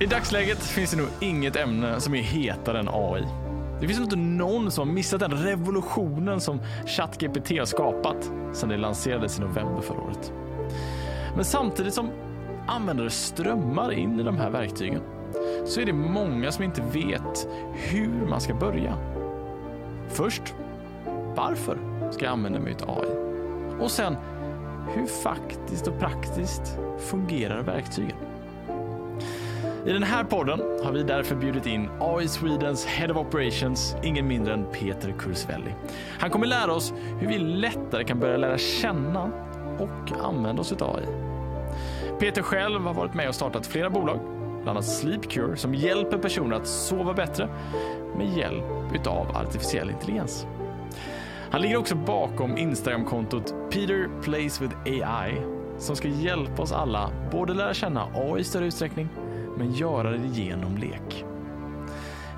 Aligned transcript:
I 0.00 0.06
dagsläget 0.06 0.58
finns 0.58 0.90
det 0.90 0.96
nog 0.96 1.08
inget 1.20 1.56
ämne 1.56 2.00
som 2.00 2.14
är 2.14 2.22
hetare 2.22 2.78
än 2.78 2.88
AI. 2.88 3.26
Det 3.80 3.86
finns 3.86 3.98
nog 3.98 4.06
inte 4.06 4.16
någon 4.16 4.70
som 4.70 4.88
har 4.88 4.94
missat 4.94 5.20
den 5.20 5.32
revolutionen 5.32 6.40
som 6.40 6.60
ChatGPT 6.86 7.58
har 7.58 7.64
skapat 7.64 8.30
sedan 8.52 8.68
det 8.68 8.76
lanserades 8.76 9.38
i 9.38 9.40
november 9.40 9.82
förra 9.82 10.00
året. 10.00 10.32
Men 11.36 11.44
samtidigt 11.44 11.94
som 11.94 12.10
användare 12.66 13.10
strömmar 13.10 13.92
in 13.92 14.20
i 14.20 14.22
de 14.22 14.36
här 14.36 14.50
verktygen 14.50 15.00
så 15.66 15.80
är 15.80 15.86
det 15.86 15.92
många 15.92 16.52
som 16.52 16.64
inte 16.64 16.82
vet 16.92 17.48
hur 17.74 18.26
man 18.28 18.40
ska 18.40 18.54
börja. 18.54 18.94
Först, 20.08 20.54
varför 21.36 21.78
ska 22.10 22.24
jag 22.24 22.32
använda 22.32 22.60
mig 22.60 22.76
av 22.86 22.98
AI? 22.98 23.10
Och 23.80 23.90
sen, 23.90 24.16
hur 24.94 25.06
faktiskt 25.06 25.86
och 25.86 25.98
praktiskt 25.98 26.78
fungerar 26.98 27.62
verktygen? 27.62 28.27
I 29.86 29.92
den 29.92 30.02
här 30.02 30.24
podden 30.24 30.60
har 30.84 30.92
vi 30.92 31.02
därför 31.02 31.36
bjudit 31.36 31.66
in 31.66 31.90
AI 32.00 32.28
Swedens 32.28 32.86
Head 32.86 33.10
of 33.10 33.16
Operations, 33.16 33.96
ingen 34.02 34.28
mindre 34.28 34.54
än 34.54 34.66
Peter 34.72 35.14
Kursvelli. 35.18 35.74
Han 36.18 36.30
kommer 36.30 36.46
lära 36.46 36.72
oss 36.72 36.92
hur 37.20 37.28
vi 37.28 37.38
lättare 37.38 38.04
kan 38.04 38.20
börja 38.20 38.36
lära 38.36 38.58
känna 38.58 39.30
och 39.78 40.24
använda 40.24 40.60
oss 40.60 40.72
av 40.72 40.96
AI. 40.96 41.06
Peter 42.20 42.42
själv 42.42 42.82
har 42.82 42.94
varit 42.94 43.14
med 43.14 43.28
och 43.28 43.34
startat 43.34 43.66
flera 43.66 43.90
bolag, 43.90 44.20
bland 44.62 44.68
annat 44.68 44.84
Sleepcure 44.84 45.56
som 45.56 45.74
hjälper 45.74 46.18
personer 46.18 46.56
att 46.56 46.66
sova 46.66 47.14
bättre 47.14 47.48
med 48.16 48.36
hjälp 48.36 49.06
av 49.06 49.36
artificiell 49.36 49.90
intelligens. 49.90 50.46
Han 51.50 51.62
ligger 51.62 51.76
också 51.76 51.94
bakom 51.94 52.58
Instagramkontot 52.58 53.54
Peter 53.70 54.08
Plays 54.22 54.60
with 54.60 54.76
AI 54.84 55.42
som 55.78 55.96
ska 55.96 56.08
hjälpa 56.08 56.62
oss 56.62 56.72
alla 56.72 57.10
både 57.32 57.54
lära 57.54 57.74
känna 57.74 58.06
AI 58.14 58.40
i 58.40 58.44
större 58.44 58.66
utsträckning 58.66 59.08
men 59.58 59.72
göra 59.72 60.10
det 60.10 60.26
genom 60.26 60.76
lek. 60.76 61.24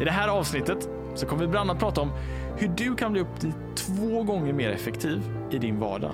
I 0.01 0.05
det 0.05 0.11
här 0.11 0.29
avsnittet 0.29 0.89
så 1.15 1.27
kommer 1.27 1.43
vi 1.43 1.49
bland 1.49 1.71
annat 1.71 1.83
prata 1.83 2.01
om 2.01 2.13
hur 2.57 2.69
du 2.69 2.95
kan 2.95 3.13
bli 3.13 3.21
upp 3.21 3.41
till 3.41 3.53
två 3.75 4.23
gånger 4.23 4.53
mer 4.53 4.71
effektiv 4.71 5.23
i 5.51 5.59
din 5.59 5.81
vardag 5.81 6.13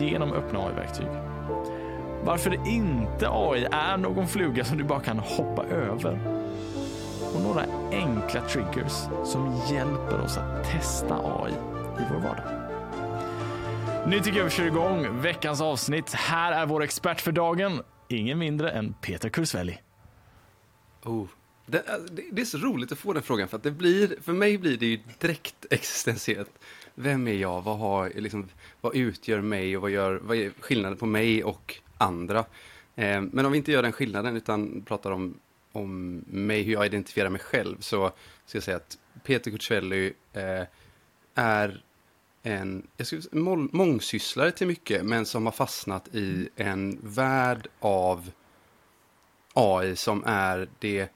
genom 0.00 0.32
öppna 0.32 0.58
AI-verktyg. 0.58 1.06
Varför 2.24 2.68
inte 2.68 3.28
AI 3.30 3.66
är 3.70 3.96
någon 3.96 4.28
fluga 4.28 4.64
som 4.64 4.78
du 4.78 4.84
bara 4.84 5.00
kan 5.00 5.18
hoppa 5.18 5.64
över. 5.64 6.18
Och 7.34 7.40
några 7.42 7.64
enkla 7.90 8.40
triggers 8.40 8.92
som 9.24 9.60
hjälper 9.70 10.20
oss 10.20 10.36
att 10.36 10.64
testa 10.64 11.14
AI 11.14 11.52
i 11.98 12.02
vår 12.12 12.20
vardag. 12.20 12.44
Nu 14.06 14.20
tycker 14.20 14.38
jag 14.38 14.44
vi 14.44 14.50
kör 14.50 14.66
igång 14.66 15.20
veckans 15.20 15.60
avsnitt. 15.60 16.12
Här 16.12 16.52
är 16.52 16.66
vår 16.66 16.82
expert 16.82 17.20
för 17.20 17.32
dagen, 17.32 17.82
ingen 18.08 18.38
mindre 18.38 18.70
än 18.70 18.92
Peter 18.92 19.28
Kursvelli. 19.28 19.78
Oh. 21.08 21.28
Eh, 21.72 21.80
det, 22.10 22.22
det, 22.30 22.42
är 22.42 22.44
så 22.44 22.58
roligt 22.58 22.92
att 22.92 22.98
få 22.98 23.12
den 23.12 23.22
frågan, 23.22 23.48
för 23.48 23.56
att 23.56 23.62
det 23.62 23.70
blir, 23.70 24.16
för 24.22 24.32
mig 24.32 24.58
blir 24.58 24.76
det 24.76 24.86
ju 24.86 24.98
direkt 25.18 25.66
existentiellt. 25.70 26.58
Vem 26.94 27.28
är 27.28 27.32
jag? 27.32 27.62
Vad, 27.62 27.78
har, 27.78 28.12
liksom, 28.14 28.48
vad 28.80 28.96
utgör 28.96 29.40
mig 29.40 29.76
och 29.76 29.82
vad, 29.82 29.90
gör, 29.90 30.20
vad 30.22 30.36
är 30.36 30.52
skillnaden 30.60 30.98
på 30.98 31.06
mig 31.06 31.44
och 31.44 31.74
andra? 31.98 32.38
Eh, 32.96 33.20
men 33.20 33.46
om 33.46 33.52
vi 33.52 33.58
inte 33.58 33.72
gör 33.72 33.82
den 33.82 33.92
skillnaden 33.92 34.36
utan 34.36 34.82
pratar 34.82 35.10
om, 35.10 35.34
om 35.72 36.16
mig, 36.26 36.62
hur 36.62 36.72
jag 36.72 36.86
identifierar 36.86 37.30
mig 37.30 37.40
själv, 37.40 37.76
så 37.80 38.12
ska 38.46 38.56
jag 38.56 38.62
säga 38.62 38.76
att 38.76 38.98
Peter 39.24 39.50
Cuccelli 39.50 40.12
eh, 40.32 40.64
är 41.34 41.82
en 42.42 42.86
jag 42.96 43.06
skulle, 43.06 43.22
säga, 43.22 43.68
mångsysslare 43.72 44.50
till 44.50 44.66
mycket, 44.66 45.04
men 45.04 45.26
som 45.26 45.46
har 45.46 45.52
fastnat 45.52 46.14
i 46.14 46.48
en 46.56 46.98
värld 47.02 47.68
av 47.80 48.30
AI 49.54 49.96
som 49.96 50.22
är 50.26 50.68
det 50.78 51.08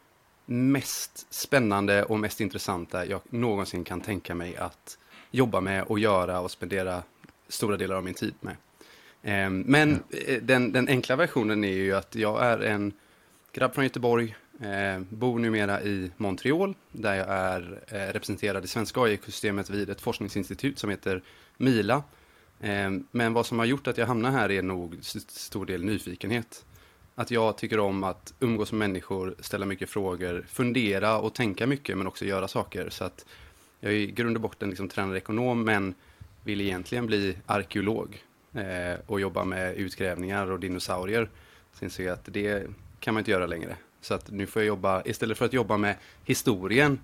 mest 0.46 1.26
spännande 1.34 2.04
och 2.04 2.18
mest 2.18 2.40
intressanta 2.40 3.06
jag 3.06 3.20
någonsin 3.30 3.84
kan 3.84 4.00
tänka 4.00 4.34
mig 4.34 4.56
att 4.56 4.98
jobba 5.30 5.60
med 5.60 5.84
och 5.84 5.98
göra 5.98 6.40
och 6.40 6.50
spendera 6.50 7.02
stora 7.48 7.76
delar 7.76 7.96
av 7.96 8.04
min 8.04 8.14
tid 8.14 8.34
med. 8.40 8.56
Ehm, 9.22 9.60
men 9.60 9.88
mm. 9.88 10.46
den, 10.46 10.72
den, 10.72 10.88
enkla 10.88 11.16
versionen 11.16 11.64
är 11.64 11.72
ju 11.72 11.94
att 11.94 12.14
jag 12.14 12.44
är 12.44 12.58
en 12.58 12.92
grabb 13.52 13.74
från 13.74 13.84
Göteborg, 13.84 14.36
eh, 14.60 15.00
bor 15.08 15.38
numera 15.38 15.82
i 15.82 16.10
Montreal, 16.16 16.74
där 16.92 17.14
jag 17.14 17.28
är 17.28 17.82
eh, 17.88 18.12
representerad 18.12 18.64
i 18.64 18.68
svenska 18.68 19.00
AI-systemet 19.00 19.70
vid 19.70 19.90
ett 19.90 20.00
forskningsinstitut 20.00 20.78
som 20.78 20.90
heter 20.90 21.22
Mila. 21.56 22.02
Ehm, 22.60 23.06
men 23.10 23.32
vad 23.32 23.46
som 23.46 23.58
har 23.58 23.66
gjort 23.66 23.86
att 23.86 23.98
jag 23.98 24.06
hamnar 24.06 24.30
här 24.30 24.50
är 24.50 24.62
nog 24.62 24.98
stor 25.02 25.66
del 25.66 25.84
nyfikenhet 25.84 26.64
att 27.14 27.30
jag 27.30 27.58
tycker 27.58 27.80
om 27.80 28.04
att 28.04 28.34
umgås 28.40 28.72
med 28.72 28.78
människor, 28.78 29.34
ställa 29.40 29.66
mycket 29.66 29.90
frågor, 29.90 30.46
fundera 30.48 31.18
och 31.18 31.34
tänka 31.34 31.66
mycket 31.66 31.98
men 31.98 32.06
också 32.06 32.24
göra 32.24 32.48
saker. 32.48 32.90
Så 32.90 33.04
att 33.04 33.26
jag 33.80 33.92
är 33.92 33.96
i 33.96 34.06
grund 34.06 34.36
och 34.36 34.42
botten 34.42 34.68
liksom 34.68 34.88
tränad 34.88 35.16
ekonom 35.16 35.64
men 35.64 35.94
vill 36.44 36.60
egentligen 36.60 37.06
bli 37.06 37.36
arkeolog 37.46 38.22
eh, 38.54 39.00
och 39.06 39.20
jobba 39.20 39.44
med 39.44 39.76
utgrävningar 39.76 40.50
och 40.50 40.60
dinosaurier. 40.60 41.30
Sen 41.72 41.90
ser 41.90 42.04
jag 42.04 42.12
att 42.12 42.28
det 42.32 42.66
kan 43.00 43.14
man 43.14 43.20
inte 43.20 43.30
göra 43.30 43.46
längre. 43.46 43.76
Så 44.00 44.14
att 44.14 44.30
nu 44.30 44.46
får 44.46 44.62
jag 44.62 44.66
jobba, 44.66 45.02
istället 45.04 45.38
för 45.38 45.44
att 45.44 45.52
jobba 45.52 45.76
med 45.76 45.96
historien 46.24 46.98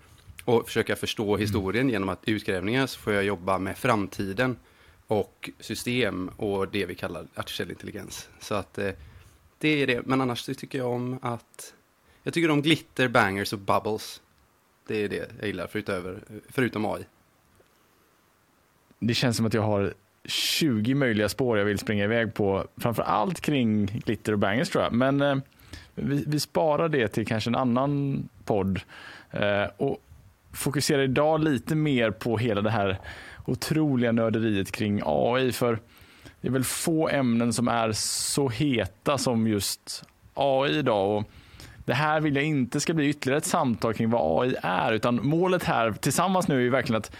och 0.44 0.66
försöka 0.66 0.96
förstå 0.96 1.28
mm. 1.28 1.40
historien 1.40 1.88
genom 1.88 2.08
att 2.08 2.28
utgrävningar 2.28 2.86
så 2.86 2.98
får 2.98 3.12
jag 3.12 3.24
jobba 3.24 3.58
med 3.58 3.78
framtiden 3.78 4.56
och 5.06 5.50
system 5.60 6.30
och 6.36 6.68
det 6.68 6.86
vi 6.86 6.94
kallar 6.94 7.26
artificiell 7.34 7.70
intelligens. 7.70 8.28
Så 8.40 8.54
att 8.54 8.78
eh, 8.78 8.90
det 9.58 9.68
är 9.68 9.86
det. 9.86 10.06
Men 10.06 10.20
annars 10.20 10.44
tycker 10.44 10.78
jag 10.78 10.92
om 10.92 11.18
att... 11.22 11.74
Jag 12.22 12.34
tycker 12.34 12.50
om 12.50 12.62
glitter, 12.62 13.08
bangers 13.08 13.52
och 13.52 13.58
bubbles. 13.58 14.22
Det 14.86 15.04
är 15.04 15.08
det 15.08 15.30
jag 15.38 15.46
gillar, 15.46 15.66
förutöver, 15.66 16.18
förutom 16.48 16.86
AI. 16.86 17.04
Det 18.98 19.14
känns 19.14 19.36
som 19.36 19.46
att 19.46 19.54
jag 19.54 19.62
har 19.62 19.94
20 20.24 20.94
möjliga 20.94 21.28
spår 21.28 21.58
jag 21.58 21.64
vill 21.64 21.78
springa 21.78 22.04
iväg 22.04 22.34
på. 22.34 22.66
Framför 22.76 23.02
allt 23.02 23.40
kring 23.40 23.86
glitter 23.86 24.32
och 24.32 24.38
bangers 24.38 24.70
tror 24.70 24.84
jag. 24.84 24.92
Men 24.92 25.22
eh, 25.22 25.36
vi, 25.94 26.24
vi, 26.26 26.40
sparar 26.40 26.88
det 26.88 27.08
till 27.08 27.26
kanske 27.26 27.50
en 27.50 27.54
annan 27.54 28.28
podd. 28.44 28.80
Eh, 29.30 29.64
och 29.76 30.02
fokuserar 30.52 31.02
idag 31.02 31.40
lite 31.40 31.74
mer 31.74 32.10
på 32.10 32.38
hela 32.38 32.60
det 32.60 32.70
här 32.70 32.98
otroliga 33.44 34.12
nörderiet 34.12 34.72
kring 34.72 35.00
AI. 35.04 35.52
För 35.52 35.78
det 36.40 36.48
är 36.48 36.52
väl 36.52 36.64
få 36.64 37.08
ämnen 37.08 37.52
som 37.52 37.68
är 37.68 37.92
så 37.92 38.48
heta 38.48 39.18
som 39.18 39.48
just 39.48 40.04
AI 40.34 40.78
idag. 40.78 41.16
Och 41.16 41.30
det 41.84 41.94
här 41.94 42.20
vill 42.20 42.36
jag 42.36 42.44
inte 42.44 42.80
ska 42.80 42.94
bli 42.94 43.08
ytterligare 43.08 43.38
ett 43.38 43.44
samtal 43.44 43.94
kring 43.94 44.10
vad 44.10 44.42
AI 44.42 44.54
är, 44.62 44.92
utan 44.92 45.26
målet 45.26 45.64
här 45.64 45.92
tillsammans 45.92 46.48
nu 46.48 46.66
är 46.66 46.70
verkligen 46.70 46.98
att 46.98 47.12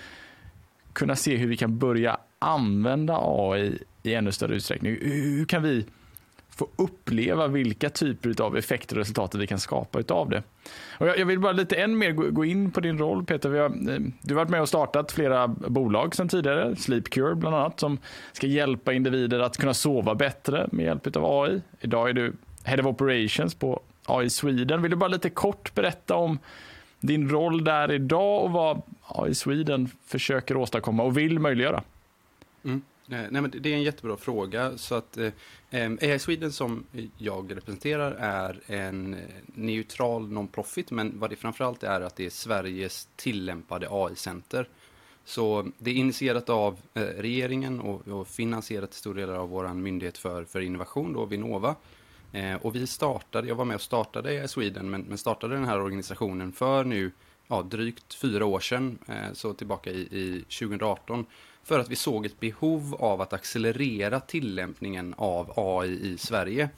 kunna 0.93 1.17
se 1.17 1.37
hur 1.37 1.49
vi 1.49 1.57
kan 1.57 1.79
börja 1.79 2.19
använda 2.39 3.19
AI 3.23 3.79
i 4.03 4.15
ännu 4.15 4.33
större 4.33 4.55
utsträckning. 4.55 4.99
Hur 5.01 5.45
kan 5.45 5.63
vi 5.63 5.87
få 6.59 6.69
uppleva 6.77 7.47
vilka 7.47 7.91
typer 7.91 8.43
av 8.43 8.57
effekter 8.57 8.97
och 8.97 8.99
resultat 8.99 9.35
vi 9.35 9.47
kan 9.47 9.59
skapa 9.59 9.99
utav 9.99 10.31
det. 10.31 10.43
Och 10.99 11.07
jag, 11.07 11.27
vill 11.27 11.41
bara 11.41 11.53
lite 11.53 11.77
än 11.77 11.99
mer 11.99 12.13
gå, 12.13 12.45
in 12.45 12.71
på 12.71 12.81
din 12.81 12.99
roll 12.99 13.25
Peter. 13.25 13.49
Vi 13.49 13.59
har, 13.59 13.67
eh, 13.67 13.99
du 14.23 14.35
har 14.35 14.37
varit 14.37 14.51
med 14.51 14.61
och 14.61 14.69
startat 14.69 15.13
flera 15.13 15.49
bolag 15.49 16.15
sedan 16.15 16.29
tidigare, 16.29 16.77
Sleepcure 16.77 17.35
bland 17.35 17.57
annat, 17.57 17.81
som 17.81 17.99
ska 18.33 18.47
hjälpa 18.47 18.93
individer 18.93 19.41
att 19.41 19.57
kunna 19.57 19.75
sova 19.75 20.15
bättre 20.15 20.69
med 20.73 20.85
hjälp 20.85 21.17
av 21.17 21.43
AI. 21.43 21.63
Idag 21.81 22.09
är 22.09 22.13
du 22.13 22.33
Head 22.65 22.81
of 22.81 22.87
Operations 22.87 23.55
på 23.55 23.81
AI 24.07 24.31
Sweden. 24.31 24.83
Vill 24.83 24.91
du 24.91 24.97
bara 24.97 25.09
lite 25.09 25.31
kort 25.31 25.75
berätta 25.75 26.17
om 26.17 26.39
din 27.01 27.29
roll 27.29 27.65
där 27.65 27.93
idag 27.93 28.45
och 28.45 28.51
vad 28.51 28.83
AI 29.07 29.35
Sweden 29.35 29.89
försöker 30.07 30.57
åstadkomma 30.57 31.03
och 31.03 31.19
vill 31.19 31.39
möjliggöra? 31.39 31.83
Mm. 32.65 32.83
Eh, 33.11 33.25
nej, 33.31 33.43
men 33.43 33.51
det 33.51 33.73
är 33.73 33.75
en 33.75 33.83
jättebra 33.83 34.17
fråga. 34.17 34.79
Så 34.79 34.95
att, 34.95 35.17
eh, 35.17 35.33
AI 36.01 36.19
Sweden 36.19 36.53
som 36.53 36.85
jag 37.19 37.57
representerar 37.57 38.13
är 38.13 38.61
en 38.67 39.15
eh, 39.15 39.21
neutral 39.47 40.29
non-profit, 40.29 40.91
men 40.91 41.19
vad 41.19 41.31
det 41.31 41.37
framförallt 41.37 41.83
är 41.83 42.01
att 42.01 42.17
det 42.17 42.27
är 42.27 42.31
Sveriges 42.31 43.09
tillämpade 43.17 43.89
AI-center. 43.91 44.69
Så 45.25 45.67
det 45.79 45.91
är 45.91 45.95
initierat 45.95 46.49
av 46.49 46.77
eh, 46.95 47.03
regeringen 47.03 47.81
och, 47.81 48.09
och 48.09 48.29
finansierat 48.29 48.91
till 48.91 48.99
stor 48.99 49.15
del 49.15 49.31
av 49.31 49.49
vår 49.49 49.69
myndighet 49.69 50.19
för, 50.19 50.45
för 50.45 50.61
innovation, 50.61 51.13
då, 51.13 51.25
Vinnova. 51.25 51.75
Eh, 52.33 52.55
och 52.55 52.75
vi 52.75 52.87
startade, 52.87 53.49
jag 53.49 53.55
var 53.55 53.65
med 53.65 53.75
och 53.75 53.81
startade 53.81 54.29
AI 54.29 54.49
Sweden, 54.49 54.91
men, 54.91 55.03
men 55.03 55.19
startade 55.19 55.55
den 55.55 55.65
här 55.65 55.81
organisationen 55.81 56.53
för 56.53 56.85
nu 56.85 57.13
ja, 57.47 57.63
drygt 57.63 58.15
fyra 58.15 58.47
år 58.47 58.61
sedan, 58.61 58.99
eh, 59.07 59.33
så 59.33 59.55
tillbaka 59.55 59.91
i, 59.91 60.01
i 60.01 60.45
2018 60.59 61.27
för 61.65 61.79
att 61.79 61.91
vi 61.91 61.97
såg 61.97 62.27
ett 62.27 62.41
behov 62.41 62.95
av 62.99 63.21
att 63.21 63.33
accelerera 63.33 64.21
tillämpningen 64.21 65.15
av 65.19 65.53
AI 65.57 66.13
i 66.13 66.19
Sverige. 66.19 66.69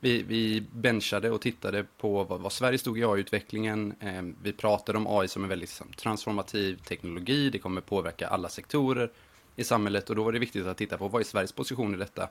Vi, 0.00 0.22
vi 0.22 0.60
benchade 0.72 1.30
och 1.30 1.40
tittade 1.40 1.84
på 1.98 2.24
vad, 2.24 2.40
vad 2.40 2.52
Sverige 2.52 2.78
stod 2.78 2.98
i 2.98 3.04
AI-utvecklingen. 3.04 3.94
Eh, 4.00 4.22
vi 4.42 4.52
pratade 4.52 4.98
om 4.98 5.06
AI 5.06 5.28
som 5.28 5.42
en 5.42 5.48
väldigt 5.48 5.68
liksom, 5.68 5.92
transformativ 5.92 6.76
teknologi. 6.76 7.50
Det 7.50 7.58
kommer 7.58 7.80
påverka 7.80 8.28
alla 8.28 8.48
sektorer 8.48 9.10
i 9.56 9.64
samhället 9.64 10.10
och 10.10 10.16
då 10.16 10.22
var 10.22 10.32
det 10.32 10.38
viktigt 10.38 10.66
att 10.66 10.76
titta 10.76 10.98
på 10.98 11.08
vad 11.08 11.20
är 11.20 11.24
Sveriges 11.24 11.52
position 11.52 11.94
i 11.94 11.96
detta. 11.96 12.28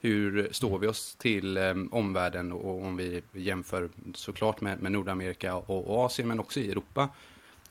hur 0.00 0.48
står 0.52 0.78
vi 0.78 0.86
oss 0.86 1.14
till 1.14 1.56
eh, 1.56 1.74
omvärlden 1.90 2.52
och 2.52 2.82
om 2.84 2.96
vi 2.96 3.22
jämför 3.32 3.88
såklart 4.14 4.60
med, 4.60 4.82
med 4.82 4.92
Nordamerika 4.92 5.54
och, 5.54 5.90
och 5.90 6.04
Asien 6.04 6.28
men 6.28 6.40
också 6.40 6.60
i 6.60 6.70
Europa 6.70 7.08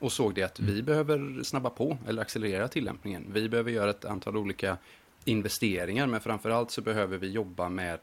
och 0.06 0.12
såg 0.12 0.36
det 0.36 0.44
att 0.44 0.60
vi 0.60 0.82
behöver 0.82 1.44
snabba 1.44 1.70
på 1.70 1.98
eller 2.08 2.22
accelerera 2.22 2.68
tillämpningen. 2.68 3.26
Vi 3.34 3.50
behöver 3.50 3.72
göra 3.72 3.90
ett 3.90 4.06
antal 4.06 4.38
olika 4.38 4.78
investeringar, 5.24 6.08
men 6.08 6.22
framförallt 6.22 6.72
så 6.72 6.82
behöver 6.82 7.18
vi 7.18 7.32
jobba 7.32 7.70
med 7.70 8.00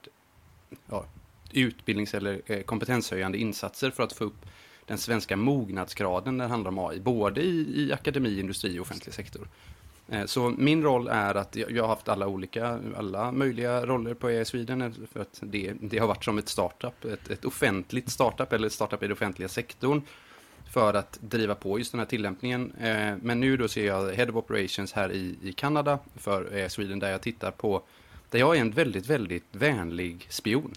ja, 0.90 1.04
utbildnings 1.52 2.14
eller 2.14 2.42
eh, 2.46 2.62
kompetenshöjande 2.62 3.38
insatser 3.38 3.90
för 3.90 4.02
att 4.02 4.12
få 4.12 4.24
upp 4.24 4.46
den 4.86 4.98
svenska 4.98 5.36
mognadsgraden 5.36 6.36
när 6.36 6.44
det 6.44 6.50
handlar 6.50 6.70
om 6.70 6.78
AI, 6.78 7.00
både 7.00 7.42
i, 7.42 7.82
i 7.82 7.92
akademi, 7.92 8.40
industri 8.40 8.78
och 8.78 8.82
offentlig 8.82 9.14
sektor. 9.14 9.48
Eh, 10.08 10.24
så 10.24 10.54
min 10.58 10.82
roll 10.82 11.08
är 11.08 11.34
att 11.34 11.56
jag 11.56 11.82
har 11.82 11.88
haft 11.88 12.08
alla 12.08 12.26
olika, 12.26 12.80
alla 12.96 13.32
möjliga 13.32 13.86
roller 13.86 14.14
på 14.14 14.26
AI 14.26 14.44
Sweden 14.44 14.82
eh, 14.82 14.90
för 15.12 15.20
att 15.20 15.38
det, 15.42 15.74
det 15.80 15.98
har 15.98 16.06
varit 16.06 16.24
som 16.24 16.38
ett 16.38 16.48
startup, 16.48 17.04
ett, 17.04 17.30
ett 17.30 17.44
offentligt 17.44 18.10
startup 18.10 18.52
eller 18.52 18.66
ett 18.66 18.72
startup 18.72 19.02
i 19.02 19.06
den 19.06 19.12
offentliga 19.12 19.48
sektorn 19.48 20.02
för 20.72 20.94
att 20.94 21.18
driva 21.20 21.54
på 21.54 21.78
just 21.78 21.92
den 21.92 21.98
här 21.98 22.06
tillämpningen. 22.06 22.72
Eh, 22.80 23.16
men 23.22 23.40
nu 23.40 23.56
då 23.56 23.68
ser 23.68 23.86
jag 23.86 24.12
Head 24.12 24.28
of 24.28 24.36
Operations 24.36 24.92
här 24.92 25.12
i, 25.12 25.36
i 25.42 25.52
Kanada 25.52 25.98
för 26.16 26.56
eh, 26.56 26.68
Sweden 26.68 26.98
där 26.98 27.10
jag 27.10 27.20
tittar 27.20 27.50
på, 27.50 27.82
där 28.30 28.38
jag 28.38 28.56
är 28.56 28.60
en 28.60 28.70
väldigt, 28.70 29.06
väldigt 29.06 29.44
vänlig 29.52 30.26
spion. 30.30 30.74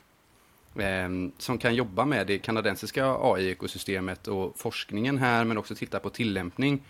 Eh, 0.76 1.10
som 1.38 1.58
kan 1.58 1.76
jobba 1.76 2.06
med 2.06 2.28
det 2.28 2.38
kanadensiska 2.38 3.06
AI-ekosystemet 3.20 4.28
och 4.28 4.54
forskningen 4.58 5.18
här 5.18 5.44
men 5.44 5.58
också 5.58 5.76
titta 5.76 6.00
på 6.00 6.10
tillämpning. 6.10 6.82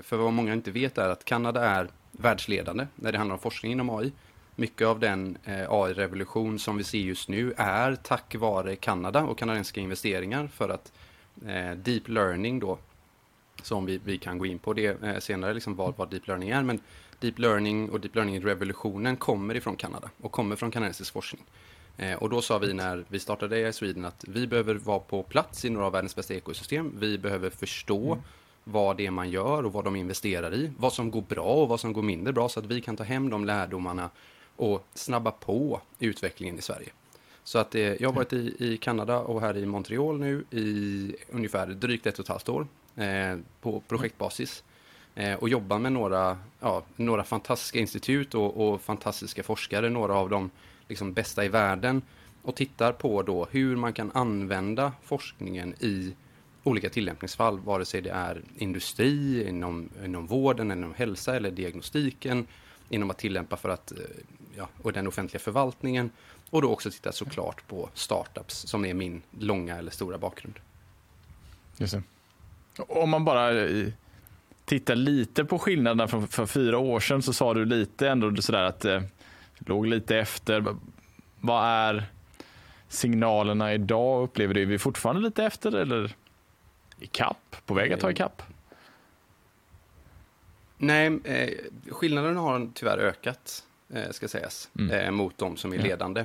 För 0.00 0.16
vad 0.16 0.32
många 0.32 0.52
inte 0.52 0.70
vet 0.70 0.98
är 0.98 1.08
att 1.08 1.24
Kanada 1.24 1.64
är 1.64 1.88
världsledande 2.12 2.86
när 2.94 3.12
det 3.12 3.18
handlar 3.18 3.34
om 3.34 3.40
forskning 3.40 3.72
inom 3.72 3.90
AI. 3.90 4.12
Mycket 4.56 4.86
av 4.86 5.00
den 5.00 5.38
AI-revolution 5.68 6.58
som 6.58 6.76
vi 6.76 6.84
ser 6.84 6.98
just 6.98 7.28
nu 7.28 7.54
är 7.56 7.96
tack 7.96 8.34
vare 8.34 8.76
Kanada 8.76 9.22
och 9.22 9.38
kanadensiska 9.38 9.80
investeringar 9.80 10.46
för 10.46 10.68
att 10.68 10.92
deep 11.76 12.08
learning 12.08 12.60
då, 12.60 12.78
som 13.62 13.86
vi, 13.86 14.00
vi 14.04 14.18
kan 14.18 14.38
gå 14.38 14.46
in 14.46 14.58
på 14.58 14.72
det 14.72 15.02
eh, 15.02 15.18
senare, 15.18 15.54
liksom 15.54 15.74
vad, 15.74 15.96
vad 15.96 16.10
deep 16.10 16.26
learning 16.26 16.50
är, 16.50 16.62
men 16.62 16.80
deep 17.20 17.38
learning 17.38 17.90
och 17.90 18.00
deep 18.00 18.14
learning-revolutionen 18.14 19.16
kommer 19.16 19.54
ifrån 19.54 19.76
Kanada 19.76 20.10
och 20.20 20.32
kommer 20.32 20.56
från 20.56 20.70
kanadensisk 20.70 21.12
forskning. 21.12 21.44
Eh, 21.96 22.14
och 22.14 22.30
då 22.30 22.42
sa 22.42 22.58
vi 22.58 22.72
när 22.72 23.04
vi 23.08 23.18
startade 23.18 23.68
i 23.68 23.72
Sweden 23.72 24.04
att 24.04 24.24
vi 24.28 24.46
behöver 24.46 24.74
vara 24.74 24.98
på 24.98 25.22
plats 25.22 25.64
i 25.64 25.70
några 25.70 25.86
av 25.86 25.92
världens 25.92 26.16
bästa 26.16 26.34
ekosystem. 26.34 26.92
Vi 26.98 27.18
behöver 27.18 27.50
förstå 27.50 28.12
mm. 28.12 28.24
vad 28.64 28.96
det 28.96 29.06
är 29.06 29.10
man 29.10 29.30
gör 29.30 29.66
och 29.66 29.72
vad 29.72 29.84
de 29.84 29.96
investerar 29.96 30.54
i, 30.54 30.72
vad 30.78 30.92
som 30.92 31.10
går 31.10 31.22
bra 31.22 31.54
och 31.54 31.68
vad 31.68 31.80
som 31.80 31.92
går 31.92 32.02
mindre 32.02 32.32
bra 32.32 32.48
så 32.48 32.60
att 32.60 32.66
vi 32.66 32.80
kan 32.80 32.96
ta 32.96 33.04
hem 33.04 33.30
de 33.30 33.44
lärdomarna 33.44 34.10
och 34.56 34.86
snabba 34.94 35.30
på 35.30 35.80
utvecklingen 35.98 36.58
i 36.58 36.62
Sverige. 36.62 36.88
Så 37.44 37.58
att 37.58 37.70
det, 37.70 38.00
jag 38.00 38.08
har 38.08 38.14
varit 38.14 38.32
i, 38.32 38.54
i 38.58 38.76
Kanada 38.76 39.18
och 39.18 39.40
här 39.40 39.56
i 39.56 39.66
Montreal 39.66 40.20
nu 40.20 40.44
i 40.50 41.16
ungefär 41.30 41.66
drygt 41.66 42.06
ett 42.06 42.18
och 42.18 42.24
ett 42.24 42.28
halvt 42.28 42.48
år 42.48 42.66
eh, 42.96 43.38
på 43.60 43.80
projektbasis. 43.88 44.64
Eh, 45.14 45.34
och 45.34 45.48
jobbar 45.48 45.78
med 45.78 45.92
några, 45.92 46.38
ja, 46.60 46.82
några 46.96 47.24
fantastiska 47.24 47.78
institut 47.78 48.34
och, 48.34 48.68
och, 48.68 48.80
fantastiska 48.80 49.42
forskare, 49.42 49.90
några 49.90 50.14
av 50.14 50.30
de 50.30 50.50
liksom, 50.88 51.12
bästa 51.12 51.44
i 51.44 51.48
världen. 51.48 52.02
Och 52.42 52.54
tittar 52.54 52.92
på 52.92 53.22
då 53.22 53.46
hur 53.50 53.76
man 53.76 53.92
kan 53.92 54.10
använda 54.14 54.92
forskningen 55.02 55.74
i 55.80 56.14
olika 56.62 56.90
tillämpningsfall, 56.90 57.60
vare 57.60 57.84
sig 57.84 58.02
det 58.02 58.10
är 58.10 58.42
industri, 58.56 59.48
inom, 59.48 59.88
inom 60.04 60.26
vården, 60.26 60.72
inom 60.72 60.94
hälsa 60.94 61.36
eller 61.36 61.50
diagnostiken, 61.50 62.46
inom 62.88 63.10
att 63.10 63.18
tillämpa 63.18 63.56
för 63.56 63.68
att, 63.68 63.92
eh, 63.92 63.98
ja, 64.56 64.68
och 64.82 64.92
den 64.92 65.06
offentliga 65.06 65.40
förvaltningen 65.40 66.10
och 66.54 66.62
då 66.62 66.72
också 66.72 66.90
titta 66.90 67.12
såklart 67.12 67.66
på 67.68 67.88
startups 67.94 68.54
som 68.54 68.84
är 68.84 68.94
min 68.94 69.22
långa 69.38 69.76
eller 69.76 69.90
stora 69.90 70.18
bakgrund. 70.18 70.54
Just 71.76 71.94
det. 71.94 72.02
Om 72.88 73.10
man 73.10 73.24
bara 73.24 73.64
eh, 73.64 73.86
tittar 74.64 74.94
lite 74.94 75.44
på 75.44 75.58
skillnaderna 75.58 76.08
från 76.08 76.28
för 76.28 76.46
fyra 76.46 76.78
år 76.78 77.00
sedan 77.00 77.22
så 77.22 77.32
sa 77.32 77.54
du 77.54 77.64
lite 77.64 78.08
ändå 78.08 78.42
sådär 78.42 78.62
att 78.62 78.80
det 78.80 78.94
eh, 78.94 79.02
låg 79.58 79.86
lite 79.86 80.18
efter. 80.18 80.76
Vad 81.40 81.64
är 81.64 82.04
signalerna 82.88 83.74
idag? 83.74 84.22
Upplever 84.22 84.54
du, 84.54 84.62
är 84.62 84.66
vi 84.66 84.78
fortfarande 84.78 85.22
lite 85.22 85.44
efter 85.44 85.72
eller 85.72 86.14
i 87.00 87.06
kapp? 87.06 87.56
På 87.66 87.74
väg 87.74 87.92
att 87.92 88.00
ta 88.00 88.10
i 88.10 88.14
kapp? 88.14 88.42
Nej, 90.78 91.18
eh, 91.24 91.50
skillnaden 91.88 92.36
har 92.36 92.70
tyvärr 92.74 92.98
ökat, 92.98 93.64
eh, 93.94 94.10
ska 94.10 94.28
sägas, 94.28 94.70
mm. 94.78 94.90
eh, 94.90 95.10
mot 95.10 95.38
de 95.38 95.56
som 95.56 95.72
är 95.72 95.78
ledande. 95.78 96.24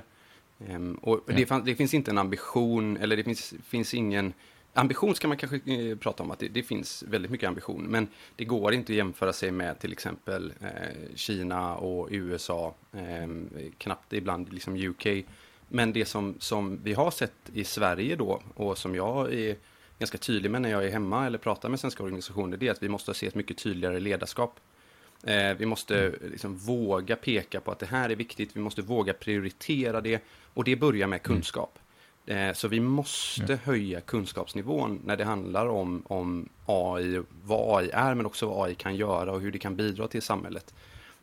Um, 0.68 0.96
och 0.96 1.24
ja. 1.28 1.34
det, 1.36 1.46
fann, 1.46 1.66
det, 1.66 1.76
finns 1.76 1.94
inte 1.94 2.12
en 2.12 2.18
ambition, 2.18 2.98
eller 2.98 3.18
det 3.18 3.24
finns, 3.24 3.54
finns 3.64 3.94
ingen... 3.94 4.34
Ambition 4.74 5.16
ska 5.16 5.28
man 5.28 5.38
kanske 5.38 5.74
eh, 5.74 5.98
prata 5.98 6.24
om, 6.24 6.32
att 6.32 6.40
det, 6.40 6.48
det, 6.48 6.64
finns 6.64 7.04
väldigt 7.08 7.32
mycket 7.32 7.48
ambition. 7.48 7.84
Men 7.84 8.08
det 8.36 8.46
går 8.46 8.74
inte 8.74 8.94
att 8.94 8.98
jämföra 8.98 9.34
sig 9.34 9.52
med 9.52 9.80
till 9.80 9.92
exempel 9.92 10.54
eh, 10.62 11.16
Kina 11.16 11.76
och 11.76 12.08
USA, 12.12 12.76
eh, 12.94 13.28
knappt 13.78 14.14
ibland 14.14 14.54
liksom 14.54 14.76
UK. 14.76 15.08
Men 15.68 15.94
det 15.94 16.06
som, 16.06 16.36
som 16.40 16.80
vi 16.84 16.94
har 16.94 17.12
sett 17.12 17.34
i 17.54 17.64
Sverige 17.64 18.16
då, 18.16 18.42
och 18.56 18.78
som 18.78 18.96
jag 18.96 19.34
är 19.34 19.56
ganska 20.00 20.18
tydlig 20.18 20.52
med 20.52 20.62
när 20.62 20.70
jag 20.70 20.86
är 20.86 20.92
hemma 20.92 21.26
eller 21.26 21.38
pratar 21.38 21.70
med 21.70 21.80
svenska 21.80 22.04
organisationer, 22.04 22.58
det 22.58 22.68
är 22.68 22.72
att 22.72 22.84
vi 22.84 22.90
måste 22.90 23.14
se 23.14 23.28
ett 23.28 23.36
mycket 23.36 23.58
tydligare 23.58 24.00
ledarskap. 24.00 24.60
Eh, 25.24 25.54
vi 25.58 25.66
måste 25.66 26.00
mm. 26.00 26.32
liksom 26.32 26.58
våga 26.58 27.16
peka 27.16 27.62
på 27.62 27.72
att 27.72 27.80
det 27.80 27.86
här 27.86 28.10
är 28.10 28.16
viktigt, 28.16 28.50
vi 28.54 28.60
måste 28.60 28.82
våga 28.82 29.14
prioritera 29.14 30.02
det 30.02 30.24
och 30.54 30.64
det 30.64 30.76
börjar 30.76 31.08
med 31.08 31.18
mm. 31.18 31.24
kunskap. 31.24 31.80
Mm. 32.26 32.56
Så 32.56 32.68
vi 32.68 32.80
måste 32.80 33.54
ja. 33.54 33.58
höja 33.64 34.02
kunskapsnivån 34.02 35.02
när 35.06 35.18
det 35.18 35.24
handlar 35.24 35.68
om, 35.68 36.04
om 36.08 36.50
AI, 36.66 37.22
vad 37.44 37.80
AI 37.80 37.90
är 37.94 38.14
men 38.14 38.26
också 38.26 38.46
vad 38.46 38.68
AI 38.68 38.76
kan 38.76 38.96
göra 38.96 39.32
och 39.32 39.42
hur 39.42 39.52
det 39.52 39.60
kan 39.60 39.76
bidra 39.76 40.08
till 40.08 40.22
samhället. 40.22 40.74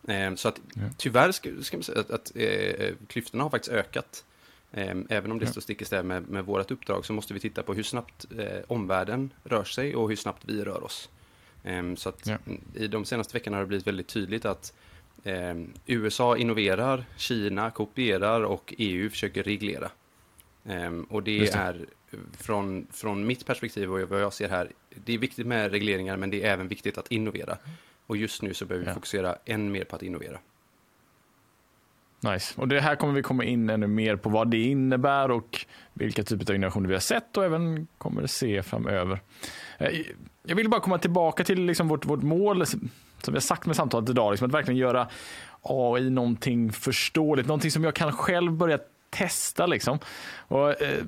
Eh, 0.09 0.35
så 0.35 0.49
att 0.49 0.61
ja. 0.75 0.83
tyvärr 0.97 1.33
ska, 1.33 1.51
ska 1.63 1.77
man 1.77 1.85
säga 1.85 2.01
att, 2.01 2.11
att 2.11 2.33
eh, 2.35 2.95
klyftorna 3.07 3.43
har 3.43 3.51
faktiskt 3.51 3.73
ökat. 3.73 4.25
Även 5.09 5.33
om 5.33 5.39
det 5.39 5.47
står 5.47 5.61
stick 5.61 5.83
i 5.83 5.85
stäv 5.85 6.05
med, 6.05 6.29
med 6.29 6.45
vårt 6.45 6.71
uppdrag 6.71 7.07
så 7.07 7.13
måste 7.13 7.35
vi 7.35 7.41
titta 7.41 7.63
på 7.63 7.75
hur 7.75 7.83
snabbt 7.83 8.27
eh, 8.39 8.61
omvärlden 8.67 9.33
rör 9.45 9.65
sig 9.65 9.97
och 9.97 10.09
hur 10.09 10.17
snabbt 10.17 10.43
vi 10.45 10.65
rör 10.65 10.85
oss. 10.85 11.09
Ehm, 11.67 11.97
så 11.97 12.09
att 12.09 12.27
ja. 12.27 12.39
i 12.75 12.89
de 12.89 13.05
senaste 13.05 13.35
veckorna 13.37 13.57
har 13.57 13.63
det 13.63 13.69
blivit 13.69 13.87
väldigt 13.87 14.09
tydligt 14.09 14.45
att 14.45 14.73
ehm, 15.25 15.73
USA 15.87 16.37
innoverar, 16.37 17.05
Kina 17.17 17.71
kopierar 17.71 18.43
och 18.43 18.75
EU 18.79 19.11
försöker 19.11 19.43
reglera. 19.43 19.91
Ehm, 20.65 21.05
och 21.05 21.23
det, 21.23 21.39
det, 21.39 21.55
är 21.55 21.87
från, 22.39 22.87
från 22.93 23.27
mitt 23.27 23.47
perspektiv 23.47 23.93
och 23.93 24.09
vad 24.09 24.23
jag 24.23 24.33
ser 24.33 24.49
här, 24.49 24.71
det 25.05 25.15
är 25.15 25.19
viktigt 25.19 25.47
med 25.47 25.71
regleringar 25.71 26.17
men 26.17 26.31
det 26.31 26.45
är 26.45 26.53
även 26.53 26.69
viktigt 26.69 26.99
att 26.99 27.11
innovera. 27.11 27.59
Och 28.07 28.17
just 28.17 28.43
nu 28.43 28.55
så 28.55 28.65
behöver 28.65 28.87
vi 28.87 28.95
fokusera 28.95 29.37
än 29.45 29.73
mer 29.73 29.85
på 29.85 29.97
att 29.97 30.03
innovera. 30.03 30.39
Nice. 32.21 32.61
Och 32.61 32.69
det 32.69 32.81
här 32.81 32.97
kommer 32.97 33.13
vi 33.13 33.23
komma 33.23 33.45
in 33.45 33.71
ännu 33.71 33.87
mer 33.87 34.17
på 34.17 34.29
vad 34.29 34.51
det 34.51 34.63
innebär 34.63 35.31
och 35.31 35.67
vilka 35.93 36.23
typer 36.23 36.53
av 36.53 36.55
innovationer 36.55 36.89
vi 36.89 36.95
har 36.95 37.01
sett 37.01 37.37
och 37.37 37.45
även 37.45 37.87
kommer 37.99 38.27
se 38.27 38.63
framöver. 38.63 39.21
Eh, 39.79 40.01
jag 40.43 40.57
vill 40.57 40.71
bara 40.71 40.81
komma 40.81 40.99
tillbaka 40.99 41.45
till 41.45 41.63
liksom 41.63 41.89
vårt, 41.89 42.05
vårt 42.05 42.23
mål 42.23 42.67
som 42.67 42.91
vi 43.27 43.33
har 43.33 43.41
sagt 43.41 43.67
med 43.67 43.77
samtalet 43.77 44.11
idag, 44.11 44.31
liksom 44.31 44.47
att 44.49 44.55
verkligen 44.55 44.79
göra 44.79 45.09
AI 45.63 46.11
någonting 46.11 46.73
förståeligt, 46.73 47.49
någonting 47.49 47.71
som 47.71 47.85
jag 47.85 47.95
kan 47.95 48.13
själv 48.13 48.53
börja 48.53 48.79
testa. 49.11 49.67
Liksom. 49.67 49.99
Och, 50.49 50.83
eh, 50.83 51.05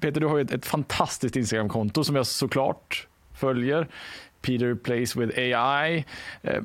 Peter, 0.00 0.20
du 0.20 0.26
har 0.26 0.36
ju 0.36 0.42
ett, 0.42 0.52
ett 0.52 0.66
fantastiskt 0.66 1.36
Instagramkonto 1.36 2.04
som 2.04 2.16
jag 2.16 2.26
såklart 2.26 3.06
följer. 3.40 3.88
Peter 4.42 4.74
Plays 4.74 5.16
with 5.16 5.38
AI. 5.38 6.04
Eh, 6.42 6.62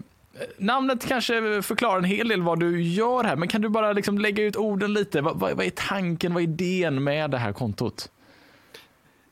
namnet 0.58 1.08
kanske 1.08 1.62
förklarar 1.62 1.98
en 1.98 2.04
hel 2.04 2.28
del 2.28 2.42
vad 2.42 2.60
du 2.60 2.82
gör 2.82 3.24
här, 3.24 3.36
men 3.36 3.48
kan 3.48 3.62
du 3.62 3.70
bara 3.70 3.94
liksom 3.94 4.20
lägga 4.20 4.44
ut 4.44 4.56
orden 4.56 4.94
lite? 4.94 5.22
Vad, 5.22 5.40
vad, 5.40 5.58
vad 5.58 5.66
är 5.66 5.70
tanken, 5.70 6.34
vad 6.34 6.44
är 6.44 6.48
idén 6.48 7.04
med 7.04 7.32
det 7.32 7.38
här 7.38 7.54
kontot? 7.54 8.10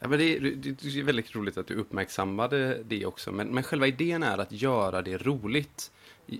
Ja, 0.03 0.09
men 0.09 0.19
det, 0.19 0.37
är, 0.37 0.39
det 0.41 0.99
är 0.99 1.03
väldigt 1.03 1.35
roligt 1.35 1.57
att 1.57 1.67
du 1.67 1.75
uppmärksammade 1.75 2.83
det 2.83 3.05
också, 3.05 3.31
men, 3.31 3.47
men 3.47 3.63
själva 3.63 3.87
idén 3.87 4.23
är 4.23 4.37
att 4.37 4.51
göra 4.51 5.01
det 5.01 5.17
roligt. 5.17 5.91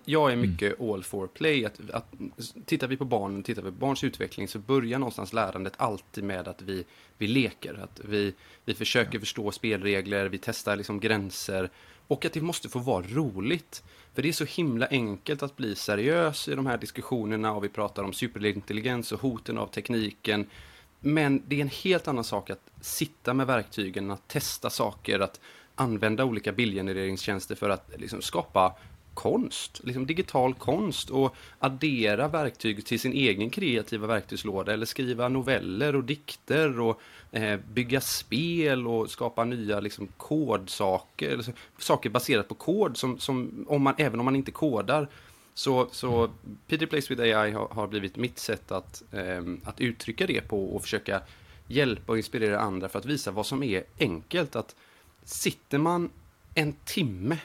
Jag 0.05 0.29
är 0.29 0.33
mm. 0.33 0.51
mycket 0.51 0.79
mm. 0.79 0.91
all 0.91 1.03
for 1.03 1.27
play. 1.27 1.65
Att, 1.65 1.89
att, 1.89 2.13
tittar 2.65 2.87
vi 2.87 2.97
på 2.97 3.05
barnen, 3.05 3.43
tittar 3.43 3.61
vi 3.61 3.71
på 3.71 3.77
barns 3.77 4.03
utveckling 4.03 4.47
så 4.47 4.59
börjar 4.59 4.99
någonstans 4.99 5.33
lärandet 5.33 5.73
alltid 5.77 6.23
med 6.23 6.47
att 6.47 6.61
vi, 6.61 6.83
vi 7.17 7.27
leker. 7.27 7.79
Att 7.83 8.01
vi, 8.03 8.33
vi 8.65 8.73
försöker 8.73 9.19
förstå 9.19 9.51
spelregler, 9.51 10.25
vi 10.25 10.37
testar 10.37 10.75
liksom 10.75 10.99
gränser 10.99 11.69
och 12.07 12.25
att 12.25 12.33
det 12.33 12.41
måste 12.41 12.69
få 12.69 12.79
vara 12.79 13.05
roligt. 13.07 13.83
För 14.13 14.21
det 14.21 14.29
är 14.29 14.33
så 14.33 14.45
himla 14.45 14.87
enkelt 14.87 15.43
att 15.43 15.55
bli 15.55 15.75
seriös 15.75 16.47
i 16.47 16.55
de 16.55 16.65
här 16.65 16.77
diskussionerna 16.77 17.53
och 17.53 17.63
vi 17.63 17.69
pratar 17.69 18.03
om 18.03 18.13
superintelligens 18.13 19.11
och 19.11 19.19
hoten 19.19 19.57
av 19.57 19.67
tekniken. 19.67 20.47
Men 21.05 21.43
det 21.47 21.55
är 21.55 21.61
en 21.61 21.69
helt 21.83 22.07
annan 22.07 22.23
sak 22.23 22.49
att 22.49 22.69
sitta 22.81 23.33
med 23.33 23.47
verktygen, 23.47 24.11
att 24.11 24.27
testa 24.27 24.69
saker, 24.69 25.19
att 25.19 25.39
använda 25.75 26.25
olika 26.25 26.51
bildgenereringstjänster 26.51 27.55
för 27.55 27.69
att 27.69 27.91
liksom 27.97 28.21
skapa 28.21 28.75
konst, 29.13 29.81
liksom 29.83 30.05
digital 30.05 30.53
konst 30.53 31.09
och 31.09 31.35
addera 31.59 32.27
verktyg 32.27 32.85
till 32.85 32.99
sin 32.99 33.13
egen 33.13 33.49
kreativa 33.49 34.07
verktygslåda 34.07 34.73
eller 34.73 34.85
skriva 34.85 35.29
noveller 35.29 35.95
och 35.95 36.03
dikter 36.03 36.79
och 36.79 37.01
eh, 37.31 37.59
bygga 37.73 38.01
spel 38.01 38.87
och 38.87 39.09
skapa 39.09 39.43
nya 39.43 39.79
liksom, 39.79 40.07
kodsaker, 40.17 41.29
eller 41.29 41.45
saker 41.77 42.09
baserat 42.09 42.47
på 42.47 42.55
kod 42.55 42.97
som, 42.97 43.19
som 43.19 43.65
om 43.69 43.81
man, 43.81 43.93
även 43.97 44.19
om 44.19 44.25
man 44.25 44.35
inte 44.35 44.51
kodar 44.51 45.07
så, 45.53 45.87
så 45.91 46.29
Peter 46.67 46.85
Plays 46.85 47.11
with 47.11 47.21
AI 47.21 47.51
har, 47.51 47.67
har 47.67 47.87
blivit 47.87 48.15
mitt 48.15 48.39
sätt 48.39 48.71
att, 48.71 49.03
eh, 49.11 49.43
att 49.63 49.81
uttrycka 49.81 50.27
det 50.27 50.41
på 50.41 50.75
och 50.75 50.81
försöka 50.81 51.21
hjälpa 51.67 52.11
och 52.11 52.17
inspirera 52.17 52.59
andra 52.59 52.89
för 52.89 52.99
att 52.99 53.05
visa 53.05 53.31
vad 53.31 53.45
som 53.45 53.63
är 53.63 53.83
enkelt. 53.99 54.55
Att 54.55 54.75
sitter 55.23 55.77
man 55.77 56.09
en 56.53 56.73
timme 56.85 57.37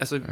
Alltså, 0.00 0.16
ja. 0.16 0.22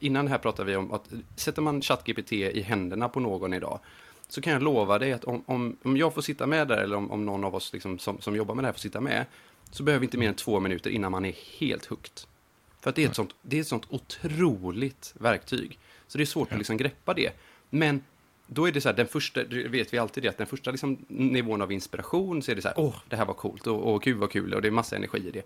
Innan 0.00 0.24
det 0.24 0.30
här 0.30 0.38
pratade 0.38 0.70
vi 0.70 0.76
om 0.76 0.92
att 0.92 1.10
sätter 1.36 1.62
man 1.62 1.82
ChatGPT 1.82 2.32
i 2.32 2.60
händerna 2.60 3.08
på 3.08 3.20
någon 3.20 3.54
idag 3.54 3.80
så 4.28 4.40
kan 4.40 4.52
jag 4.52 4.62
lova 4.62 4.98
dig 4.98 5.12
att 5.12 5.24
om, 5.24 5.44
om, 5.46 5.76
om 5.82 5.96
jag 5.96 6.14
får 6.14 6.22
sitta 6.22 6.46
med 6.46 6.68
där 6.68 6.76
eller 6.76 6.96
om, 6.96 7.10
om 7.10 7.26
någon 7.26 7.44
av 7.44 7.54
oss 7.54 7.72
liksom 7.72 7.98
som, 7.98 8.20
som 8.20 8.36
jobbar 8.36 8.54
med 8.54 8.64
det 8.64 8.68
här 8.68 8.72
får 8.72 8.80
sitta 8.80 9.00
med 9.00 9.26
så 9.70 9.82
behöver 9.82 10.00
vi 10.00 10.06
inte 10.06 10.18
mer 10.18 10.28
än 10.28 10.34
två 10.34 10.60
minuter 10.60 10.90
innan 10.90 11.12
man 11.12 11.24
är 11.24 11.34
helt 11.58 11.86
hooked. 11.86 12.20
För 12.80 12.90
att 12.90 12.96
det 12.96 13.04
är 13.04 13.08
ett, 13.08 13.16
sånt, 13.16 13.34
det 13.42 13.56
är 13.56 13.60
ett 13.60 13.66
sånt 13.66 13.86
otroligt 13.88 15.14
verktyg. 15.18 15.78
Så 16.08 16.18
det 16.18 16.24
är 16.24 16.26
svårt 16.26 16.48
ja. 16.50 16.54
att 16.54 16.58
liksom 16.58 16.76
greppa 16.76 17.14
det. 17.14 17.32
Men 17.70 18.02
då 18.46 18.68
är 18.68 18.72
det 18.72 18.80
så 18.80 18.88
här, 18.88 18.96
den 18.96 19.06
första, 19.06 19.44
vet 19.44 19.94
vi 19.94 19.98
alltid 19.98 20.22
det, 20.22 20.28
att 20.28 20.38
den 20.38 20.46
första 20.46 20.70
liksom 20.70 20.98
nivån 21.08 21.62
av 21.62 21.72
inspiration 21.72 22.42
så 22.42 22.50
är 22.50 22.56
det 22.56 22.62
så 22.62 22.68
här, 22.68 22.78
åh, 22.78 22.94
det 23.08 23.16
här 23.16 23.24
var 23.24 23.34
coolt 23.34 23.66
och, 23.66 23.94
och 23.94 24.02
gud 24.02 24.16
vad 24.16 24.30
kul 24.30 24.54
och 24.54 24.62
det 24.62 24.68
är 24.68 24.72
massa 24.72 24.96
energi 24.96 25.28
i 25.28 25.30
det. 25.30 25.42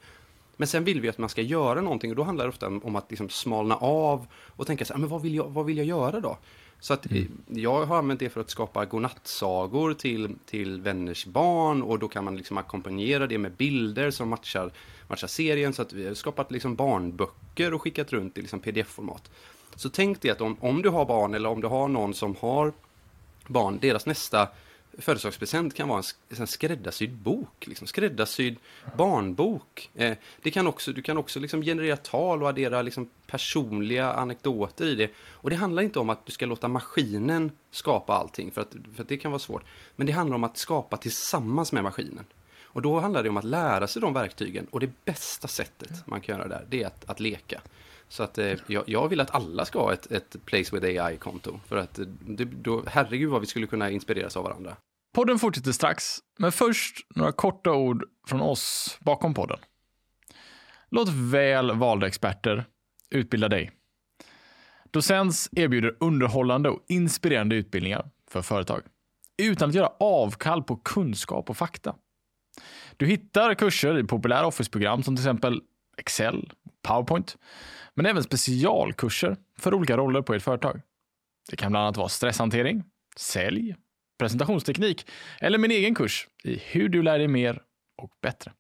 Men 0.57 0.69
sen 0.69 0.85
vill 0.85 1.01
vi 1.01 1.09
att 1.09 1.19
man 1.19 1.29
ska 1.29 1.43
göra 1.43 1.81
någonting 1.81 2.11
och 2.11 2.17
då 2.17 2.23
handlar 2.23 2.45
det 2.45 2.49
ofta 2.49 2.67
om 2.67 2.97
att 2.97 3.11
liksom 3.11 3.29
smalna 3.29 3.77
av 3.77 4.27
och 4.57 4.67
tänka 4.67 4.85
så 4.85 4.93
här, 4.93 5.01
men 5.01 5.09
vad 5.09 5.23
vill 5.23 5.35
jag, 5.35 5.49
vad 5.49 5.67
vill 5.67 5.77
jag 5.77 5.87
göra 5.87 6.21
då? 6.21 6.39
Så 6.81 6.95
att 6.95 7.11
mm. 7.11 7.29
jag 7.49 7.87
har 7.87 7.99
använt 7.99 8.21
det 8.21 8.29
för 8.29 8.41
att 8.41 8.51
skapa 8.51 8.85
godnattsagor 8.85 9.95
till, 9.95 10.35
till 10.47 10.81
vänners 10.81 11.27
barn 11.27 11.83
och 11.83 11.99
då 11.99 12.09
kan 12.09 12.25
man 12.25 12.37
liksom 12.37 12.59
ackompanjera 12.59 13.27
det 13.27 13.39
med 13.39 13.53
bilder 13.53 14.11
som 14.11 14.29
matchar, 14.29 14.71
matchar 15.09 15.27
serien. 15.27 15.73
Så 15.73 15.83
att 15.83 15.93
vi 15.93 16.07
har 16.07 16.15
skapat 16.15 16.51
liksom 16.51 16.75
barnböcker 16.75 17.75
och 17.75 17.83
skickat 17.83 18.13
runt 18.13 18.39
i 18.39 18.41
liksom 18.41 18.61
pdf-format. 18.61 19.31
Så 19.77 19.89
tänk 19.89 20.23
dig 20.23 20.31
att 20.31 20.41
om, 20.41 20.57
om 20.61 20.83
du 20.83 20.89
har 20.89 21.05
barn 21.05 21.35
eller 21.35 21.49
om 21.49 21.61
du 21.61 21.67
har 21.67 21.89
någon 21.89 22.15
som 22.15 22.37
har 22.41 22.73
barn, 23.47 23.79
deras 23.81 24.07
nästa 24.07 24.49
födelsedagspresent 24.99 25.75
kan 25.75 25.89
vara 25.89 25.99
en, 25.99 26.39
en 26.41 26.47
skräddarsydd 26.47 27.13
bok, 27.13 27.67
liksom, 27.67 27.87
skräddarsydd 27.87 28.57
barnbok. 28.97 29.91
Eh, 29.95 30.17
det 30.43 30.51
kan 30.51 30.67
också, 30.67 30.93
du 30.93 31.03
kan 31.03 31.19
också 31.19 31.41
liksom 31.41 31.63
generera 31.63 31.97
tal 31.97 32.43
och 32.43 32.49
addera 32.49 32.83
liksom 32.83 33.09
personliga 33.27 34.13
anekdoter 34.13 34.87
i 34.87 34.95
det. 34.95 35.11
Och 35.19 35.51
det 35.51 35.57
handlar 35.57 35.83
inte 35.83 35.99
om 35.99 36.11
att 36.11 36.27
du 36.27 36.33
ska 36.33 36.47
låta 36.47 36.69
maskinen 36.69 37.51
skapa 37.71 38.15
allting, 38.15 38.51
för 38.51 38.61
att, 38.61 38.75
för 38.95 39.03
att 39.03 39.09
det 39.09 39.17
kan 39.17 39.31
vara 39.31 39.39
svårt. 39.39 39.65
Men 39.97 40.07
det 40.07 40.13
handlar 40.13 40.35
om 40.35 40.45
att 40.45 40.59
skapa 40.59 40.97
tillsammans 40.97 41.73
med 41.73 41.83
maskinen. 41.83 42.25
Och 42.65 42.83
då 42.83 43.01
handlar 43.01 43.23
det 43.23 43.29
om 43.29 43.37
att 43.37 43.45
lära 43.45 43.87
sig 43.87 44.03
de 44.03 44.13
verktygen. 44.13 44.67
Och 44.71 44.81
det 44.81 45.05
bästa 45.05 45.49
sättet 45.49 46.07
man 46.07 46.21
kan 46.21 46.39
göra 46.39 46.49
där, 46.49 46.67
det 46.69 46.83
är 46.83 46.87
att, 46.87 47.11
att 47.11 47.21
leka. 47.21 47.61
Så 48.13 48.23
att 48.23 48.39
eh, 48.39 48.55
jag, 48.67 48.85
jag, 48.87 49.09
vill 49.09 49.21
att 49.21 49.35
alla 49.35 49.65
ska 49.65 49.79
ha 49.79 49.93
ett, 49.93 50.13
ett 50.13 50.37
Place 50.45 50.77
with 50.77 51.05
AI-konto. 51.05 51.61
För 51.67 51.77
att 51.77 51.99
eh, 51.99 52.07
det, 52.07 52.45
då, 52.45 52.83
herregud 52.87 53.31
vad 53.31 53.41
vi 53.41 53.47
skulle 53.47 53.67
kunna 53.67 53.91
inspireras 53.91 54.37
av 54.37 54.45
varandra. 54.45 54.77
Podden 55.15 55.39
fortsätter 55.39 55.73
strax, 55.73 56.19
men 56.39 56.53
först 56.53 57.07
några 57.15 57.33
korta 57.33 57.73
ord 57.73 58.05
från 58.27 58.41
oss 58.41 58.99
bakom 59.01 59.35
podden. 59.35 59.59
Låt 60.91 61.09
väl 61.09 61.73
valda 61.73 62.07
experter 62.07 62.65
utbilda 63.11 63.49
dig. 63.49 63.71
Docens 64.91 65.49
erbjuder 65.53 65.97
underhållande 66.01 66.69
och 66.69 66.85
inspirerande 66.89 67.57
utbildningar 67.57 68.11
för 68.31 68.43
företag 68.43 68.83
utan 69.43 69.69
att 69.69 69.75
göra 69.75 69.93
avkall 70.01 70.63
på 70.63 70.77
kunskap 70.77 71.51
och 71.51 71.57
fakta. 71.57 71.95
Du 72.97 73.07
hittar 73.07 73.55
kurser 73.55 73.99
i 73.99 74.05
populära 74.05 74.47
Office-program 74.47 75.03
som 75.03 75.17
till 75.17 75.23
exempel 75.23 75.63
Excel, 75.97 76.53
Powerpoint, 76.83 77.37
men 77.97 78.07
även 78.07 78.23
specialkurser 78.23 79.37
för 79.59 79.75
olika 79.75 79.97
roller 79.97 80.23
på 80.23 80.35
ert 80.35 80.43
företag. 80.43 80.81
Det 81.51 81.57
kan 81.57 81.73
bland 81.73 81.85
annat 81.85 81.97
vara 81.97 82.09
stresshantering, 82.09 82.85
sälj, 83.17 83.77
presentationsteknik 84.19 85.07
eller 85.41 85.59
min 85.59 85.71
egen 85.71 85.95
kurs 85.95 86.29
i 86.45 86.57
hur 86.57 86.89
du 86.89 87.03
lär 87.03 87.19
dig 87.19 87.29
mer 87.29 87.63
och 87.97 88.11
bättre. 88.23 88.53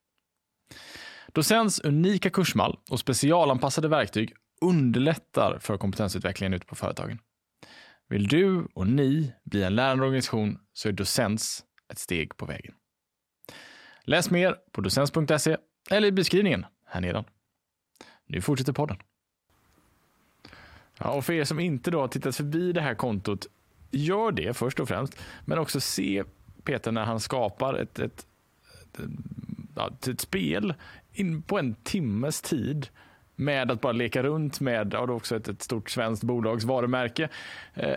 Docens 1.33 1.81
unika 1.81 2.31
kursmall 2.31 2.79
och 2.91 3.01
specialanpassade 3.01 3.89
verktyg 3.89 4.35
underlättar 4.61 5.59
för 5.59 5.77
kompetensutvecklingen 5.77 6.55
ute 6.55 6.67
på 6.67 6.75
företagen. 6.75 7.19
Vill 8.09 8.29
du 8.29 8.67
och 8.75 8.87
ni 8.87 9.33
bli 9.45 9.63
en 9.63 9.75
lärande 9.75 10.05
organisation 10.05 10.59
så 10.73 10.89
är 10.89 10.93
Docens 10.93 11.65
ett 11.93 11.99
steg 11.99 12.37
på 12.37 12.47
vägen. 12.47 12.75
Läs 14.05 14.31
mer 14.31 14.57
på 14.73 14.81
docens.se 14.81 15.57
eller 15.91 16.09
i 16.09 16.13
beskrivningen 16.13 16.67
här 16.87 17.01
nedan. 17.01 17.25
Nu 18.27 18.41
fortsätter 18.41 18.73
podden. 18.73 18.97
Ja, 21.05 21.11
och 21.11 21.25
för 21.25 21.33
er 21.33 21.45
som 21.45 21.61
inte 21.61 21.91
då 21.91 22.01
har 22.01 22.09
tittat 22.09 22.37
förbi 22.37 22.73
det 22.73 22.81
här 22.81 22.95
kontot, 22.95 23.47
gör 23.91 24.33
det 24.33 24.57
först 24.57 24.81
och 24.81 24.89
främst. 24.89 25.19
Men 25.45 25.59
också 25.59 25.81
se 25.81 26.25
Peter 26.65 26.93
när 26.93 27.05
han 27.05 27.21
skapar 27.21 27.75
ett, 27.75 27.99
ett, 27.99 28.27
ett, 29.77 30.09
ett 30.09 30.21
spel 30.21 30.75
in 31.13 31.43
på 31.43 31.59
en 31.59 31.75
timmes 31.75 32.43
tid 32.43 32.89
med 33.37 33.71
att 33.71 33.81
bara 33.81 33.93
leka 33.93 34.23
runt 34.23 34.61
med 34.61 34.95
och 34.95 35.11
också 35.11 35.37
ett, 35.37 35.49
ett 35.49 35.63
stort 35.63 35.91
svenskt 35.91 36.23
bolags 36.23 36.65
varumärke. 36.65 37.29
Eh, 37.75 37.97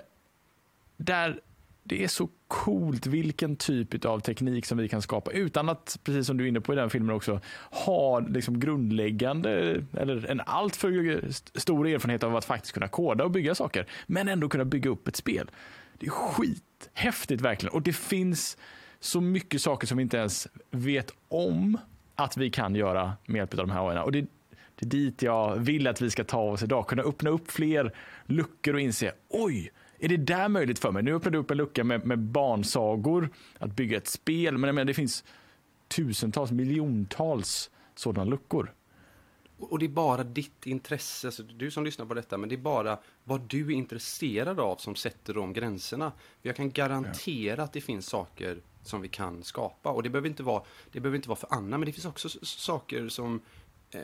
där 0.98 1.40
det 1.88 2.04
är 2.04 2.08
så 2.08 2.30
coolt 2.48 3.08
vilken 3.08 3.56
typ 3.56 4.06
av 4.06 4.20
teknik 4.20 4.66
som 4.66 4.78
vi 4.78 4.90
kan 4.90 5.02
skapa 5.02 5.32
utan 5.32 5.70
att, 5.70 6.00
precis 6.04 6.28
som 6.28 6.38
du 6.38 6.44
är 6.44 6.48
inne 6.48 6.62
på 6.62 6.74
i 6.74 6.76
den 6.76 6.90
filmen 6.90 7.16
också, 7.16 7.40
ha 7.86 8.20
liksom 8.20 8.60
grundläggande 8.60 9.84
eller 9.94 10.32
en 10.32 10.42
alltför 10.46 11.22
stor 11.60 11.88
erfarenhet 11.88 12.24
av 12.24 12.36
att 12.36 12.46
faktiskt 12.46 12.74
kunna 12.74 12.88
koda 12.88 13.24
och 13.24 13.32
bygga 13.32 13.56
saker, 13.56 13.86
men 14.08 14.28
ändå 14.28 14.50
kunna 14.50 14.66
bygga 14.66 14.90
upp 14.90 15.08
ett 15.08 15.16
spel. 15.16 15.52
Det 15.98 16.06
är 16.06 16.12
skithäftigt 16.12 17.42
verkligen 17.42 17.74
och 17.74 17.82
det 17.82 17.94
finns 17.94 18.58
så 19.00 19.22
mycket 19.22 19.62
saker 19.62 19.88
som 19.88 19.98
vi 19.98 20.04
inte 20.04 20.18
ens 20.18 20.48
vet 20.72 21.12
om 21.28 21.78
att 22.16 22.38
vi 22.38 22.50
kan 22.50 22.76
göra 22.76 23.14
med 23.26 23.40
hjälp 23.40 23.54
av 23.54 23.58
de 23.58 23.70
här 23.70 23.90
AI. 23.90 24.00
Och 24.00 24.12
det, 24.12 24.22
det 24.76 24.86
är 24.86 24.90
dit 24.90 25.22
jag 25.22 25.56
vill 25.56 25.88
att 25.88 26.02
vi 26.02 26.10
ska 26.10 26.24
ta 26.24 26.42
oss 26.42 26.64
idag, 26.64 26.88
kunna 26.88 27.04
öppna 27.04 27.30
upp 27.30 27.52
fler 27.52 27.92
luckor 28.26 28.74
och 28.74 28.80
inse, 28.80 29.12
oj, 29.30 29.72
är 30.00 30.10
det 30.10 30.18
där 30.18 30.50
möjligt 30.50 30.80
för 30.80 30.92
mig? 30.92 31.04
Nu 31.04 31.16
öppnade 31.16 31.38
du 31.38 31.42
upp 31.42 31.52
en 31.52 31.58
lucka 31.58 31.84
med, 31.84 32.06
med 32.06 32.20
barnsagor, 32.20 33.30
att 33.60 33.76
bygga 33.76 33.98
ett 33.98 34.08
spel, 34.08 34.58
men 34.58 34.68
jag 34.68 34.76
menar, 34.76 34.86
det 34.86 34.94
finns 34.94 35.24
tusentals, 35.88 36.52
miljontals 36.52 37.70
sådana 37.96 38.30
luckor. 38.30 38.74
Och 39.58 39.80
det 39.80 39.86
är 39.86 39.90
bara 39.90 40.24
ditt 40.24 40.66
intresse, 40.68 41.28
alltså 41.28 41.44
du 41.44 41.72
som 41.72 41.86
lyssnar 41.86 42.06
på 42.06 42.14
detta, 42.14 42.38
men 42.38 42.50
det 42.50 42.56
är 42.56 42.58
bara 42.58 43.00
vad 43.24 43.42
du 43.42 43.68
är 43.68 43.72
intresserad 43.72 44.60
av 44.60 44.76
som 44.76 44.96
sätter 44.96 45.34
de 45.34 45.54
gränserna. 45.54 46.12
Jag 46.42 46.56
kan 46.56 46.72
garantera 46.72 47.58
ja. 47.58 47.64
att 47.64 47.74
det 47.74 47.82
finns 47.82 48.08
saker 48.08 48.58
som 48.84 49.02
vi 49.02 49.08
kan 49.08 49.44
skapa. 49.44 49.90
Och 49.90 50.04
det 50.04 50.10
behöver 50.10 50.30
inte 50.30 50.44
vara, 50.44 50.64
det 50.92 51.00
behöver 51.00 51.16
inte 51.16 51.30
vara 51.30 51.40
för 51.40 51.54
Anna, 51.54 51.78
men 51.78 51.86
det 51.86 51.92
finns 51.92 52.06
också 52.06 52.30
saker 52.46 53.10
som 53.10 53.42
eh, 53.92 54.02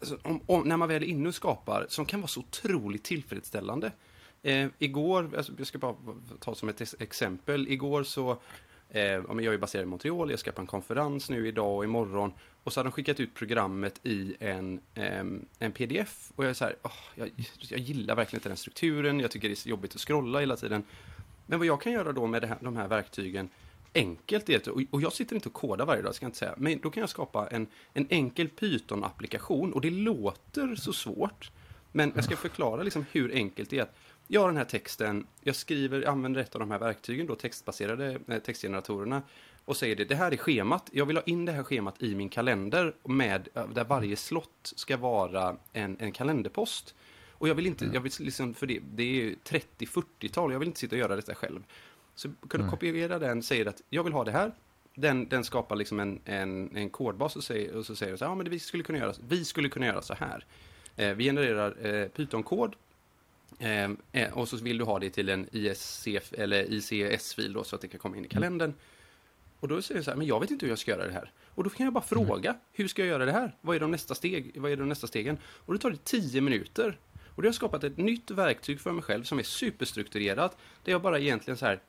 alltså, 0.00 0.18
om, 0.22 0.40
om, 0.46 0.68
när 0.68 0.76
man 0.76 0.88
väl 0.88 1.02
är 1.02 1.06
inne 1.06 1.28
och 1.28 1.34
skapar, 1.34 1.86
som 1.88 2.06
kan 2.06 2.20
vara 2.20 2.28
så 2.28 2.40
otroligt 2.40 3.04
tillfredsställande. 3.04 3.92
Eh, 4.48 4.68
igår, 4.78 5.30
alltså, 5.36 5.52
jag 5.58 5.66
ska 5.66 5.78
bara 5.78 5.94
ta 6.40 6.54
som 6.54 6.68
ett 6.68 6.94
exempel. 7.02 7.68
Igår 7.68 8.02
så, 8.02 8.38
eh, 8.90 9.02
jag 9.02 9.44
är 9.44 9.58
baserad 9.58 9.82
i 9.82 9.86
Montreal, 9.86 10.30
jag 10.30 10.38
ska 10.38 10.52
på 10.52 10.60
en 10.60 10.66
konferens 10.66 11.30
nu 11.30 11.48
idag 11.48 11.76
och 11.76 11.84
imorgon. 11.84 12.32
Och 12.64 12.72
så 12.72 12.80
har 12.80 12.84
de 12.84 12.92
skickat 12.92 13.20
ut 13.20 13.34
programmet 13.34 14.00
i 14.02 14.36
en, 14.40 14.80
eh, 14.94 15.24
en 15.58 15.72
pdf. 15.72 16.32
Och 16.36 16.44
jag 16.44 16.50
är 16.50 16.54
så 16.54 16.64
här, 16.64 16.76
oh, 16.82 16.92
jag, 17.14 17.30
jag, 17.58 17.80
gillar 17.80 18.14
verkligen 18.14 18.38
inte 18.38 18.48
den 18.48 18.56
strukturen, 18.56 19.20
jag 19.20 19.30
tycker 19.30 19.48
det 19.48 19.66
är 19.66 19.68
jobbigt 19.68 19.94
att 19.94 20.00
scrolla 20.00 20.40
hela 20.40 20.56
tiden. 20.56 20.82
Men 21.46 21.58
vad 21.58 21.66
jag 21.66 21.80
kan 21.82 21.92
göra 21.92 22.12
då 22.12 22.26
med 22.26 22.44
här, 22.44 22.58
de 22.60 22.76
här 22.76 22.88
verktygen, 22.88 23.48
enkelt 23.94 24.48
är 24.48 24.60
det, 24.64 24.86
och 24.90 25.02
jag 25.02 25.12
sitter 25.12 25.34
inte 25.34 25.48
och 25.48 25.54
kodar 25.54 25.86
varje 25.86 26.02
dag, 26.02 26.14
ska 26.14 26.24
jag 26.24 26.28
inte 26.28 26.38
säga, 26.38 26.54
men 26.56 26.80
då 26.80 26.90
kan 26.90 27.00
jag 27.00 27.10
skapa 27.10 27.48
en, 27.48 27.66
en 27.94 28.06
enkel 28.10 28.48
Python-applikation 28.48 29.72
och 29.72 29.80
det 29.80 29.90
låter 29.90 30.76
så 30.76 30.92
svårt. 30.92 31.50
Men 31.92 32.12
jag 32.14 32.24
ska 32.24 32.36
förklara 32.36 32.82
liksom 32.82 33.04
hur 33.12 33.34
enkelt 33.34 33.70
det 33.70 33.78
är 33.78 33.88
jag 34.28 34.40
har 34.40 34.48
den 34.48 34.56
här 34.56 34.64
texten, 34.64 35.26
jag 35.40 35.56
skriver, 35.56 36.08
använder 36.08 36.40
ett 36.40 36.54
av 36.54 36.60
de 36.60 36.70
här 36.70 36.78
verktygen, 36.78 37.26
då 37.26 37.34
textbaserade 37.34 38.18
eh, 38.28 38.38
textgeneratorerna, 38.38 39.22
och 39.64 39.76
säger 39.76 39.96
det, 39.96 40.04
det 40.04 40.14
här 40.14 40.32
är 40.32 40.36
schemat, 40.36 40.90
jag 40.92 41.06
vill 41.06 41.16
ha 41.16 41.22
in 41.22 41.44
det 41.44 41.52
här 41.52 41.62
schemat 41.62 42.02
i 42.02 42.14
min 42.14 42.28
kalender, 42.28 42.94
med, 43.04 43.48
eh, 43.54 43.68
där 43.68 43.84
varje 43.84 44.16
slott 44.16 44.72
ska 44.76 44.96
vara 44.96 45.56
en, 45.72 45.96
en 46.00 46.12
kalenderpost. 46.12 46.94
Och 47.30 47.48
jag 47.48 47.54
vill 47.54 47.66
inte, 47.66 47.84
mm. 47.84 47.94
jag 47.94 48.00
vill 48.00 48.12
liksom, 48.18 48.54
för 48.54 48.66
det, 48.66 48.80
det 48.94 49.02
är 49.02 49.34
30-40-tal, 49.78 50.52
jag 50.52 50.58
vill 50.58 50.68
inte 50.68 50.80
sitta 50.80 50.96
och 50.96 51.00
göra 51.00 51.16
detta 51.16 51.34
själv. 51.34 51.64
Så 52.14 52.28
kunna 52.48 52.64
mm. 52.64 52.70
kopiera 52.70 53.18
den, 53.18 53.42
säger 53.42 53.66
att 53.66 53.82
jag 53.90 54.04
vill 54.04 54.12
ha 54.12 54.24
det 54.24 54.32
här, 54.32 54.52
den, 54.94 55.28
den 55.28 55.44
skapar 55.44 55.76
liksom 55.76 56.00
en, 56.00 56.20
en, 56.24 56.76
en 56.76 56.90
kodbas 56.90 57.36
och, 57.36 57.44
säger, 57.44 57.76
och 57.76 57.86
så 57.86 57.96
säger 57.96 58.12
den 58.12 58.18
så 58.18 58.24
här, 58.24 58.32
ja 58.32 58.34
men 58.34 58.50
vi 58.50 58.58
skulle 58.58 58.82
kunna 58.82 58.98
göra, 58.98 59.14
vi 59.28 59.44
skulle 59.44 59.68
kunna 59.68 59.86
göra 59.86 60.02
så 60.02 60.14
här. 60.14 60.44
Eh, 60.96 61.14
vi 61.14 61.24
genererar 61.24 61.86
eh, 61.86 62.08
Python-kod 62.08 62.74
Eh, 63.58 63.90
eh, 64.12 64.38
och 64.38 64.48
så 64.48 64.56
vill 64.56 64.78
du 64.78 64.84
ha 64.84 64.98
det 64.98 65.10
till 65.10 65.28
en 65.28 65.48
ISCF, 65.52 66.32
eller 66.32 66.72
ICS-fil 66.72 67.52
då, 67.52 67.64
så 67.64 67.76
att 67.76 67.82
det 67.82 67.88
kan 67.88 68.00
komma 68.00 68.16
in 68.16 68.24
i 68.24 68.28
kalendern. 68.28 68.74
Och 69.60 69.68
då 69.68 69.82
säger 69.82 69.98
jag 69.98 70.04
så 70.04 70.10
här, 70.10 70.18
men 70.18 70.26
jag 70.26 70.40
vet 70.40 70.50
inte 70.50 70.66
hur 70.66 70.70
jag 70.70 70.78
ska 70.78 70.90
göra 70.90 71.06
det 71.06 71.12
här. 71.12 71.32
Och 71.44 71.64
då 71.64 71.70
kan 71.70 71.84
jag 71.84 71.92
bara 71.92 72.04
fråga, 72.04 72.56
hur 72.72 72.88
ska 72.88 73.02
jag 73.02 73.08
göra 73.08 73.24
det 73.24 73.32
här? 73.32 73.56
Vad 73.60 73.76
är 73.76 73.80
de 73.80 73.90
nästa 73.90 74.14
steg? 74.14 74.60
Vad 74.60 74.72
är 74.72 74.76
de 74.76 74.88
nästa 74.88 75.06
stegen? 75.06 75.38
Och 75.44 75.72
då 75.72 75.78
tar 75.78 75.90
det 75.90 76.04
tio 76.04 76.40
minuter. 76.40 76.98
Och 77.38 77.42
det 77.42 77.48
har 77.48 77.52
skapat 77.52 77.84
ett 77.84 77.96
nytt 77.96 78.30
verktyg 78.30 78.80
för 78.80 78.92
mig 78.92 79.02
själv 79.02 79.24
som 79.24 79.38
är 79.38 79.42
superstrukturerat. 79.42 80.56
Där 80.84 80.92
jag 80.92 81.02
bara 81.02 81.18
egentligen 81.18 81.56
så 81.56 81.66
här, 81.66 81.80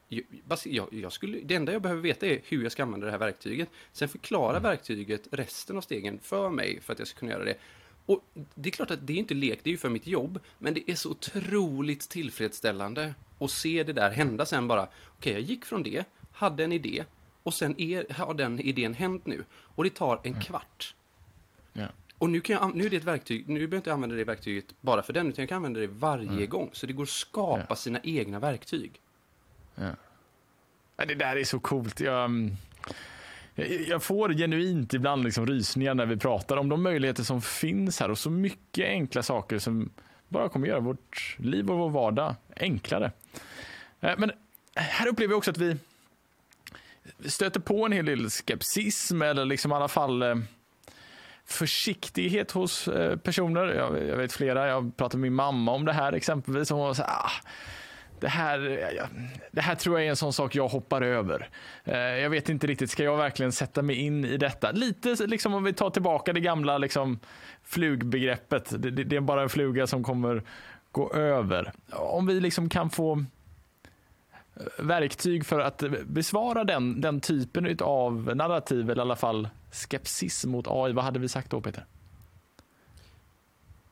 jag, 0.65 0.87
jag 0.91 1.11
skulle, 1.11 1.39
det 1.43 1.55
enda 1.55 1.71
jag 1.71 1.81
behöver 1.81 2.01
veta 2.01 2.27
är 2.27 2.41
hur 2.43 2.63
jag 2.63 2.71
ska 2.71 2.83
använda 2.83 3.05
det 3.05 3.11
här 3.11 3.19
verktyget. 3.19 3.69
Sen 3.91 4.09
förklarar 4.09 4.57
mm. 4.57 4.63
verktyget 4.63 5.27
resten 5.31 5.77
av 5.77 5.81
stegen 5.81 6.19
för 6.19 6.49
mig 6.49 6.81
för 6.81 6.93
att 6.93 6.99
jag 6.99 7.07
ska 7.07 7.19
kunna 7.19 7.31
göra 7.31 7.43
det. 7.43 7.55
Och 8.09 8.25
det 8.55 8.69
är 8.69 8.71
klart 8.71 8.91
att 8.91 9.07
det 9.07 9.13
är 9.13 9.17
inte 9.17 9.33
lek, 9.33 9.59
det 9.63 9.69
är 9.69 9.71
ju 9.71 9.77
för 9.77 9.89
mitt 9.89 10.07
jobb, 10.07 10.39
men 10.57 10.73
det 10.73 10.91
är 10.91 10.95
så 10.95 11.11
otroligt 11.11 12.09
tillfredsställande 12.09 13.15
att 13.39 13.51
se 13.51 13.83
det 13.83 13.93
där 13.93 14.09
hända 14.09 14.45
sen 14.45 14.67
bara. 14.67 14.83
Okej, 14.83 14.91
okay, 15.17 15.33
jag 15.33 15.41
gick 15.41 15.65
från 15.65 15.83
det, 15.83 16.03
hade 16.31 16.63
en 16.63 16.71
idé 16.71 17.05
och 17.43 17.53
sen 17.53 17.81
är, 17.81 18.13
har 18.13 18.33
den 18.33 18.59
idén 18.59 18.93
hänt 18.93 19.25
nu. 19.25 19.43
Och 19.51 19.83
det 19.83 19.89
tar 19.89 20.21
en 20.23 20.41
kvart. 20.41 20.95
Ja. 21.73 21.87
Och 22.17 22.29
nu, 22.29 22.41
kan 22.41 22.53
jag, 22.55 22.75
nu 22.75 22.85
är 22.85 22.89
det 22.89 22.97
ett 22.97 23.03
verktyg, 23.03 23.49
nu 23.49 23.53
behöver 23.53 23.75
jag 23.75 23.79
inte 23.79 23.93
använda 23.93 24.15
det 24.15 24.23
verktyget 24.23 24.65
bara 24.81 25.01
för 25.01 25.13
den, 25.13 25.27
utan 25.27 25.41
jag 25.41 25.49
kan 25.49 25.55
använda 25.55 25.79
det 25.79 25.87
varje 25.87 26.29
mm. 26.29 26.49
gång. 26.49 26.69
Så 26.73 26.85
det 26.85 26.93
går 26.93 27.03
att 27.03 27.09
skapa 27.09 27.65
ja. 27.69 27.75
sina 27.75 27.99
egna 28.03 28.39
verktyg. 28.39 29.01
Ja. 29.75 29.91
Det 30.95 31.15
där 31.15 31.35
är 31.35 31.43
så 31.43 31.59
coolt. 31.59 31.99
Jag, 31.99 32.25
mm, 32.25 32.57
jag 33.87 34.03
får 34.03 34.33
genuint 34.33 34.93
ibland 34.93 35.23
liksom 35.23 35.47
rysningar 35.47 35.93
när 35.93 36.05
vi 36.05 36.17
pratar 36.17 36.57
om 36.57 36.69
de 36.69 36.83
möjligheter 36.83 37.23
som 37.23 37.41
finns 37.41 37.99
här 37.99 38.11
och 38.11 38.17
så 38.17 38.29
mycket 38.29 38.85
enkla 38.85 39.23
saker 39.23 39.59
som 39.59 39.89
bara 40.27 40.49
kommer 40.49 40.67
göra 40.67 40.79
vårt 40.79 41.35
liv 41.39 41.71
och 41.71 41.77
vår 41.77 41.89
vardag 41.89 42.35
enklare. 42.55 43.11
Eh, 44.01 44.13
men 44.17 44.31
här 44.75 45.07
upplever 45.07 45.31
jag 45.31 45.37
också 45.37 45.51
att 45.51 45.57
vi 45.57 45.77
stöter 47.25 47.59
på 47.59 47.85
en 47.85 47.91
hel 47.91 48.05
del 48.05 48.29
skepsism 48.29 49.21
eller 49.21 49.45
liksom 49.45 49.71
i 49.71 49.75
alla 49.75 49.87
fall 49.87 50.21
eh, 50.21 50.35
försiktighet 51.45 52.51
hos 52.51 52.87
eh, 52.87 53.17
personer. 53.17 53.65
Jag, 53.65 54.07
jag 54.07 54.17
vet 54.17 54.33
flera, 54.33 54.67
jag 54.67 54.97
pratade 54.97 55.17
med 55.17 55.31
min 55.31 55.35
mamma 55.35 55.71
om 55.71 55.85
det 55.85 55.93
här 55.93 56.13
exempelvis. 56.13 56.69
Hon 56.69 56.79
var 56.79 56.93
så 56.93 57.03
här, 57.03 57.11
ah, 57.11 57.31
det 58.21 58.27
här, 58.27 58.69
eh, 58.97 59.07
det 59.51 59.61
här 59.61 59.75
tror 59.75 59.99
jag 59.99 60.05
är 60.05 60.09
en 60.09 60.15
sån 60.15 60.33
sak 60.33 60.55
jag 60.55 60.67
hoppar 60.67 61.01
över. 61.01 61.49
Eh, 61.83 61.97
jag 61.97 62.29
vet 62.29 62.49
inte 62.49 62.67
riktigt, 62.67 62.91
ska 62.91 63.03
jag 63.03 63.17
verkligen 63.17 63.51
sätta 63.51 63.81
mig 63.81 63.95
in 63.95 64.25
i 64.25 64.38
detta? 64.38 64.71
Lite 64.71 65.15
liksom 65.27 65.53
om 65.53 65.63
vi 65.63 65.73
tar 65.73 65.89
tillbaka 65.89 66.33
det 66.33 66.39
gamla 66.39 66.77
liksom, 66.77 67.19
flugbegreppet. 67.63 68.81
Det, 68.81 68.91
det, 68.91 69.03
det 69.03 69.15
är 69.15 69.21
bara 69.21 69.41
en 69.41 69.49
fluga 69.49 69.88
som 69.88 70.03
kommer 70.03 70.43
gå 70.91 71.13
över. 71.13 71.71
Om 71.91 72.27
vi 72.27 72.39
liksom 72.39 72.69
kan 72.69 72.89
få 72.89 73.25
eh, 74.55 74.85
verktyg 74.85 75.45
för 75.45 75.59
att 75.59 75.83
besvara 76.05 76.63
den, 76.63 77.01
den 77.01 77.21
typen 77.21 77.77
av 77.81 78.35
narrativ, 78.35 78.89
eller 78.89 79.01
i 79.01 79.05
alla 79.05 79.15
fall 79.15 79.49
skepsis 79.71 80.45
mot 80.45 80.67
AI. 80.67 80.93
Vad 80.93 81.05
hade 81.05 81.19
vi 81.19 81.27
sagt 81.27 81.51
då, 81.51 81.61
Peter? 81.61 81.85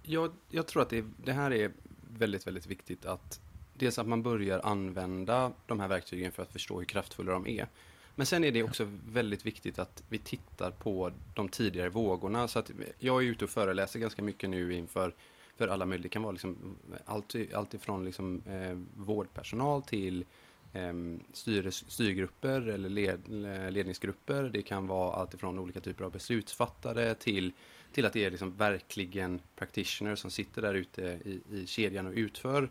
Jag, 0.04 0.32
jag 0.50 0.68
tror 0.68 0.82
att 0.82 0.90
det, 0.90 1.06
det 1.26 1.34
här 1.34 1.54
är 1.54 1.72
väldigt, 2.18 2.48
väldigt 2.48 2.68
viktigt 2.68 3.06
att 3.06 3.40
dels 3.80 4.00
att 4.00 4.08
man 4.08 4.24
börjar 4.24 4.60
använda 4.64 5.52
de 5.66 5.80
här 5.80 5.88
verktygen 5.88 6.32
för 6.32 6.44
att 6.44 6.52
förstå 6.52 6.80
hur 6.80 6.86
kraftfulla 6.86 7.32
de 7.32 7.48
är. 7.48 7.68
Men 8.16 8.26
sen 8.26 8.44
är 8.44 8.52
det 8.52 8.64
också 8.64 8.88
väldigt 9.08 9.46
viktigt 9.46 9.80
att 9.80 10.04
vi 10.10 10.18
tittar 10.18 10.72
på 10.72 11.12
de 11.34 11.50
tidigare 11.50 11.90
vågorna. 11.90 12.48
Så 12.48 12.60
att 12.60 12.72
jag 13.00 13.24
är 13.24 13.28
ute 13.28 13.46
och 13.46 13.50
föreläser 13.50 14.00
ganska 14.00 14.22
mycket 14.22 14.50
nu 14.50 14.74
inför 14.74 15.14
för 15.58 15.68
alla 15.68 15.86
möjliga. 15.86 16.04
Det 16.04 16.10
kan 16.10 16.22
vara 16.22 16.32
liksom 16.32 16.78
allt, 17.06 17.36
allt 17.54 17.74
ifrån 17.74 18.06
liksom, 18.06 18.42
eh, 18.48 19.04
vårdpersonal 19.04 19.82
till 19.82 20.26
eh, 20.74 20.94
styr, 21.34 21.70
styrgrupper 21.70 22.68
eller 22.68 22.90
led, 22.90 23.22
eh, 23.46 23.72
ledningsgrupper. 23.72 24.44
Det 24.44 24.62
kan 24.62 24.88
vara 24.88 25.14
allt 25.14 25.34
ifrån 25.34 25.60
olika 25.60 25.80
typer 25.80 26.06
av 26.06 26.12
beslutsfattare 26.12 27.16
till, 27.16 27.52
till 27.92 28.06
att 28.06 28.14
det 28.14 28.26
är 28.26 28.32
liksom 28.32 28.58
verkligen 28.58 29.42
practitioners 29.56 30.20
som 30.20 30.32
sitter 30.32 30.62
där 30.62 30.74
ute 30.74 31.02
i, 31.02 31.42
i 31.52 31.68
kedjan 31.68 32.08
och 32.08 32.14
utför 32.14 32.70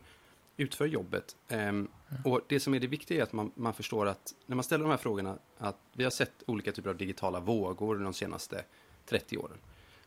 utför 0.57 0.85
jobbet. 0.85 1.35
Um, 1.49 1.87
och 2.25 2.41
det 2.47 2.59
som 2.59 2.73
är 2.73 2.79
det 2.79 2.87
viktiga 2.87 3.19
är 3.19 3.23
att 3.23 3.33
man, 3.33 3.51
man, 3.55 3.73
förstår 3.73 4.05
att 4.05 4.33
när 4.45 4.55
man 4.55 4.63
ställer 4.63 4.83
de 4.83 4.89
här 4.89 4.97
frågorna, 4.97 5.37
att 5.57 5.77
vi 5.93 6.03
har 6.03 6.11
sett 6.11 6.43
olika 6.45 6.71
typer 6.71 6.89
av 6.89 6.97
digitala 6.97 7.39
vågor 7.39 7.95
de 7.95 8.13
senaste 8.13 8.63
30 9.05 9.37
åren. 9.37 9.57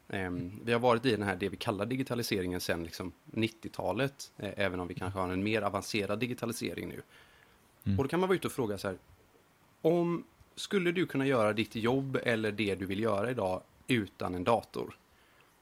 Um, 0.08 0.60
vi 0.64 0.72
har 0.72 0.80
varit 0.80 1.06
i 1.06 1.10
den 1.10 1.22
här, 1.22 1.36
det 1.36 1.48
vi 1.48 1.56
kallar 1.56 1.86
digitaliseringen 1.86 2.60
sedan 2.60 2.84
liksom 2.84 3.12
90-talet, 3.32 4.32
eh, 4.36 4.52
även 4.56 4.80
om 4.80 4.88
vi 4.88 4.94
kanske 4.94 5.20
har 5.20 5.28
en 5.28 5.42
mer 5.42 5.62
avancerad 5.62 6.18
digitalisering 6.18 6.88
nu. 6.88 7.02
Mm. 7.84 7.98
Och 7.98 8.04
då 8.04 8.08
kan 8.08 8.20
man 8.20 8.28
vara 8.28 8.36
ute 8.36 8.46
och 8.46 8.52
fråga 8.52 8.78
så 8.78 8.88
här, 8.88 8.98
om, 9.82 10.24
skulle 10.56 10.92
du 10.92 11.06
kunna 11.06 11.26
göra 11.26 11.52
ditt 11.52 11.74
jobb 11.74 12.18
eller 12.22 12.52
det 12.52 12.74
du 12.74 12.86
vill 12.86 13.00
göra 13.00 13.30
idag 13.30 13.62
utan 13.86 14.34
en 14.34 14.44
dator? 14.44 14.96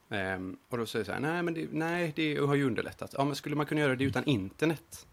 Um, 0.08 0.58
och 0.68 0.78
då 0.78 0.86
säger 0.86 1.00
jag 1.00 1.06
så 1.06 1.12
här, 1.12 1.20
nej 1.20 1.42
men 1.42 1.54
det, 1.54 1.68
nej, 1.72 2.12
det 2.16 2.36
har 2.36 2.54
ju 2.54 2.64
underlättat. 2.64 3.14
Ja, 3.18 3.24
men 3.24 3.36
skulle 3.36 3.56
man 3.56 3.66
kunna 3.66 3.80
göra 3.80 3.96
det 3.96 4.04
utan 4.04 4.24
internet? 4.24 5.06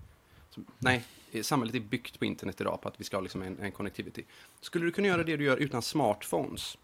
Så, 0.49 0.61
nej, 0.79 1.03
samhället 1.41 1.75
är 1.75 1.79
byggt 1.79 2.19
på 2.19 2.25
internet 2.25 2.61
idag, 2.61 2.81
på 2.81 2.87
att 2.87 2.99
vi 2.99 3.03
ska 3.03 3.17
ha 3.17 3.21
liksom 3.21 3.41
en, 3.41 3.59
en 3.59 3.71
connectivity. 3.71 4.23
Skulle 4.61 4.85
du 4.85 4.91
kunna 4.91 5.07
göra 5.07 5.23
det 5.23 5.37
du 5.37 5.43
gör 5.43 5.57
utan 5.57 5.81
smartphones? 5.81 6.77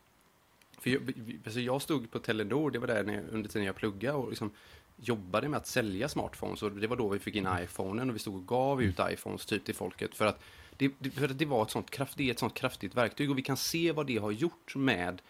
För 0.80 0.90
jag, 0.90 1.14
alltså 1.46 1.60
jag 1.60 1.82
stod 1.82 2.12
på 2.12 2.20
Telenor, 2.20 2.72
det 2.72 2.80
var 2.80 2.88
där 2.88 3.04
när, 3.04 3.24
under 3.32 3.50
tiden 3.50 3.66
jag 3.66 3.76
pluggade 3.76 4.18
och 4.18 4.30
liksom 4.30 4.52
jobbade 4.96 5.50
med 5.50 5.58
att 5.58 5.68
sälja 5.68 6.10
smartphones. 6.10 6.64
Och 6.64 6.72
det 6.72 6.88
var 6.88 6.96
då 6.96 7.10
vi 7.10 7.20
fick 7.20 7.36
in 7.36 7.48
iPhonen 7.64 8.10
och 8.10 8.16
vi 8.16 8.20
stod 8.20 8.36
och 8.36 8.48
gav 8.48 8.84
ut 8.84 9.00
iPhones 9.12 9.46
typ 9.46 9.66
till 9.66 9.76
folket. 9.76 10.16
För 10.16 10.26
att 10.26 10.40
det, 10.78 11.12
för 11.14 11.26
att 11.26 11.40
det, 11.40 11.46
var 11.46 11.64
ett 11.64 11.72
sånt 11.72 11.90
kraft, 11.90 12.18
det 12.18 12.28
är 12.28 12.32
ett 12.32 12.40
sånt 12.40 12.54
kraftigt 12.54 12.96
verktyg 12.96 13.32
och 13.32 13.38
vi 13.38 13.42
kan 13.42 13.58
se 13.58 13.92
vad 13.92 14.08
det 14.08 14.18
har 14.18 14.32
gjort 14.32 14.76
med 14.76 15.22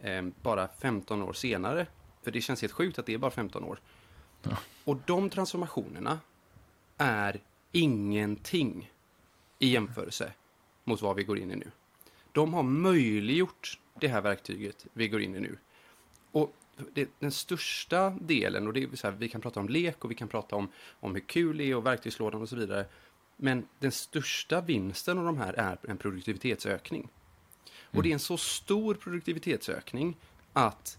eh, 0.00 0.22
bara 0.42 0.68
15 0.68 1.22
år 1.22 1.32
senare 1.32 1.86
för 2.22 2.30
det 2.30 2.40
känns 2.40 2.60
helt 2.60 2.72
sjukt 2.72 2.98
att 2.98 3.06
det 3.06 3.14
är 3.14 3.18
bara 3.18 3.30
15 3.30 3.64
år. 3.64 3.80
Ja. 4.42 4.58
Och 4.84 4.96
de 5.06 5.30
transformationerna 5.30 6.20
är 6.96 7.40
ingenting 7.72 8.92
i 9.58 9.68
jämförelse 9.68 10.32
mot 10.84 11.02
vad 11.02 11.16
vi 11.16 11.24
går 11.24 11.38
in 11.38 11.50
i 11.50 11.56
nu. 11.56 11.70
De 12.32 12.54
har 12.54 12.62
möjliggjort 12.62 13.78
det 14.00 14.08
här 14.08 14.20
verktyget 14.20 14.86
vi 14.92 15.08
går 15.08 15.20
in 15.20 15.36
i 15.36 15.40
nu. 15.40 15.58
Och 16.32 16.54
det, 16.92 17.10
den 17.18 17.32
största 17.32 18.10
delen, 18.10 18.66
och 18.66 18.72
det 18.72 18.82
är 18.82 18.96
så 18.96 19.06
här, 19.06 19.14
vi 19.14 19.28
kan 19.28 19.40
prata 19.40 19.60
om 19.60 19.68
lek 19.68 20.04
och 20.04 20.10
vi 20.10 20.14
kan 20.14 20.28
prata 20.28 20.56
om, 20.56 20.68
om 21.00 21.14
hur 21.14 21.20
kul 21.20 21.56
det 21.56 21.64
är 21.64 21.76
och 21.76 21.86
verktygslådan 21.86 22.42
och 22.42 22.48
så 22.48 22.56
vidare. 22.56 22.86
Men 23.36 23.68
den 23.78 23.92
största 23.92 24.60
vinsten 24.60 25.18
av 25.18 25.24
de 25.24 25.38
här 25.38 25.52
är 25.52 25.78
en 25.88 25.96
produktivitetsökning. 25.96 27.00
Mm. 27.00 27.96
Och 27.96 28.02
det 28.02 28.08
är 28.08 28.12
en 28.12 28.18
så 28.18 28.36
stor 28.36 28.94
produktivitetsökning 28.94 30.16
att 30.52 30.98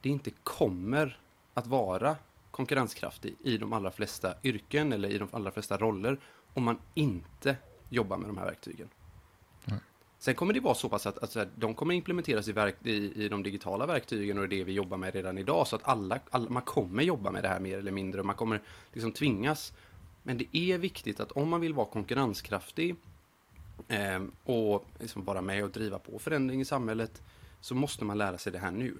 det 0.00 0.08
inte 0.08 0.30
kommer 0.30 1.18
att 1.54 1.66
vara 1.66 2.16
konkurrenskraftig 2.50 3.36
i 3.42 3.58
de 3.58 3.72
allra 3.72 3.90
flesta 3.90 4.34
yrken 4.42 4.92
eller 4.92 5.08
i 5.08 5.18
de 5.18 5.28
allra 5.32 5.50
flesta 5.50 5.76
roller 5.76 6.20
om 6.54 6.62
man 6.64 6.78
inte 6.94 7.56
jobbar 7.88 8.16
med 8.16 8.28
de 8.28 8.38
här 8.38 8.44
verktygen. 8.44 8.88
Mm. 9.66 9.80
Sen 10.18 10.34
kommer 10.34 10.52
det 10.52 10.60
vara 10.60 10.74
så 10.74 10.88
pass 10.88 11.06
att, 11.06 11.36
att, 11.36 11.48
de 11.56 11.74
kommer 11.74 11.94
implementeras 11.94 12.48
i, 12.48 12.52
verk, 12.52 12.76
i, 12.82 13.24
i, 13.24 13.28
de 13.28 13.42
digitala 13.42 13.86
verktygen 13.86 14.38
och 14.38 14.48
det 14.48 14.64
vi 14.64 14.72
jobbar 14.72 14.96
med 14.96 15.14
redan 15.14 15.38
idag. 15.38 15.66
Så 15.66 15.76
att 15.76 15.88
alla, 15.88 16.20
alla, 16.30 16.50
man 16.50 16.62
kommer 16.62 17.02
jobba 17.02 17.30
med 17.30 17.42
det 17.42 17.48
här 17.48 17.60
mer 17.60 17.78
eller 17.78 17.92
mindre 17.92 18.20
och 18.20 18.26
man 18.26 18.36
kommer 18.36 18.62
liksom 18.92 19.12
tvingas. 19.12 19.72
Men 20.22 20.38
det 20.38 20.56
är 20.56 20.78
viktigt 20.78 21.20
att 21.20 21.32
om 21.32 21.48
man 21.48 21.60
vill 21.60 21.74
vara 21.74 21.86
konkurrenskraftig 21.86 22.96
eh, 23.88 24.22
och 24.44 24.86
liksom 24.98 25.24
vara 25.24 25.42
med 25.42 25.64
och 25.64 25.70
driva 25.70 25.98
på 25.98 26.18
förändring 26.18 26.60
i 26.60 26.64
samhället 26.64 27.22
så 27.60 27.74
måste 27.74 28.04
man 28.04 28.18
lära 28.18 28.38
sig 28.38 28.52
det 28.52 28.58
här 28.58 28.70
nu. 28.70 28.98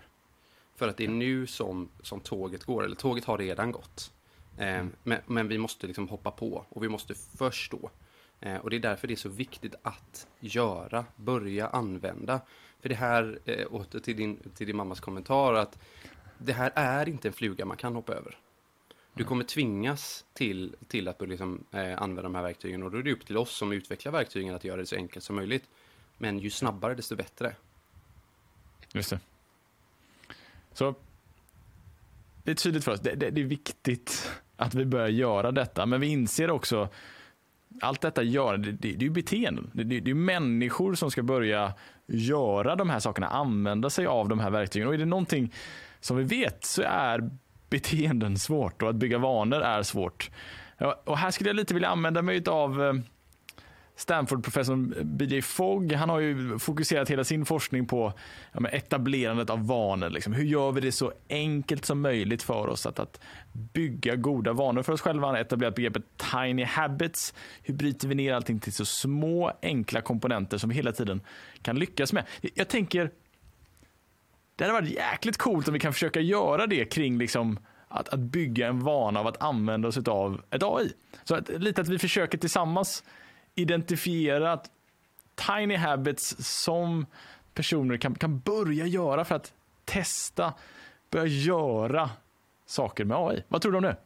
För 0.81 0.89
att 0.89 0.97
det 0.97 1.05
är 1.05 1.09
nu 1.09 1.47
som, 1.47 1.89
som 2.03 2.21
tåget 2.21 2.65
går, 2.65 2.85
eller 2.85 2.97
tåget 2.97 3.25
har 3.25 3.39
redan 3.39 3.73
gått. 3.73 4.13
Eh, 4.59 4.69
mm. 4.69 4.93
men, 5.03 5.19
men, 5.27 5.49
vi 5.49 5.59
måste 5.59 5.87
liksom 5.87 6.09
hoppa 6.09 6.31
på 6.31 6.67
och 6.69 6.85
vi 6.85 6.89
måste 6.89 7.15
förstå. 7.15 7.91
Eh, 8.41 8.57
och 8.57 8.71
det 8.71 8.77
är 8.77 8.81
därför 8.81 9.09
det 9.09 9.15
är 9.15 9.17
så 9.17 9.29
viktigt 9.29 9.75
att 9.83 10.27
göra, 10.41 11.05
börja 11.17 11.69
använda. 11.69 12.41
För 12.81 12.89
det 12.89 12.95
här, 12.95 13.39
eh, 13.45 13.67
åter 13.71 14.01
till 14.01 14.17
din, 14.17 14.37
till 14.55 14.67
din 14.67 14.77
mammas 14.77 15.01
kommentar, 15.01 15.55
att 15.55 15.79
det 16.39 16.53
här 16.53 16.73
är 16.75 17.09
inte 17.09 17.29
en 17.29 17.35
fluga 17.35 17.65
man 17.65 17.77
kan 17.77 17.95
hoppa 17.95 18.15
över. 18.15 18.39
Du 19.15 19.25
kommer 19.25 19.45
tvingas 19.45 20.25
till, 20.33 20.77
till 20.89 21.09
att 21.09 21.29
liksom, 21.29 21.65
eh, 21.71 22.03
använda 22.03 22.23
de 22.23 22.35
här 22.35 22.43
verktygen 22.43 22.83
och 22.83 22.91
då 22.91 22.99
är 22.99 23.03
det 23.03 23.13
upp 23.13 23.27
till 23.27 23.37
oss 23.37 23.57
som 23.57 23.73
utvecklar 23.73 24.13
verktygen 24.13 24.55
att 24.55 24.65
göra 24.65 24.77
det 24.77 24.87
så 24.87 24.97
enkelt 24.97 25.25
som 25.25 25.37
möjligt. 25.37 25.65
Men 26.19 26.39
ju 26.39 26.51
snabbare 26.51 26.95
desto 26.95 27.17
bättre. 27.17 27.55
Just 28.93 29.11
det. 29.11 29.21
Så 30.73 30.95
det 32.45 32.51
är 32.51 32.55
tydligt 32.55 32.85
för 32.85 32.93
oss, 32.93 33.01
det, 33.01 33.15
det, 33.15 33.31
det, 33.31 33.41
är 33.41 33.45
viktigt 33.45 34.31
att 34.57 34.75
vi 34.75 34.85
börjar 34.85 35.09
göra 35.09 35.53
detta, 35.53 35.87
men 35.87 36.01
vi 36.01 36.07
inser 36.07 36.51
också 36.51 36.89
allt 37.81 38.01
detta 38.01 38.23
gör, 38.23 38.57
det, 38.57 38.73
det, 38.73 38.93
det 38.93 39.07
är 39.07 39.11
beteenden. 39.11 39.71
Det, 39.73 39.85
det, 39.85 40.01
det 40.01 40.11
är 40.11 40.15
människor 40.15 40.95
som 40.95 41.11
ska 41.11 41.23
börja 41.23 41.75
göra 42.07 42.77
de 42.77 42.91
här 42.91 43.01
sakerna, 43.01 43.29
använda 43.29 43.91
sig 43.91 44.07
av 44.07 44.29
de 44.29 44.41
här 44.41 44.51
verktygen. 44.51 44.89
Och 44.89 44.95
är 44.95 44.99
det 44.99 45.05
någonting 45.05 45.55
som 46.01 46.17
vi 46.17 46.25
vet 46.25 46.65
så 46.65 46.83
är 46.83 47.31
beteenden 47.71 48.39
svårt 48.39 48.83
och 48.83 48.91
att 48.91 48.97
bygga 48.97 49.19
vanor 49.19 49.61
är 49.61 49.83
svårt. 49.83 50.31
Och 51.05 51.19
här 51.19 51.31
skulle 51.31 51.51
jag 51.51 51.57
lite 51.57 51.75
vilja 51.75 51.89
använda 51.89 52.23
mig 52.23 52.45
av 52.47 52.83
eh, 52.83 52.93
Stanford-professorn 54.01 54.95
BJ 55.03 55.43
Fogg, 55.43 55.93
han 55.93 56.09
har 56.09 56.21
ju 56.21 56.59
fokuserat 56.59 57.11
hela 57.11 57.25
sin 57.25 57.47
forskning 57.47 57.87
på 57.87 58.13
ja, 58.53 58.69
etablerandet 58.69 59.51
av 59.51 59.67
vanor. 59.67 60.11
Liksom. 60.11 60.33
Hur 60.33 60.45
gör 60.45 60.73
vi 60.73 60.81
det 60.81 60.93
så 60.93 61.13
enkelt 61.29 61.85
som 61.85 62.01
möjligt 62.01 62.43
för 62.43 62.69
oss 62.69 62.87
att, 62.87 62.99
att 62.99 63.21
bygga 63.53 64.17
goda 64.17 64.53
vanor 64.53 64.83
för 64.83 64.93
oss 64.93 65.01
själva? 65.01 65.27
Han 65.27 65.35
har 65.35 65.43
etablerat 65.43 65.75
begreppet 65.75 66.03
tiny 66.33 66.65
habits. 66.65 67.35
Hur 67.63 67.75
bryter 67.75 68.09
vi 68.09 68.15
ner 68.15 68.35
allting 68.35 68.61
till 68.61 68.73
så 68.73 68.85
små 68.85 69.53
enkla 69.63 70.01
komponenter 70.01 70.59
som 70.59 70.71
vi 70.71 70.77
hela 70.77 70.93
tiden 70.93 71.21
kan 71.63 71.79
lyckas 71.79 72.13
med? 72.13 72.25
Jag 72.55 72.69
tänker, 72.69 73.11
det 74.57 74.65
hade 74.65 74.75
varit 74.75 74.91
jäkligt 74.91 75.37
coolt 75.39 75.69
om 75.69 75.75
vi 75.75 75.81
kan 75.81 75.93
försöka 75.93 76.21
göra 76.21 76.67
det 76.67 76.85
kring 76.85 77.19
liksom 77.19 77.59
att, 77.89 78.09
att 78.09 78.21
bygga 78.21 78.69
en 78.69 78.81
vana 78.81 79.21
av 79.21 79.27
att 79.27 79.43
använda 79.43 79.89
oss 79.89 80.09
av 80.09 80.43
ett 80.51 80.63
AI. 80.63 80.93
Så 81.25 81.35
att, 81.35 81.49
lite 81.49 81.81
att 81.81 81.89
vi 81.89 81.99
försöker 81.99 82.39
tillsammans 82.39 83.05
identifierat 83.55 84.71
tiny 85.35 85.77
habits 85.77 86.37
som 86.39 87.07
personer 87.55 87.97
kan, 87.97 88.15
kan 88.15 88.39
börja 88.39 88.87
göra 88.87 89.25
för 89.25 89.35
att 89.35 89.53
testa, 89.85 90.55
börja 91.11 91.27
göra 91.27 92.11
saker 92.67 93.05
med 93.05 93.17
AI. 93.17 93.43
Vad 93.49 93.63
tror 93.63 93.73
du 93.73 93.79
om 93.79 93.85
det? 93.85 93.97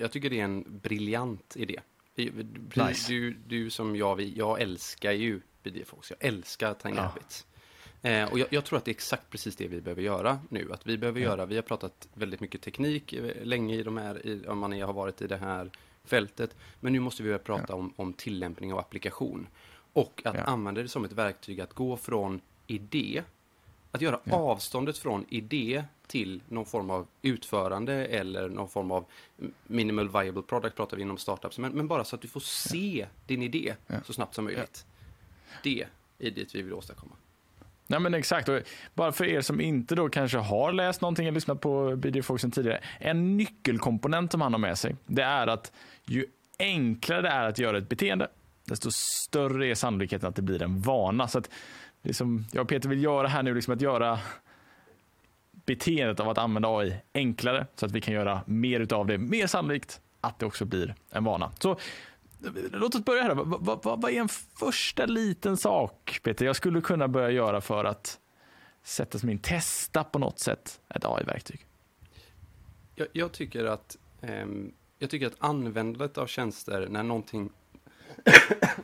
Jag 0.00 0.12
tycker 0.12 0.30
det 0.30 0.40
är 0.40 0.44
en 0.44 0.78
briljant 0.82 1.56
idé. 1.56 1.80
Nice. 2.16 3.12
Du, 3.12 3.36
du 3.46 3.70
som 3.70 3.96
jag, 3.96 4.20
jag 4.20 4.60
älskar 4.60 5.12
ju 5.12 5.40
BDFox. 5.62 6.10
Jag 6.10 6.28
älskar 6.28 6.74
Tiny 6.74 6.96
ja. 6.96 7.02
Habits. 7.02 7.46
Eh, 8.02 8.32
och 8.32 8.38
jag, 8.38 8.48
jag, 8.50 8.64
tror 8.64 8.78
att 8.78 8.84
det 8.84 8.90
är 8.90 8.94
exakt 8.94 9.30
precis 9.30 9.56
det 9.56 9.68
vi 9.68 9.80
behöver 9.80 10.02
göra 10.02 10.38
nu. 10.48 10.72
Att 10.72 10.86
vi 10.86 10.98
behöver 10.98 11.20
ja. 11.20 11.26
göra, 11.26 11.46
vi 11.46 11.54
har 11.54 11.62
pratat 11.62 12.08
väldigt 12.14 12.40
mycket 12.40 12.62
teknik 12.62 13.12
eh, 13.12 13.44
länge 13.44 13.74
i 13.74 13.82
de 13.82 13.96
här, 13.96 14.26
i, 14.26 14.46
om 14.46 14.58
man 14.58 14.80
har 14.80 14.92
varit 14.92 15.22
i 15.22 15.26
det 15.26 15.36
här 15.36 15.70
fältet. 16.06 16.56
Men 16.80 16.92
nu 16.92 17.00
måste 17.00 17.22
vi 17.22 17.28
börja 17.28 17.38
prata 17.38 17.64
ja. 17.68 17.74
om, 17.74 17.92
om 17.96 18.12
tillämpning 18.12 18.72
och 18.72 18.80
applikation. 18.80 19.46
Och 19.92 20.22
att 20.24 20.34
ja. 20.34 20.42
använda 20.42 20.82
det 20.82 20.88
som 20.88 21.04
ett 21.04 21.12
verktyg 21.12 21.60
att 21.60 21.72
gå 21.72 21.96
från 21.96 22.40
idé, 22.66 23.22
att 23.90 24.00
göra 24.00 24.20
ja. 24.24 24.34
avståndet 24.34 24.98
från 24.98 25.24
idé 25.28 25.84
till 26.06 26.40
någon 26.48 26.66
form 26.66 26.90
av 26.90 27.06
utförande 27.22 28.06
eller 28.06 28.48
någon 28.48 28.68
form 28.68 28.90
av 28.90 29.04
minimal 29.66 30.08
viable 30.08 30.42
product 30.42 30.76
pratar 30.76 30.96
vi 30.96 31.02
inom 31.02 31.18
startups. 31.18 31.58
Men, 31.58 31.72
men 31.72 31.88
bara 31.88 32.04
så 32.04 32.16
att 32.16 32.22
du 32.22 32.28
får 32.28 32.40
se 32.40 33.06
din 33.26 33.42
idé 33.42 33.74
så 34.04 34.12
snabbt 34.12 34.34
som 34.34 34.44
möjligt. 34.44 34.86
Det 35.62 35.86
är 36.18 36.30
dit 36.30 36.54
vi 36.54 36.62
vill 36.62 36.74
åstadkomma. 36.74 37.16
Nej 37.86 38.00
men 38.00 38.14
exakt, 38.14 38.48
och 38.48 38.60
bara 38.94 39.12
för 39.12 39.24
er 39.24 39.40
som 39.40 39.60
inte 39.60 39.94
då 39.94 40.08
kanske 40.08 40.38
har 40.38 40.72
läst 40.72 41.00
någonting 41.00 41.26
eller 41.26 41.34
lyssnat 41.34 41.60
på 41.60 41.96
BD 41.96 42.24
Foxen 42.24 42.50
tidigare. 42.50 42.80
En 42.98 43.36
nyckelkomponent 43.36 44.32
som 44.32 44.40
han 44.40 44.52
har 44.52 44.58
med 44.58 44.78
sig, 44.78 44.96
det 45.06 45.22
är 45.22 45.46
att 45.46 45.72
ju 46.04 46.26
enklare 46.58 47.22
det 47.22 47.28
är 47.28 47.44
att 47.44 47.58
göra 47.58 47.78
ett 47.78 47.88
beteende, 47.88 48.28
desto 48.64 48.90
större 48.90 49.66
är 49.66 49.74
sannolikheten 49.74 50.28
att 50.28 50.36
det 50.36 50.42
blir 50.42 50.62
en 50.62 50.80
vana. 50.80 51.28
Så 51.28 51.38
att 51.38 51.50
det 52.02 52.14
som 52.14 52.44
jag 52.52 52.62
och 52.62 52.68
Peter 52.68 52.88
vill 52.88 53.02
göra 53.02 53.28
här 53.28 53.42
nu, 53.42 53.54
liksom 53.54 53.74
att 53.74 53.80
göra 53.80 54.18
beteendet 55.66 56.20
av 56.20 56.28
att 56.28 56.38
använda 56.38 56.68
AI 56.68 56.96
enklare 57.14 57.66
så 57.74 57.86
att 57.86 57.92
vi 57.92 58.00
kan 58.00 58.14
göra 58.14 58.40
mer 58.46 58.92
av 58.92 59.06
det, 59.06 59.18
mer 59.18 59.46
sannolikt 59.46 60.00
att 60.20 60.38
det 60.38 60.46
också 60.46 60.64
blir 60.64 60.94
en 61.10 61.24
vana. 61.24 61.50
Så 61.58 61.78
låt 62.72 62.94
oss 62.94 63.04
börja 63.04 63.22
här. 63.22 63.34
Vad, 63.34 63.84
vad, 63.84 64.00
vad 64.00 64.10
är 64.10 64.20
en 64.20 64.28
första 64.28 65.06
liten 65.06 65.56
sak, 65.56 66.20
Peter, 66.22 66.46
jag 66.46 66.56
skulle 66.56 66.80
kunna 66.80 67.08
börja 67.08 67.30
göra 67.30 67.60
för 67.60 67.84
att 67.84 68.18
sätta 68.82 69.18
som 69.18 69.28
in, 69.28 69.38
testa 69.38 70.04
på 70.04 70.18
något 70.18 70.38
sätt 70.38 70.80
ett 70.88 71.04
AI-verktyg? 71.04 71.66
Jag, 72.94 73.08
jag, 73.12 73.32
tycker 73.32 73.64
att 73.64 73.96
um 74.20 74.72
jag 74.98 75.10
tycker 75.10 75.26
att 75.26 75.36
användandet 75.38 76.18
av 76.18 76.26
tjänster 76.26 76.88
när 76.90 77.02
någonting... 77.02 77.50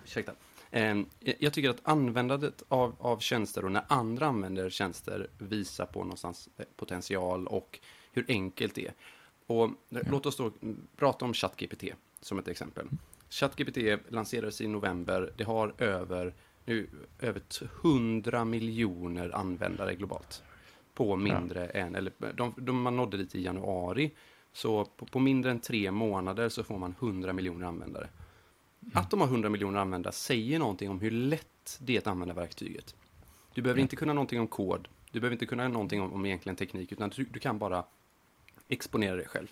Ursäkta. 0.05 0.33
Ehm, 0.70 1.07
jag 1.20 1.53
tycker 1.53 1.70
att 1.70 1.81
användandet 1.83 2.62
av, 2.68 2.96
av 2.98 3.18
tjänster 3.18 3.64
och 3.64 3.72
när 3.72 3.85
andra 3.88 4.27
använder 4.27 4.70
tjänster 4.70 5.29
visar 5.38 5.87
på 5.87 6.03
någonstans 6.03 6.48
eh, 6.57 6.64
potential 6.77 7.46
och 7.46 7.81
hur 8.12 8.25
enkelt 8.29 8.75
det 8.75 8.87
är. 8.87 8.94
Och 9.46 9.70
ja. 9.88 10.01
låt 10.11 10.27
oss 10.27 10.37
då 10.37 10.53
prata 10.96 11.25
om 11.25 11.35
ChatGPT 11.35 11.85
som 12.20 12.38
ett 12.38 12.48
exempel. 12.48 12.88
ChatGPT 13.33 13.79
lanserades 14.09 14.61
i 14.61 14.68
november. 14.68 15.33
Det 15.37 15.45
har 15.45 15.75
över, 15.79 16.35
nu, 16.64 16.88
över 17.18 17.42
100 17.83 18.45
miljoner 18.45 19.37
användare 19.37 19.95
globalt. 19.95 20.42
På 20.95 21.16
mindre 21.16 21.71
ja. 21.75 21.81
än, 21.81 21.95
eller 21.95 22.12
de, 22.35 22.55
de, 22.57 22.83
man 22.83 22.97
nådde 22.97 23.16
dit 23.16 23.35
i 23.35 23.42
januari. 23.42 24.11
Så 24.53 24.85
på, 24.85 25.07
på, 25.07 25.18
mindre 25.18 25.51
än 25.51 25.61
tre 25.61 25.90
månader 25.90 26.49
så 26.49 26.64
får 26.64 26.79
man 26.79 26.95
100 27.01 27.33
miljoner 27.33 27.66
användare. 27.66 28.09
Mm. 28.83 28.92
Att 28.95 29.11
de 29.11 29.21
har 29.21 29.27
100 29.27 29.49
miljoner 29.49 29.81
användare 29.81 30.12
säger 30.12 30.59
någonting 30.59 30.90
om 30.90 31.01
hur 31.01 31.11
lätt 31.11 31.79
det 31.81 31.95
är 31.95 31.99
att 31.99 32.07
använda 32.07 32.35
verktyget. 32.35 32.95
Du 33.55 33.62
behöver 33.62 33.79
mm. 33.79 33.85
inte 33.85 33.97
kunna 33.97 34.12
någonting 34.12 34.40
om 34.40 34.47
kod, 34.47 34.88
du 35.11 35.21
behöver 35.21 35.35
inte 35.35 35.47
kunna 35.47 35.68
någonting 35.68 36.01
om, 36.01 36.12
om 36.12 36.27
egentligen 36.27 36.57
teknik, 36.57 36.92
utan 36.92 37.11
du, 37.11 37.25
du, 37.25 37.40
kan 37.40 37.59
bara 37.59 37.85
exponera 38.68 39.16
dig 39.16 39.27
själv. 39.27 39.49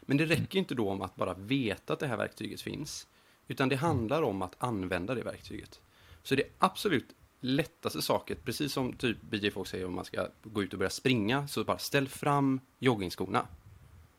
Men 0.00 0.16
det 0.16 0.24
räcker 0.24 0.56
mm. 0.56 0.58
inte 0.58 0.74
då 0.74 0.90
om 0.90 1.02
att 1.02 1.16
bara 1.16 1.34
veta 1.34 1.92
att 1.92 1.98
det 1.98 2.06
här 2.06 2.16
verktyget 2.16 2.60
finns, 2.60 3.06
utan 3.52 3.68
det 3.68 3.76
handlar 3.76 4.22
om 4.22 4.42
att 4.42 4.54
använda 4.58 5.14
det 5.14 5.22
verktyget. 5.22 5.80
Så 6.22 6.34
det 6.34 6.44
absolut 6.58 7.06
lättaste 7.40 8.02
saket, 8.02 8.44
precis 8.44 8.72
som 8.72 8.92
typ 8.92 9.22
BJ 9.22 9.50
Fox 9.50 9.70
säger 9.70 9.86
om 9.86 9.94
man 9.94 10.04
ska 10.04 10.28
gå 10.42 10.62
ut 10.62 10.72
och 10.72 10.78
börja 10.78 10.90
springa, 10.90 11.48
så 11.48 11.64
bara 11.64 11.78
ställ 11.78 12.08
fram 12.08 12.60
joggingskorna. 12.78 13.46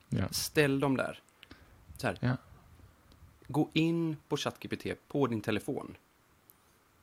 Ja. 0.10 0.28
Ställ 0.32 0.80
dem 0.80 0.98
där. 0.98 1.22
Så 1.98 2.08
här. 2.08 2.17
Ja. 2.19 2.38
Gå 3.48 3.69
in 3.74 4.17
på 4.28 4.38
ChatGPT 4.38 4.86
på 5.08 5.28
din 5.28 5.41
telefon. 5.41 5.98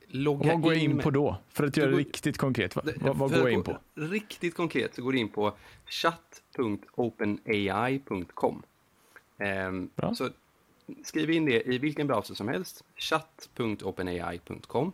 Logga 0.07 0.53
vad 0.53 0.63
går 0.63 0.75
jag 0.75 0.83
in, 0.83 0.99
på 0.99 1.11
då? 1.11 1.37
För 1.49 1.65
att 1.65 1.77
göra 1.77 1.91
det 1.91 1.97
riktigt 1.97 2.39
konkret. 2.39 2.77
Vad, 2.77 3.17
vad, 3.17 3.31
går 3.31 3.39
jag 3.39 3.53
in 3.53 3.63
på? 3.63 3.79
Riktigt 3.95 4.55
konkret 4.55 4.95
så 4.95 5.03
går 5.03 5.13
du 5.13 5.19
in 5.19 5.29
på 5.29 5.57
chat.openai.com. 5.87 8.63
Ehm, 9.39 9.91
så 10.15 10.31
skriv 11.05 11.31
in 11.31 11.45
det 11.45 11.69
i 11.69 11.79
vilken 11.79 12.07
browser 12.07 12.35
som 12.35 12.49
helst. 12.49 12.85
chat.openai.com. 12.97 14.93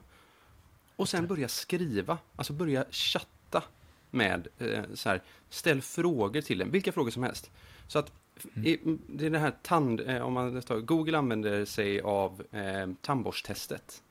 Och 0.97 1.09
sen 1.09 1.27
börja 1.27 1.49
skriva, 1.49 2.19
alltså 2.37 2.53
börja 2.53 2.85
chatta 2.91 3.63
med, 4.11 4.49
eh, 4.59 4.85
så 4.95 5.09
här, 5.09 5.23
ställ 5.49 5.83
frågor 5.83 6.41
till 6.41 6.59
den, 6.59 6.71
vilka 6.71 6.93
frågor 6.93 7.11
som 7.11 7.23
helst. 7.23 7.51
Så 7.89 7.99
att 7.99 8.13
mm. 8.55 8.99
det 9.07 9.27
är 9.27 9.31
det 9.31 9.39
här 9.39 9.55
tand, 9.63 10.01
eh, 10.01 10.23
om 10.23 10.33
man 10.33 10.63
tar, 10.63 10.81
Google 10.81 11.19
använder 11.19 11.65
sig 11.65 12.01
av 12.01 12.43
eh, 12.51 12.87
tandborsttestet. 13.01 14.03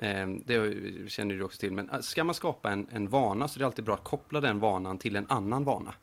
Eh, 0.00 0.28
det 0.44 1.10
känner 1.10 1.34
du 1.34 1.42
också 1.42 1.60
till, 1.60 1.72
men 1.72 1.90
eh, 1.90 2.00
ska 2.00 2.24
man 2.24 2.34
skapa 2.34 2.70
en, 2.70 2.86
en 2.90 3.08
vana 3.08 3.48
så 3.48 3.56
är 3.56 3.58
det 3.58 3.66
alltid 3.66 3.84
bra 3.84 3.94
att 3.94 4.04
koppla 4.04 4.40
den 4.40 4.58
vanan 4.58 4.98
till 4.98 5.16
en 5.16 5.26
annan 5.28 5.64
vana. 5.64 5.94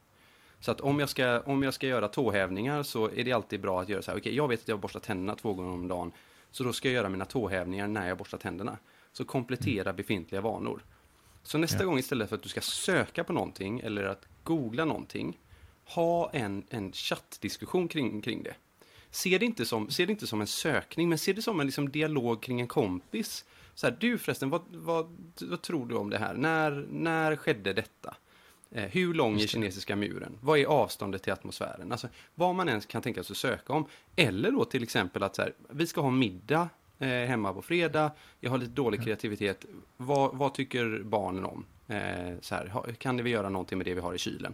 Så 0.63 0.71
att 0.71 0.81
om 0.81 0.99
jag 0.99 1.09
ska, 1.09 1.39
om 1.39 1.63
jag 1.63 1.73
ska 1.73 1.87
göra 1.87 2.07
tåhävningar 2.07 2.83
så 2.83 3.09
är 3.11 3.23
det 3.23 3.31
alltid 3.31 3.61
bra 3.61 3.81
att 3.81 3.89
göra 3.89 4.01
så 4.01 4.11
här, 4.11 4.17
okej 4.17 4.21
okay, 4.21 4.37
jag 4.37 4.47
vet 4.47 4.61
att 4.61 4.67
jag 4.67 4.79
borstar 4.79 4.99
tänderna 4.99 5.35
två 5.35 5.53
gånger 5.53 5.71
om 5.71 5.87
dagen, 5.87 6.11
så 6.51 6.63
då 6.63 6.73
ska 6.73 6.87
jag 6.87 6.95
göra 6.95 7.09
mina 7.09 7.25
tåhävningar 7.25 7.87
när 7.87 8.07
jag 8.07 8.17
borstar 8.17 8.37
tänderna. 8.37 8.77
Så 9.13 9.25
komplettera 9.25 9.89
mm. 9.89 9.95
befintliga 9.95 10.41
vanor. 10.41 10.83
Så 11.43 11.57
nästa 11.57 11.79
ja. 11.79 11.85
gång 11.85 11.97
istället 11.97 12.29
för 12.29 12.35
att 12.35 12.43
du 12.43 12.49
ska 12.49 12.61
söka 12.61 13.23
på 13.23 13.33
någonting 13.33 13.79
eller 13.79 14.03
att 14.03 14.27
googla 14.43 14.85
någonting, 14.85 15.39
ha 15.85 16.29
en, 16.29 16.63
en 16.69 16.91
chattdiskussion 16.91 17.87
kring, 17.87 18.21
kring 18.21 18.43
det. 18.43 18.55
Se 19.11 19.37
det, 19.37 19.45
inte 19.45 19.65
som, 19.65 19.89
se 19.89 20.05
det 20.05 20.11
inte 20.11 20.27
som 20.27 20.41
en 20.41 20.47
sökning, 20.47 21.09
men 21.09 21.17
se 21.17 21.33
det 21.33 21.41
som 21.41 21.59
en 21.59 21.65
liksom, 21.65 21.89
dialog 21.89 22.43
kring 22.43 22.61
en 22.61 22.67
kompis. 22.67 23.45
Så 23.73 23.87
här, 23.87 23.97
du 23.99 24.17
förresten, 24.17 24.49
vad, 24.49 24.61
vad, 24.69 25.17
vad 25.41 25.61
tror 25.61 25.85
du 25.85 25.95
om 25.95 26.09
det 26.09 26.17
här? 26.17 26.33
När, 26.33 26.87
när 26.89 27.35
skedde 27.35 27.73
detta? 27.73 28.15
Eh, 28.75 28.83
hur 28.83 29.13
lång 29.13 29.41
är 29.41 29.47
kinesiska 29.47 29.95
muren? 29.95 30.37
Vad 30.41 30.59
är 30.59 30.65
avståndet 30.65 31.23
till 31.23 31.33
atmosfären? 31.33 31.91
Alltså, 31.91 32.07
vad 32.35 32.55
man 32.55 32.69
ens 32.69 32.85
kan 32.85 33.01
tänka 33.01 33.23
sig 33.23 33.33
att 33.33 33.37
söka 33.37 33.73
om. 33.73 33.85
Eller 34.15 34.51
då 34.51 34.65
till 34.65 34.83
exempel 34.83 35.23
att 35.23 35.35
så 35.35 35.41
här, 35.41 35.53
vi 35.69 35.87
ska 35.87 36.01
ha 36.01 36.09
middag 36.09 36.69
eh, 36.99 37.07
hemma 37.07 37.53
på 37.53 37.61
fredag. 37.61 38.11
Jag 38.39 38.51
har 38.51 38.57
lite 38.57 38.71
dålig 38.71 39.03
kreativitet. 39.03 39.65
Vad, 39.97 40.35
vad 40.37 40.53
tycker 40.53 41.01
barnen 41.03 41.45
om? 41.45 41.65
Eh, 41.87 42.33
så 42.41 42.55
här, 42.55 42.93
kan 42.97 43.23
vi 43.23 43.29
göra 43.29 43.49
någonting 43.49 43.77
med 43.77 43.87
det 43.87 43.93
vi 43.93 44.01
har 44.01 44.13
i 44.13 44.17
kylen? 44.17 44.53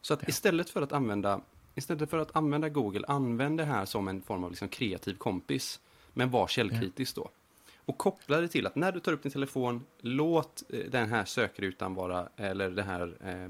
Så 0.00 0.14
att 0.14 0.28
istället 0.28 0.70
för 0.70 0.82
att 0.82 0.92
använda 0.92 1.40
Istället 1.74 2.10
för 2.10 2.18
att 2.18 2.36
använda 2.36 2.68
Google, 2.68 3.04
använd 3.08 3.58
det 3.58 3.64
här 3.64 3.84
som 3.84 4.08
en 4.08 4.22
form 4.22 4.44
av 4.44 4.50
liksom 4.50 4.68
kreativ 4.68 5.14
kompis. 5.14 5.80
Men 6.12 6.30
var 6.30 6.46
källkritisk 6.46 7.16
ja. 7.16 7.22
då. 7.22 7.30
Och 7.86 7.98
koppla 7.98 8.40
det 8.40 8.48
till 8.48 8.66
att 8.66 8.76
när 8.76 8.92
du 8.92 9.00
tar 9.00 9.12
upp 9.12 9.22
din 9.22 9.32
telefon, 9.32 9.84
låt 10.00 10.62
eh, 10.68 10.78
den 10.90 11.08
här 11.08 11.24
sökrutan 11.24 11.94
vara, 11.94 12.28
eller 12.36 12.70
den 12.70 12.86
här 12.86 13.16
eh, 13.20 13.48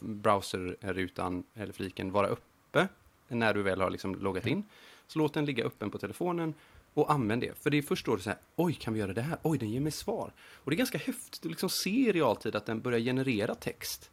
browserrutan 0.00 1.44
eller 1.54 1.72
fliken 1.72 2.12
vara 2.12 2.26
uppe 2.26 2.88
när 3.28 3.54
du 3.54 3.62
väl 3.62 3.80
har 3.80 3.90
liksom 3.90 4.14
loggat 4.14 4.46
in. 4.46 4.64
Så 5.06 5.18
låt 5.18 5.34
den 5.34 5.44
ligga 5.44 5.64
öppen 5.64 5.90
på 5.90 5.98
telefonen 5.98 6.54
och 6.94 7.12
använd 7.12 7.42
det. 7.42 7.58
För 7.58 7.70
det 7.70 7.78
är 7.78 7.82
först 7.82 8.06
då 8.06 8.18
så 8.18 8.30
här, 8.30 8.38
oj, 8.56 8.74
kan 8.74 8.94
vi 8.94 9.00
göra 9.00 9.12
det 9.12 9.22
här? 9.22 9.38
Oj, 9.42 9.58
den 9.58 9.70
ger 9.70 9.80
mig 9.80 9.92
svar. 9.92 10.32
Och 10.38 10.70
det 10.70 10.74
är 10.74 10.78
ganska 10.78 10.98
häftigt 10.98 11.40
att 11.44 11.50
liksom 11.50 11.68
se 11.68 11.90
i 11.90 12.12
realtid 12.12 12.56
att 12.56 12.66
den 12.66 12.80
börjar 12.80 13.00
generera 13.00 13.54
text. 13.54 14.10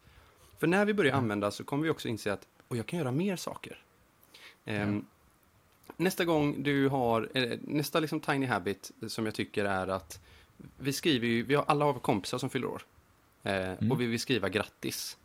För 0.60 0.68
när 0.68 0.86
vi 0.86 0.94
börjar 0.94 1.12
mm. 1.12 1.24
använda 1.24 1.52
så 1.52 1.64
kommer 1.64 1.84
vi 1.84 1.90
också 1.90 2.08
inse 2.08 2.34
att 2.34 2.48
och 2.68 2.78
jag 2.78 2.86
kan 2.86 3.00
göra 3.00 3.12
mer 3.12 3.36
saker. 3.36 3.78
Um, 4.66 5.06
nästa 5.98 6.26
gång 6.26 6.64
du 6.64 6.88
har, 6.88 7.30
eh, 7.34 7.58
nästa 7.62 8.00
liksom 8.00 8.20
tiny 8.20 8.46
habit 8.46 8.92
som 9.08 9.26
jag 9.26 9.36
tycker 9.36 9.66
är 9.66 9.88
att 9.88 10.20
vi 10.78 10.94
skriver 10.94 11.28
ju, 11.28 11.44
vi 11.44 11.56
har, 11.56 11.64
alla 11.68 11.86
har 11.86 11.94
kompisar 11.94 12.38
som 12.38 12.50
fyller 12.50 12.68
år. 12.68 12.82
Eh, 13.44 13.54
Mm. 13.74 13.92
Och 13.92 14.02
vi 14.02 14.06
vill 14.06 14.20
skriva 14.20 14.50
grattis. 14.50 15.18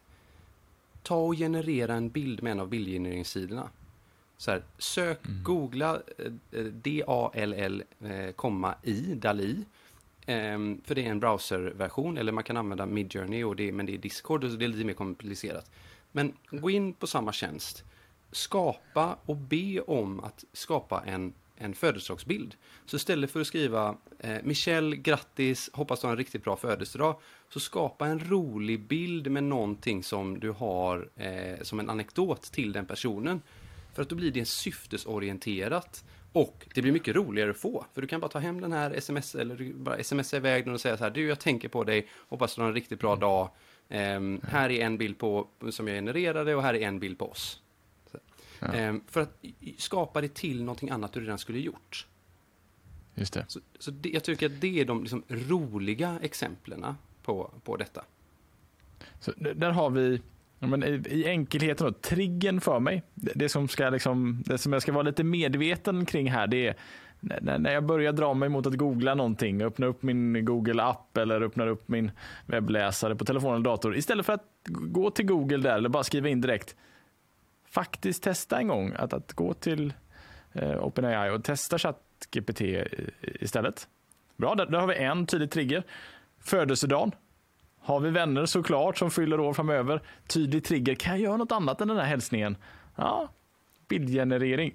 Ta 1.02 1.16
och 1.16 1.34
generera 1.36 1.94
en 1.94 2.08
bild 2.10 2.42
med 2.42 2.52
en 2.52 2.60
av 2.60 2.68
bildgenereringssidorna. 2.68 3.70
Så 4.36 4.50
här, 4.50 4.62
sök, 4.78 5.26
Mm. 5.26 5.42
googla 5.42 6.00
eh, 6.52 6.62
D-A-L-L, 6.62 7.82
eh, 8.00 8.30
komma 8.32 8.74
i, 8.82 9.14
Dali. 9.14 9.64
Ehm, 10.26 10.80
för 10.84 10.94
det 10.94 11.06
är 11.06 11.10
en 11.10 11.20
browserversion, 11.20 12.18
eller 12.18 12.32
man 12.32 12.44
kan 12.44 12.56
använda 12.56 12.86
Midjourney, 12.86 13.44
och 13.44 13.56
det, 13.56 13.72
men 13.72 13.86
det 13.86 13.94
är 13.94 13.98
Discord, 13.98 14.44
och 14.44 14.50
det 14.50 14.64
är 14.64 14.68
lite 14.68 14.84
mer 14.84 14.94
komplicerat. 14.94 15.70
Men 16.12 16.32
gå 16.50 16.70
in 16.70 16.92
på 16.92 17.06
samma 17.06 17.32
tjänst, 17.32 17.84
skapa 18.32 19.18
och 19.26 19.36
be 19.36 19.80
om 19.80 20.20
att 20.20 20.44
skapa 20.52 21.02
en, 21.06 21.32
en 21.56 21.74
födelsedagsbild. 21.74 22.54
Så 22.86 22.96
istället 22.96 23.30
för 23.30 23.40
att 23.40 23.46
skriva 23.46 23.96
eh, 24.18 24.36
Michelle, 24.42 24.96
grattis, 24.96 25.70
hoppas 25.72 26.00
du 26.00 26.06
har 26.06 26.12
en 26.12 26.18
riktigt 26.18 26.44
bra 26.44 26.56
födelsedag, 26.56 27.20
så 27.48 27.60
skapa 27.60 28.06
en 28.06 28.20
rolig 28.20 28.80
bild 28.80 29.30
med 29.30 29.44
någonting 29.44 30.02
som 30.02 30.40
du 30.40 30.50
har 30.50 31.08
eh, 31.16 31.62
som 31.62 31.80
en 31.80 31.90
anekdot 31.90 32.42
till 32.42 32.72
den 32.72 32.86
personen. 32.86 33.42
För 33.94 34.02
att 34.02 34.08
då 34.08 34.16
blir 34.16 34.30
det 34.30 34.44
syftesorienterat. 34.44 36.04
Och 36.32 36.68
det 36.74 36.82
blir 36.82 36.92
mycket 36.92 37.16
roligare 37.16 37.50
att 37.50 37.56
få. 37.56 37.86
För 37.94 38.00
du 38.02 38.08
kan 38.08 38.20
bara 38.20 38.28
ta 38.28 38.38
hem 38.38 38.60
den 38.60 38.72
här 38.72 38.90
sms 38.90 39.34
eller 39.34 39.72
bara 39.72 40.02
smsa 40.02 40.36
iväg 40.36 40.64
den 40.64 40.74
och 40.74 40.80
säga 40.80 40.96
så 40.96 41.04
här. 41.04 41.10
Du, 41.10 41.28
jag 41.28 41.40
tänker 41.40 41.68
på 41.68 41.84
dig. 41.84 42.08
Hoppas 42.28 42.54
du 42.54 42.60
har 42.60 42.68
en 42.68 42.74
riktigt 42.74 43.00
bra 43.00 43.16
dag. 43.16 43.50
Ehm, 43.88 44.40
här 44.48 44.70
är 44.70 44.84
en 44.84 44.98
bild 44.98 45.18
på, 45.18 45.48
som 45.70 45.88
jag 45.88 45.96
genererade 45.96 46.54
och 46.54 46.62
här 46.62 46.74
är 46.74 46.88
en 46.88 46.98
bild 46.98 47.18
på 47.18 47.30
oss. 47.30 47.60
Ja. 48.60 48.72
Ehm, 48.72 49.00
för 49.06 49.20
att 49.20 49.44
skapa 49.78 50.20
det 50.20 50.34
till 50.34 50.64
någonting 50.64 50.90
annat 50.90 51.12
du 51.12 51.20
redan 51.20 51.38
skulle 51.38 51.58
gjort. 51.58 52.06
Just 53.14 53.32
det. 53.32 53.44
Så, 53.48 53.60
så 53.78 53.90
det, 53.90 54.08
jag 54.08 54.24
tycker 54.24 54.46
att 54.46 54.60
det 54.60 54.80
är 54.80 54.84
de 54.84 55.00
liksom 55.00 55.22
roliga 55.28 56.18
exemplen 56.22 56.86
på, 57.22 57.50
på 57.64 57.76
detta. 57.76 58.04
Så 59.20 59.32
där 59.36 59.70
har 59.70 59.90
vi 59.90 60.20
ja, 60.58 60.66
men 60.66 60.84
i, 60.84 61.02
i 61.10 61.26
enkelheten 61.26 61.86
då, 61.86 61.92
triggern 61.92 62.60
för 62.60 62.80
mig. 62.80 63.02
Det, 63.14 63.32
det, 63.34 63.48
som 63.48 63.68
ska 63.68 63.90
liksom, 63.90 64.42
det 64.46 64.58
som 64.58 64.72
jag 64.72 64.82
ska 64.82 64.92
vara 64.92 65.02
lite 65.02 65.24
medveten 65.24 66.06
kring 66.06 66.30
här 66.30 66.46
det 66.46 66.66
är 66.66 66.76
när, 67.20 67.58
när 67.58 67.72
jag 67.72 67.84
börjar 67.84 68.12
dra 68.12 68.34
mig 68.34 68.48
mot 68.48 68.66
att 68.66 68.74
googla 68.74 69.14
någonting, 69.14 69.62
öppna 69.62 69.86
upp 69.86 70.02
min 70.02 70.44
Google 70.44 70.82
app 70.82 71.16
eller 71.16 71.42
öppna 71.42 71.66
upp 71.66 71.88
min 71.88 72.10
webbläsare 72.46 73.16
på 73.16 73.24
telefon 73.24 73.54
eller 73.54 73.64
dator. 73.64 73.96
Istället 73.96 74.26
för 74.26 74.32
att 74.32 74.44
gå 74.66 75.10
till 75.10 75.26
Google 75.26 75.56
där 75.56 75.76
eller 75.76 75.88
bara 75.88 76.04
skriva 76.04 76.28
in 76.28 76.40
direkt. 76.40 76.76
Faktiskt 77.70 78.22
testa 78.22 78.58
en 78.58 78.68
gång 78.68 78.92
att, 78.96 79.12
att 79.12 79.32
gå 79.32 79.54
till 79.54 79.92
eh, 80.52 80.84
OpenAI 80.84 81.30
och 81.30 81.44
testa 81.44 81.78
ChatGPT 81.78 82.60
istället. 83.22 83.88
Bra, 84.36 84.54
där, 84.54 84.66
där 84.66 84.78
har 84.78 84.86
vi 84.86 84.94
en 84.96 85.26
tydlig 85.26 85.50
trigger. 85.50 85.82
Födelsedagen. 86.40 87.12
Har 87.80 88.00
vi 88.00 88.10
vänner 88.10 88.46
såklart 88.46 88.98
som 88.98 89.10
fyller 89.10 89.40
år 89.40 89.52
framöver, 89.52 90.02
tydlig 90.26 90.64
trigger, 90.64 90.94
kan 90.94 91.12
jag 91.12 91.20
göra 91.20 91.36
något 91.36 91.52
annat 91.52 91.80
än 91.80 91.88
den 91.88 91.96
här 91.96 92.04
hälsningen? 92.04 92.56
Ja, 92.96 93.28
bildgenerering. 93.88 94.74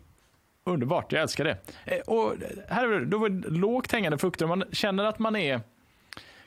Underbart, 0.63 1.11
jag 1.11 1.21
älskar 1.21 1.43
det. 1.43 1.57
Eh, 1.85 1.99
Och 2.07 2.33
här 2.67 2.87
är 2.87 2.99
det, 2.99 3.05
då 3.05 3.17
var 3.17 3.29
det 3.29 3.49
lågt 3.49 3.91
hängande 3.91 4.17
frukter. 4.17 4.47
Man 4.47 4.63
känner 4.71 5.03
att 5.03 5.19
man 5.19 5.35
är 5.35 5.61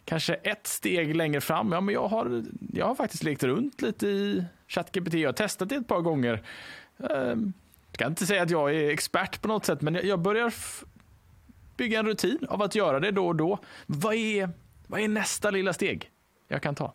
kanske 0.04 0.34
ett 0.34 0.66
steg 0.66 1.16
längre 1.16 1.40
fram. 1.40 1.72
Ja, 1.72 1.80
men 1.80 1.94
jag 1.94 2.08
har, 2.08 2.44
jag 2.72 2.86
har 2.86 2.94
faktiskt 2.94 3.22
lekt 3.22 3.42
runt 3.42 3.82
lite 3.82 4.06
i 4.06 4.44
ChatGPT. 4.68 5.14
Jag 5.14 5.28
har 5.28 5.32
testat 5.32 5.68
det 5.68 5.76
ett 5.76 5.88
par 5.88 6.00
gånger. 6.00 6.42
Ehm, 7.10 7.52
jag 7.90 7.98
kan 7.98 8.12
inte 8.12 8.26
säga 8.26 8.42
att 8.42 8.50
jag 8.50 8.74
är 8.74 8.90
expert 8.90 9.40
på 9.42 9.48
något 9.48 9.64
sätt, 9.64 9.82
men 9.82 9.94
jag- 9.94 10.20
börjar 10.22 10.54
bygga 11.76 11.98
en 11.98 12.06
rutin 12.06 12.38
av 12.48 12.62
att 12.62 12.74
göra 12.74 13.00
det 13.00 13.10
då 13.10 13.26
och 13.26 13.36
då. 13.36 13.58
Vad 13.86 14.14
är, 14.14 14.50
vad 14.86 15.00
är 15.00 15.08
nästa 15.08 15.50
lilla 15.50 15.72
steg 15.72 16.10
jag 16.48 16.62
kan 16.62 16.74
ta? 16.74 16.94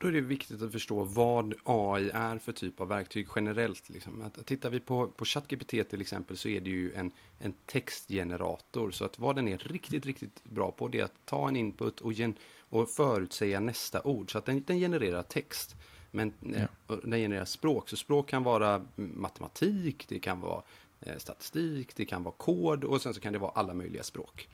Då 0.00 0.08
är 0.08 0.12
det 0.12 0.20
viktigt 0.20 0.62
att 0.62 0.72
förstå 0.72 1.04
vad 1.04 1.54
AI 1.64 2.10
är 2.14 2.38
för 2.38 2.52
typ 2.52 2.80
av 2.80 2.88
verktyg 2.88 3.26
generellt. 3.36 3.88
Liksom. 3.88 4.22
Att, 4.22 4.46
tittar 4.46 4.70
vi 4.70 4.80
på, 4.80 5.06
på 5.08 5.24
ChatGPT 5.24 5.90
till 5.90 6.00
exempel 6.00 6.36
så 6.36 6.48
är 6.48 6.60
det 6.60 6.70
ju 6.70 6.92
en, 6.94 7.12
en 7.38 7.52
textgenerator. 7.66 8.90
Så 8.90 9.04
att 9.04 9.18
vad 9.18 9.36
den 9.36 9.48
är 9.48 9.58
riktigt, 9.58 10.06
riktigt 10.06 10.44
bra 10.44 10.70
på 10.70 10.88
det 10.88 11.00
är 11.00 11.04
att 11.04 11.24
ta 11.24 11.48
en 11.48 11.56
input 11.56 12.00
och, 12.00 12.12
gen, 12.12 12.34
och 12.68 12.90
förutsäga 12.90 13.60
nästa 13.60 14.02
ord. 14.02 14.32
Så 14.32 14.38
att 14.38 14.44
den, 14.44 14.64
den 14.66 14.78
genererar 14.78 15.22
text. 15.22 15.76
Men 16.10 16.32
eh, 16.54 16.64
och 16.86 17.00
den 17.02 17.18
genererar 17.20 17.44
språk. 17.44 17.88
Så 17.88 17.96
språk 17.96 18.28
kan 18.28 18.42
vara 18.42 18.86
matematik, 18.94 20.04
det 20.08 20.18
kan 20.18 20.40
vara 20.40 20.62
eh, 21.00 21.16
statistik, 21.18 21.96
det 21.96 22.04
kan 22.04 22.22
vara 22.22 22.34
kod 22.34 22.84
och 22.84 23.02
sen 23.02 23.14
så 23.14 23.20
kan 23.20 23.32
det 23.32 23.38
vara 23.38 23.50
alla 23.50 23.74
möjliga 23.74 24.02
språk. 24.02 24.48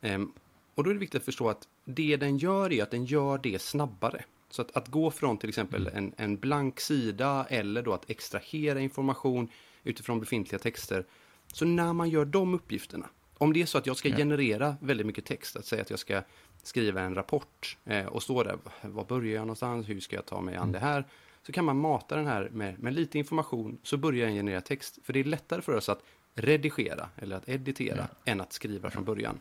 Ehm, 0.00 0.32
och 0.74 0.84
då 0.84 0.90
är 0.90 0.94
det 0.94 1.00
viktigt 1.00 1.20
att 1.20 1.24
förstå 1.24 1.48
att 1.48 1.68
det 1.84 2.16
den 2.16 2.38
gör 2.38 2.72
är 2.72 2.82
att 2.82 2.90
den 2.90 3.04
gör 3.04 3.38
det 3.38 3.62
snabbare. 3.62 4.24
Så 4.50 4.62
att, 4.62 4.76
att 4.76 4.88
gå 4.88 5.10
från 5.10 5.38
till 5.38 5.48
exempel 5.48 5.86
en, 5.86 6.12
en 6.16 6.36
blank 6.36 6.80
sida 6.80 7.46
eller 7.50 7.82
då 7.82 7.92
att 7.92 8.10
extrahera 8.10 8.80
information 8.80 9.48
utifrån 9.84 10.20
befintliga 10.20 10.58
texter. 10.58 11.06
Så 11.52 11.64
när 11.64 11.92
man 11.92 12.08
gör 12.08 12.24
de 12.24 12.54
uppgifterna, 12.54 13.06
om 13.38 13.52
det 13.52 13.62
är 13.62 13.66
så 13.66 13.78
att 13.78 13.86
jag 13.86 13.96
ska 13.96 14.08
Ja. 14.08 14.16
generera 14.16 14.76
väldigt 14.80 15.06
mycket 15.06 15.24
text, 15.24 15.56
att 15.56 15.66
säga 15.66 15.82
att 15.82 15.90
jag 15.90 15.98
ska 15.98 16.22
skriva 16.66 17.00
en 17.00 17.14
rapport 17.14 17.76
eh, 17.84 18.06
och 18.06 18.22
stå 18.22 18.42
där, 18.42 18.58
var 18.82 19.04
börjar 19.04 19.34
jag 19.34 19.40
någonstans, 19.40 19.88
hur 19.88 20.00
ska 20.00 20.16
jag 20.16 20.26
ta 20.26 20.40
mig 20.40 20.56
an 20.56 20.72
det 20.72 20.78
här? 20.78 21.04
Så 21.42 21.52
kan 21.52 21.64
man 21.64 21.76
mata 21.76 22.16
den 22.16 22.26
här 22.26 22.48
med, 22.52 22.78
med 22.78 22.94
lite 22.94 23.18
information, 23.18 23.78
så 23.82 23.96
börjar 23.96 24.26
den 24.26 24.34
generera 24.34 24.60
text. 24.60 24.98
För 25.04 25.12
det 25.12 25.20
är 25.20 25.24
lättare 25.24 25.62
för 25.62 25.74
oss 25.74 25.88
att 25.88 26.02
redigera 26.34 27.08
eller 27.16 27.36
att 27.36 27.48
editera 27.48 28.08
än 28.24 28.40
att 28.40 28.52
skriva 28.52 28.90
från 28.90 29.04
början. 29.04 29.40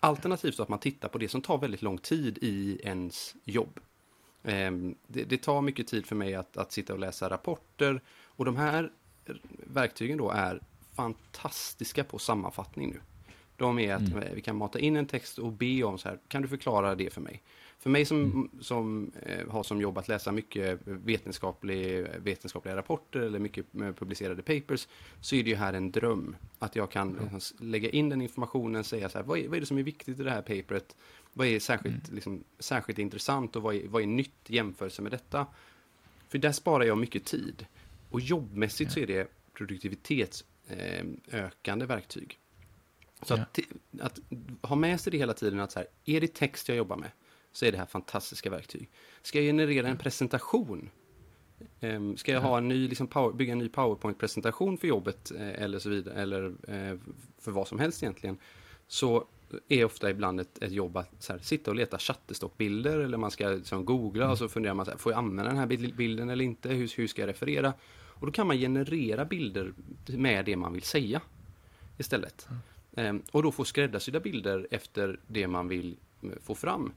Alternativt 0.00 0.54
så 0.54 0.62
att 0.62 0.68
man 0.68 0.78
tittar 0.78 1.08
på 1.08 1.18
det 1.18 1.28
som 1.28 1.42
tar 1.42 1.58
väldigt 1.58 1.82
lång 1.82 1.98
tid 1.98 2.38
i 2.42 2.80
ens 2.84 3.34
jobb. 3.44 3.80
Ehm, 4.42 4.94
Det, 5.06 5.24
det 5.24 5.38
tar 5.38 5.60
mycket 5.60 5.86
tid 5.86 6.06
för 6.06 6.16
mig 6.16 6.34
att, 6.34 6.56
att 6.56 6.72
sitta 6.72 6.92
och 6.92 6.98
läsa 6.98 7.30
rapporter 7.30 8.00
och 8.36 8.44
de 8.44 8.56
här 8.56 8.90
verktygen 9.66 10.18
då 10.18 10.30
är 10.30 10.60
fantastiska 10.94 12.04
på 12.04 12.18
sammanfattning 12.18 12.90
nu. 12.90 13.00
De 13.56 13.78
är 13.78 13.94
att 13.94 14.02
eh, 14.12 14.32
vi 14.34 14.40
kan 14.40 14.56
mata 14.56 14.78
in 14.78 14.96
en 14.96 15.06
text 15.06 15.38
och 15.38 15.52
be 15.52 15.82
om 15.82 15.98
så 15.98 16.08
här, 16.08 16.18
kan 16.28 16.42
du 16.42 16.48
förklara 16.48 16.94
det 16.94 17.12
för 17.12 17.20
mig? 17.20 17.42
För 17.78 17.90
mig 17.90 18.04
som, 18.04 18.50
som 18.60 19.12
eh, 19.26 19.48
har 19.48 19.62
som 19.62 19.80
jobb 19.80 19.98
att 19.98 20.08
läsa 20.08 20.32
mycket 20.32 20.80
vetenskaplig, 20.84 22.06
vetenskapliga 22.18 22.76
rapporter 22.76 23.20
eller 23.20 23.38
mycket 23.38 23.74
eh, 23.74 23.92
publicerade 23.92 24.42
papers, 24.42 24.88
så 25.20 25.36
är 25.36 25.42
det 25.44 25.50
ju 25.50 25.56
här 25.56 25.72
en 25.72 25.90
dröm. 25.92 26.36
Att 26.58 26.76
jag 26.76 26.90
kan 26.90 27.12
liksom 27.12 27.36
s- 27.36 27.54
lägga 27.60 27.90
in 27.90 28.08
den 28.08 28.22
informationen, 28.22 28.84
säga 28.84 29.08
så 29.08 29.18
här, 29.18 29.24
vad 29.24 29.38
är, 29.38 29.48
vad 29.48 29.56
är 29.56 29.60
det 29.60 29.66
som 29.66 29.78
är 29.78 29.82
viktigt 29.82 30.20
i 30.20 30.22
det 30.22 30.30
här 30.30 30.42
paperet? 30.42 30.96
Vad 31.32 31.46
är 31.46 31.60
särskilt, 31.60 32.10
liksom, 32.12 32.44
särskilt 32.58 32.98
intressant 32.98 33.56
och 33.56 33.62
vad 33.62 33.74
är, 33.74 33.88
vad 33.88 34.02
är 34.02 34.06
nytt 34.06 34.50
i 34.50 34.54
jämförelse 34.56 35.02
med 35.02 35.12
detta? 35.12 35.46
För 36.28 36.38
där 36.38 36.52
sparar 36.52 36.84
jag 36.84 36.98
mycket 36.98 37.24
tid. 37.24 37.66
Och 38.10 38.20
jobbmässigt 38.20 38.92
så 38.92 39.00
är 39.00 39.06
det 39.06 39.28
produktivitetsökande 39.54 41.86
verktyg. 41.86 42.38
Så 43.22 43.34
att, 43.34 43.58
att 44.00 44.20
ha 44.62 44.76
med 44.76 45.00
sig 45.00 45.10
det 45.10 45.18
hela 45.18 45.34
tiden 45.34 45.60
att 45.60 45.72
så 45.72 45.78
här, 45.78 45.88
är 46.04 46.20
det 46.20 46.34
text 46.34 46.68
jag 46.68 46.76
jobbar 46.76 46.96
med 46.96 47.10
så 47.52 47.64
är 47.66 47.72
det 47.72 47.78
här 47.78 47.86
fantastiska 47.86 48.50
verktyg. 48.50 48.90
Ska 49.22 49.38
jag 49.38 49.46
generera 49.46 49.88
en 49.88 49.96
presentation? 49.96 50.90
Ehm, 51.80 52.16
Ska 52.16 52.32
jag 52.32 52.40
ha 52.40 52.58
en 52.58 52.68
ny, 52.68 52.88
liksom 52.88 53.06
power, 53.06 53.32
bygga 53.32 53.52
en 53.52 53.58
ny 53.58 53.68
PowerPoint-presentation 53.68 54.78
för 54.78 54.88
jobbet 54.88 55.32
eh, 55.38 55.62
eller 55.62 55.78
så 55.78 55.90
vidare, 55.90 56.14
eller 56.14 56.44
eh, 56.68 56.98
för 57.38 57.50
vad 57.50 57.68
som 57.68 57.78
helst 57.78 58.02
egentligen, 58.02 58.38
så 58.86 59.24
är 59.68 59.84
ofta 59.84 60.10
ibland 60.10 60.40
ett, 60.40 60.62
ett 60.62 60.72
jobb 60.72 60.96
att 60.96 61.26
här, 61.28 61.38
sitta 61.38 61.70
och 61.70 61.76
leta 61.76 61.98
Shutterstock-bilder 61.98 62.98
eller 62.98 63.18
man 63.18 63.30
ska 63.30 63.48
liksom, 63.48 63.84
googla 63.84 64.30
och 64.30 64.38
så 64.38 64.48
funderar 64.48 64.74
man 64.74 64.84
så 64.84 64.90
här, 64.90 64.98
får 64.98 65.12
jag 65.12 65.18
använda 65.18 65.44
den 65.50 65.58
här 65.58 65.66
bil- 65.66 65.94
bilden 65.96 66.30
eller 66.30 66.44
inte? 66.44 66.68
Hur, 66.68 66.92
hur 66.96 67.06
ska 67.06 67.22
jag 67.22 67.28
referera? 67.28 67.72
Och 67.92 68.26
då 68.26 68.32
kan 68.32 68.46
man 68.46 68.56
generera 68.56 69.24
bilder 69.24 69.72
med 70.06 70.44
det 70.44 70.56
man 70.56 70.72
vill 70.72 70.82
säga 70.82 71.20
istället. 71.98 72.46
Ehm, 72.50 72.56
Ehm, 72.96 73.22
och 73.30 73.42
då 73.42 73.52
få 73.52 73.64
skräddarsydda 73.64 74.20
bilder 74.20 74.66
efter 74.70 75.20
det 75.26 75.48
man 75.48 75.68
vill 75.68 75.96
eh, 76.22 76.28
få 76.42 76.54
fram. 76.54 76.92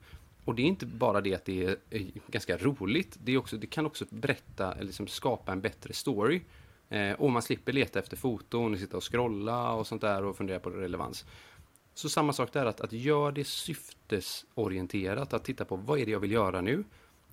Och 0.46 0.56
det 0.56 0.62
är 0.62 0.66
inte 0.66 0.86
bara 0.86 1.22
det 1.22 1.36
att 1.36 1.46
det 1.46 1.66
är 1.66 1.78
eh, 1.90 2.02
ganska 2.28 2.58
roligt, 2.58 3.18
det, 3.24 3.32
är 3.32 3.38
också, 3.38 3.58
det 3.58 3.68
kan 3.68 3.86
också 3.86 4.06
berätta, 4.10 4.72
eller 4.72 4.86
liksom 4.86 5.08
skapa 5.08 5.52
en 5.52 5.62
bättre 5.62 5.94
story. 5.94 6.42
Ehm, 6.90 7.16
och 7.16 7.32
man 7.32 7.42
slipper 7.42 7.74
leta 7.74 8.00
efter 8.00 8.18
foton, 8.18 8.74
och 8.74 8.80
sitta 8.80 8.98
och 8.98 9.12
scrolla 9.12 9.74
och 9.74 9.88
sånt 9.88 10.02
där 10.02 10.24
och 10.24 10.38
fundera 10.38 10.60
på 10.60 10.70
relevans. 10.70 11.26
Så 11.94 12.10
samma 12.10 12.34
sak 12.34 12.54
där, 12.54 12.66
att, 12.66 12.82
att 12.82 12.92
göra 12.92 13.32
det 13.32 13.48
syftesorienterat, 13.48 15.34
att 15.34 15.44
titta 15.44 15.66
på 15.66 15.76
vad 15.76 16.00
är 16.00 16.06
det 16.06 16.12
jag 16.12 16.20
vill 16.20 16.32
göra 16.32 16.62
nu? 16.62 16.84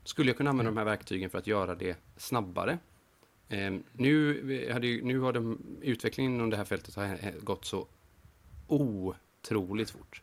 Skulle 0.05 0.31
jag 0.31 0.37
kunna 0.37 0.51
använda 0.51 0.71
de 0.71 0.77
här 0.77 0.85
verktygen 0.85 1.31
för 1.31 1.39
att 1.39 1.47
göra 1.47 1.75
det 1.75 1.97
snabbare? 2.17 2.79
Ehm, 3.49 3.75
eh, 3.75 3.81
nu, 3.93 4.71
hade 4.73 4.87
nu 4.87 5.19
har 5.19 5.33
de, 5.33 5.59
utvecklingen 5.83 6.35
inom 6.35 6.51
det 6.51 6.57
här 6.57 6.65
fältet 6.65 6.95
har 6.95 7.41
gått 7.41 7.65
så 7.65 7.87
otroligt 8.73 9.91
fort. 9.91 10.23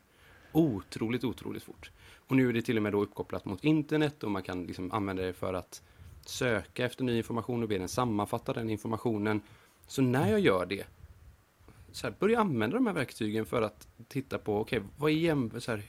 Otroligt, 0.52 1.24
otroligt 1.24 1.62
fort. 1.62 1.90
Och 2.16 2.36
nu 2.36 2.48
är 2.48 2.52
det 2.52 2.62
till 2.62 2.76
och 2.76 2.82
med 2.82 2.92
då 2.92 3.02
uppkopplat 3.02 3.44
mot 3.44 3.64
internet 3.64 4.24
och 4.24 4.30
man 4.30 4.42
kan 4.42 4.64
liksom 4.64 4.92
använda 4.92 5.22
det 5.22 5.32
för 5.32 5.54
att 5.54 5.82
söka 6.26 6.84
efter 6.84 7.04
ny 7.04 7.16
information 7.16 7.62
och 7.62 7.68
be 7.68 7.78
den 7.78 7.88
sammanfatta 7.88 8.52
den 8.52 8.70
informationen. 8.70 9.40
Så 9.86 10.02
när 10.02 10.30
jag 10.30 10.40
gör 10.40 10.66
det, 10.66 10.86
så 11.92 12.06
här, 12.06 12.14
börja 12.18 12.40
använda 12.40 12.76
de 12.76 12.86
här 12.86 12.94
verktygen 12.94 13.46
för 13.46 13.62
att 13.62 13.88
titta 14.08 14.38
på, 14.38 14.60
okej, 14.60 14.78
okay, 14.78 14.90
vad 14.96 15.10
är 15.10 15.14
jäm, 15.14 15.50
här, 15.66 15.82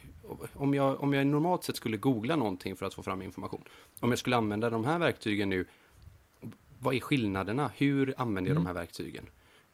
om, 0.54 0.74
jag, 0.74 1.02
om 1.02 1.14
jag 1.14 1.28
normalt 1.28 1.64
sett 1.64 1.76
skulle 1.76 1.98
googla 1.98 2.36
någonting 2.36 2.76
för 2.76 2.86
att 2.86 2.94
få 2.94 3.04
fram 3.04 3.22
information, 3.22 3.64
om 4.00 4.10
jag 4.10 4.20
skulle 4.20 4.36
använda 4.36 4.70
de 4.70 4.86
här 4.86 5.00
verktygen 5.00 5.50
nu, 5.50 5.66
vad 6.80 6.96
är 6.96 7.00
skillnaderna? 7.00 7.72
Hur 7.76 8.14
använder 8.18 8.50
jag 8.50 8.56
mm. 8.56 8.64
de 8.64 8.68
här 8.68 8.74
verktygen? 8.74 9.26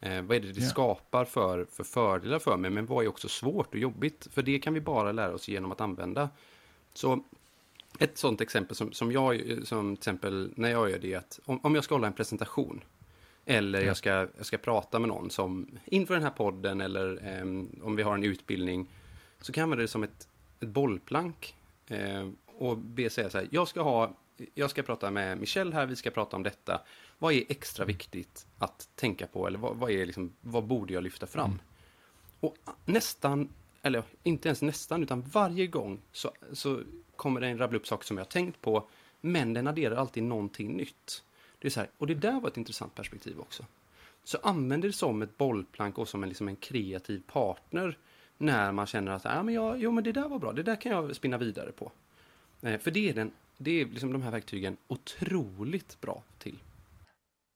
Eh, 0.07 0.21
vad 0.21 0.37
är 0.37 0.41
det 0.41 0.47
det 0.47 0.59
yeah. 0.59 0.69
skapar 0.69 1.25
för, 1.25 1.65
för 1.71 1.83
fördelar 1.83 2.39
för 2.39 2.57
mig? 2.57 2.71
Men 2.71 2.85
vad 2.85 3.05
är 3.05 3.07
också 3.07 3.29
svårt 3.29 3.73
och 3.73 3.79
jobbigt? 3.79 4.27
För 4.31 4.41
det 4.41 4.59
kan 4.59 4.73
vi 4.73 4.81
bara 4.81 5.11
lära 5.11 5.33
oss 5.33 5.47
genom 5.47 5.71
att 5.71 5.81
använda. 5.81 6.29
Så 6.93 7.23
ett 7.99 8.17
sånt 8.17 8.41
exempel 8.41 8.75
som, 8.75 8.91
som 8.91 9.11
jag, 9.11 9.43
som 9.63 9.93
exempel 9.93 10.51
när 10.55 10.69
jag 10.69 10.89
gör 10.89 10.99
det 10.99 11.13
är 11.13 11.17
att 11.17 11.39
om, 11.45 11.59
om 11.63 11.75
jag 11.75 11.83
ska 11.83 11.95
hålla 11.95 12.07
en 12.07 12.13
presentation 12.13 12.83
eller 13.45 13.81
jag, 13.81 13.97
ska, 13.97 14.09
jag 14.09 14.45
ska 14.45 14.57
prata 14.57 14.99
med 14.99 15.07
någon 15.07 15.29
som 15.29 15.67
inför 15.85 16.13
den 16.13 16.23
här 16.23 16.29
podden 16.29 16.81
eller 16.81 17.37
eh, 17.37 17.41
om 17.85 17.95
vi 17.95 18.03
har 18.03 18.13
en 18.13 18.23
utbildning 18.23 18.87
så 19.41 19.51
kan 19.51 19.61
jag 19.61 19.65
använda 19.65 19.81
det 19.81 19.87
som 19.87 20.03
ett, 20.03 20.27
ett 20.59 20.67
bollplank 20.69 21.55
eh, 21.87 22.29
och 22.45 22.77
be 22.77 23.09
säga 23.09 23.29
så 23.29 23.37
här, 23.37 23.47
jag 23.51 23.67
ska 23.67 23.81
ha 23.81 24.17
jag 24.53 24.69
ska 24.69 24.83
prata 24.83 25.11
med 25.11 25.37
Michelle 25.37 25.75
här, 25.75 25.85
vi 25.85 25.95
ska 25.95 26.09
prata 26.09 26.35
om 26.35 26.43
detta. 26.43 26.81
Vad 27.17 27.33
är 27.33 27.43
extra 27.49 27.85
viktigt 27.85 28.47
att 28.57 28.89
tänka 28.95 29.27
på 29.27 29.47
eller 29.47 29.59
vad, 29.59 29.75
vad 29.75 29.91
är 29.91 30.05
liksom, 30.05 30.33
vad 30.41 30.63
borde 30.63 30.93
jag 30.93 31.03
lyfta 31.03 31.27
fram? 31.27 31.49
Mm. 31.49 31.59
Och 32.39 32.57
nästan, 32.85 33.49
eller 33.81 34.03
inte 34.23 34.49
ens 34.49 34.61
nästan, 34.61 35.03
utan 35.03 35.21
varje 35.21 35.67
gång 35.67 35.99
så, 36.11 36.31
så 36.53 36.81
kommer 37.15 37.41
det 37.41 37.47
en 37.47 37.57
rabbla 37.57 37.77
upp 37.77 37.87
saker 37.87 38.05
som 38.05 38.17
jag 38.17 38.25
har 38.25 38.31
tänkt 38.31 38.61
på, 38.61 38.89
men 39.21 39.53
den 39.53 39.67
adderar 39.67 39.95
alltid 39.95 40.23
någonting 40.23 40.77
nytt. 40.77 41.23
Det 41.59 41.67
är 41.67 41.69
så 41.69 41.79
här, 41.79 41.89
och 41.97 42.07
det 42.07 42.15
där 42.15 42.39
var 42.39 42.49
ett 42.49 42.57
intressant 42.57 42.95
perspektiv 42.95 43.39
också. 43.39 43.65
Så 44.23 44.37
använd 44.43 44.83
det 44.83 44.93
som 44.93 45.21
ett 45.21 45.37
bollplank 45.37 45.97
och 45.97 46.07
som 46.07 46.23
en, 46.23 46.29
liksom 46.29 46.47
en 46.47 46.55
kreativ 46.55 47.21
partner 47.27 47.97
när 48.37 48.71
man 48.71 48.87
känner 48.87 49.11
att 49.11 49.25
ah, 49.25 49.43
men 49.43 49.53
jag, 49.53 49.79
jo, 49.79 49.91
men 49.91 50.03
det 50.03 50.11
där 50.11 50.29
var 50.29 50.39
bra, 50.39 50.53
det 50.53 50.63
där 50.63 50.81
kan 50.81 50.91
jag 50.91 51.15
spinna 51.15 51.37
vidare 51.37 51.71
på. 51.71 51.91
Eh, 52.61 52.79
för 52.79 52.91
det 52.91 53.09
är, 53.09 53.13
den, 53.13 53.31
det 53.57 53.81
är 53.81 53.85
liksom 53.85 54.13
de 54.13 54.21
här 54.21 54.31
verktygen 54.31 54.77
otroligt 54.87 56.01
bra. 56.01 56.23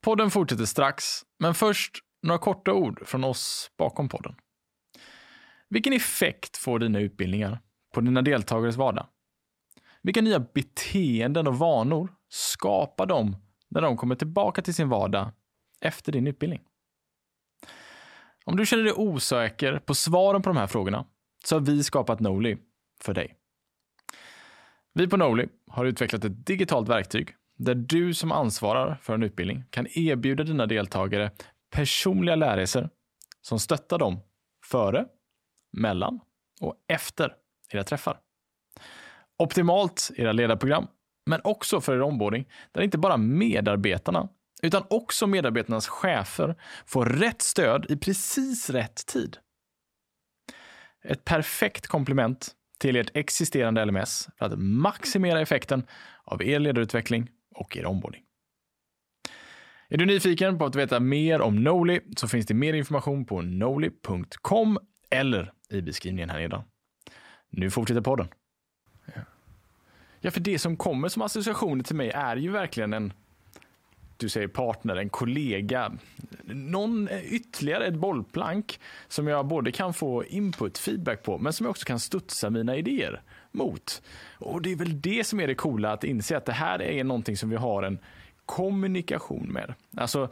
Podden 0.01 0.31
fortsätter 0.31 0.65
strax, 0.65 1.21
men 1.39 1.53
först 1.53 1.97
några 2.23 2.39
korta 2.39 2.73
ord 2.73 3.07
från 3.07 3.23
oss 3.23 3.71
bakom 3.77 4.09
podden. 4.09 4.35
Vilken 5.69 5.93
effekt 5.93 6.57
får 6.57 6.79
dina 6.79 6.99
utbildningar 6.99 7.59
på 7.93 8.01
dina 8.01 8.21
deltagares 8.21 8.75
vardag? 8.75 9.07
Vilka 10.01 10.21
nya 10.21 10.39
beteenden 10.39 11.47
och 11.47 11.59
vanor 11.59 12.15
skapar 12.29 13.05
de 13.05 13.35
när 13.67 13.81
de 13.81 13.97
kommer 13.97 14.15
tillbaka 14.15 14.61
till 14.61 14.73
sin 14.73 14.89
vardag 14.89 15.31
efter 15.81 16.11
din 16.11 16.27
utbildning? 16.27 16.61
Om 18.45 18.57
du 18.57 18.65
känner 18.65 18.83
dig 18.83 18.93
osäker 18.93 19.79
på 19.79 19.95
svaren 19.95 20.41
på 20.41 20.49
de 20.49 20.57
här 20.57 20.67
frågorna 20.67 21.05
så 21.45 21.55
har 21.55 21.61
vi 21.61 21.83
skapat 21.83 22.19
Noli 22.19 22.57
för 23.01 23.13
dig. 23.13 23.37
Vi 24.93 25.07
på 25.07 25.17
Noli 25.17 25.47
har 25.67 25.85
utvecklat 25.85 26.23
ett 26.23 26.45
digitalt 26.45 26.89
verktyg 26.89 27.35
där 27.65 27.75
du 27.75 28.13
som 28.13 28.31
ansvarar 28.31 28.95
för 29.01 29.13
en 29.13 29.23
utbildning 29.23 29.63
kan 29.69 29.87
erbjuda 29.89 30.43
dina 30.43 30.65
deltagare 30.65 31.31
personliga 31.71 32.35
lärresor 32.35 32.89
som 33.41 33.59
stöttar 33.59 33.99
dem 33.99 34.19
före, 34.65 35.05
mellan 35.77 36.19
och 36.61 36.75
efter 36.87 37.35
era 37.71 37.83
träffar. 37.83 38.19
Optimalt 39.37 40.11
era 40.15 40.31
ledarprogram, 40.31 40.87
men 41.25 41.41
också 41.43 41.81
för 41.81 41.95
er 41.95 42.01
onboarding 42.01 42.45
där 42.71 42.81
inte 42.81 42.97
bara 42.97 43.17
medarbetarna 43.17 44.29
utan 44.63 44.83
också 44.89 45.27
medarbetarnas 45.27 45.87
chefer 45.87 46.55
får 46.85 47.05
rätt 47.05 47.41
stöd 47.41 47.85
i 47.89 47.97
precis 47.97 48.69
rätt 48.69 49.05
tid. 49.05 49.37
Ett 51.03 51.25
perfekt 51.25 51.87
komplement 51.87 52.51
till 52.79 52.95
ert 52.95 53.11
existerande 53.13 53.85
LMS 53.85 54.29
för 54.37 54.45
att 54.45 54.59
maximera 54.59 55.41
effekten 55.41 55.87
av 56.23 56.43
er 56.43 56.59
ledarutveckling 56.59 57.29
och 57.61 57.77
er 57.77 57.85
onboarding. 57.85 58.23
Är 59.89 59.97
du 59.97 60.05
nyfiken 60.05 60.57
på 60.57 60.65
att 60.65 60.75
veta 60.75 60.99
mer 60.99 61.41
om 61.41 61.63
Noli 61.63 61.99
så 62.17 62.27
finns 62.27 62.45
det 62.45 62.53
mer 62.53 62.73
information 62.73 63.25
på 63.25 63.41
noli.com 63.41 64.79
eller 65.09 65.53
i 65.69 65.81
beskrivningen 65.81 66.29
här 66.29 66.39
nedan. 66.39 66.63
Nu 67.49 67.71
fortsätter 67.71 68.01
podden. 68.01 68.27
Ja, 70.19 70.31
för 70.31 70.39
det 70.39 70.59
som 70.59 70.77
kommer 70.77 71.09
som 71.09 71.21
associationer 71.21 71.83
till 71.83 71.95
mig 71.95 72.09
är 72.09 72.35
ju 72.35 72.51
verkligen 72.51 72.93
en 72.93 73.13
du 74.17 74.29
säger 74.29 74.47
partner, 74.47 74.95
en 74.95 75.09
kollega, 75.09 75.91
någon 76.45 77.09
ytterligare 77.23 77.85
ett 77.85 77.95
bollplank 77.95 78.79
som 79.07 79.27
jag 79.27 79.47
både 79.47 79.71
kan 79.71 79.93
få 79.93 80.25
input, 80.25 80.77
feedback 80.77 81.23
på, 81.23 81.37
men 81.37 81.53
som 81.53 81.65
jag 81.65 81.71
också 81.71 81.85
kan 81.85 81.99
studsa 81.99 82.49
mina 82.49 82.75
idéer 82.75 83.21
mot. 83.51 84.01
Och 84.37 84.61
det 84.61 84.71
är 84.71 84.75
väl 84.75 85.01
det 85.01 85.27
som 85.27 85.39
är 85.39 85.47
det 85.47 85.55
coola, 85.55 85.91
att 85.91 86.03
inse 86.03 86.37
att 86.37 86.45
det 86.45 86.51
här 86.51 86.81
är 86.81 87.03
någonting 87.03 87.37
som 87.37 87.49
vi 87.49 87.55
har 87.55 87.83
en 87.83 87.99
kommunikation 88.45 89.47
med. 89.51 89.73
Alltså 89.97 90.29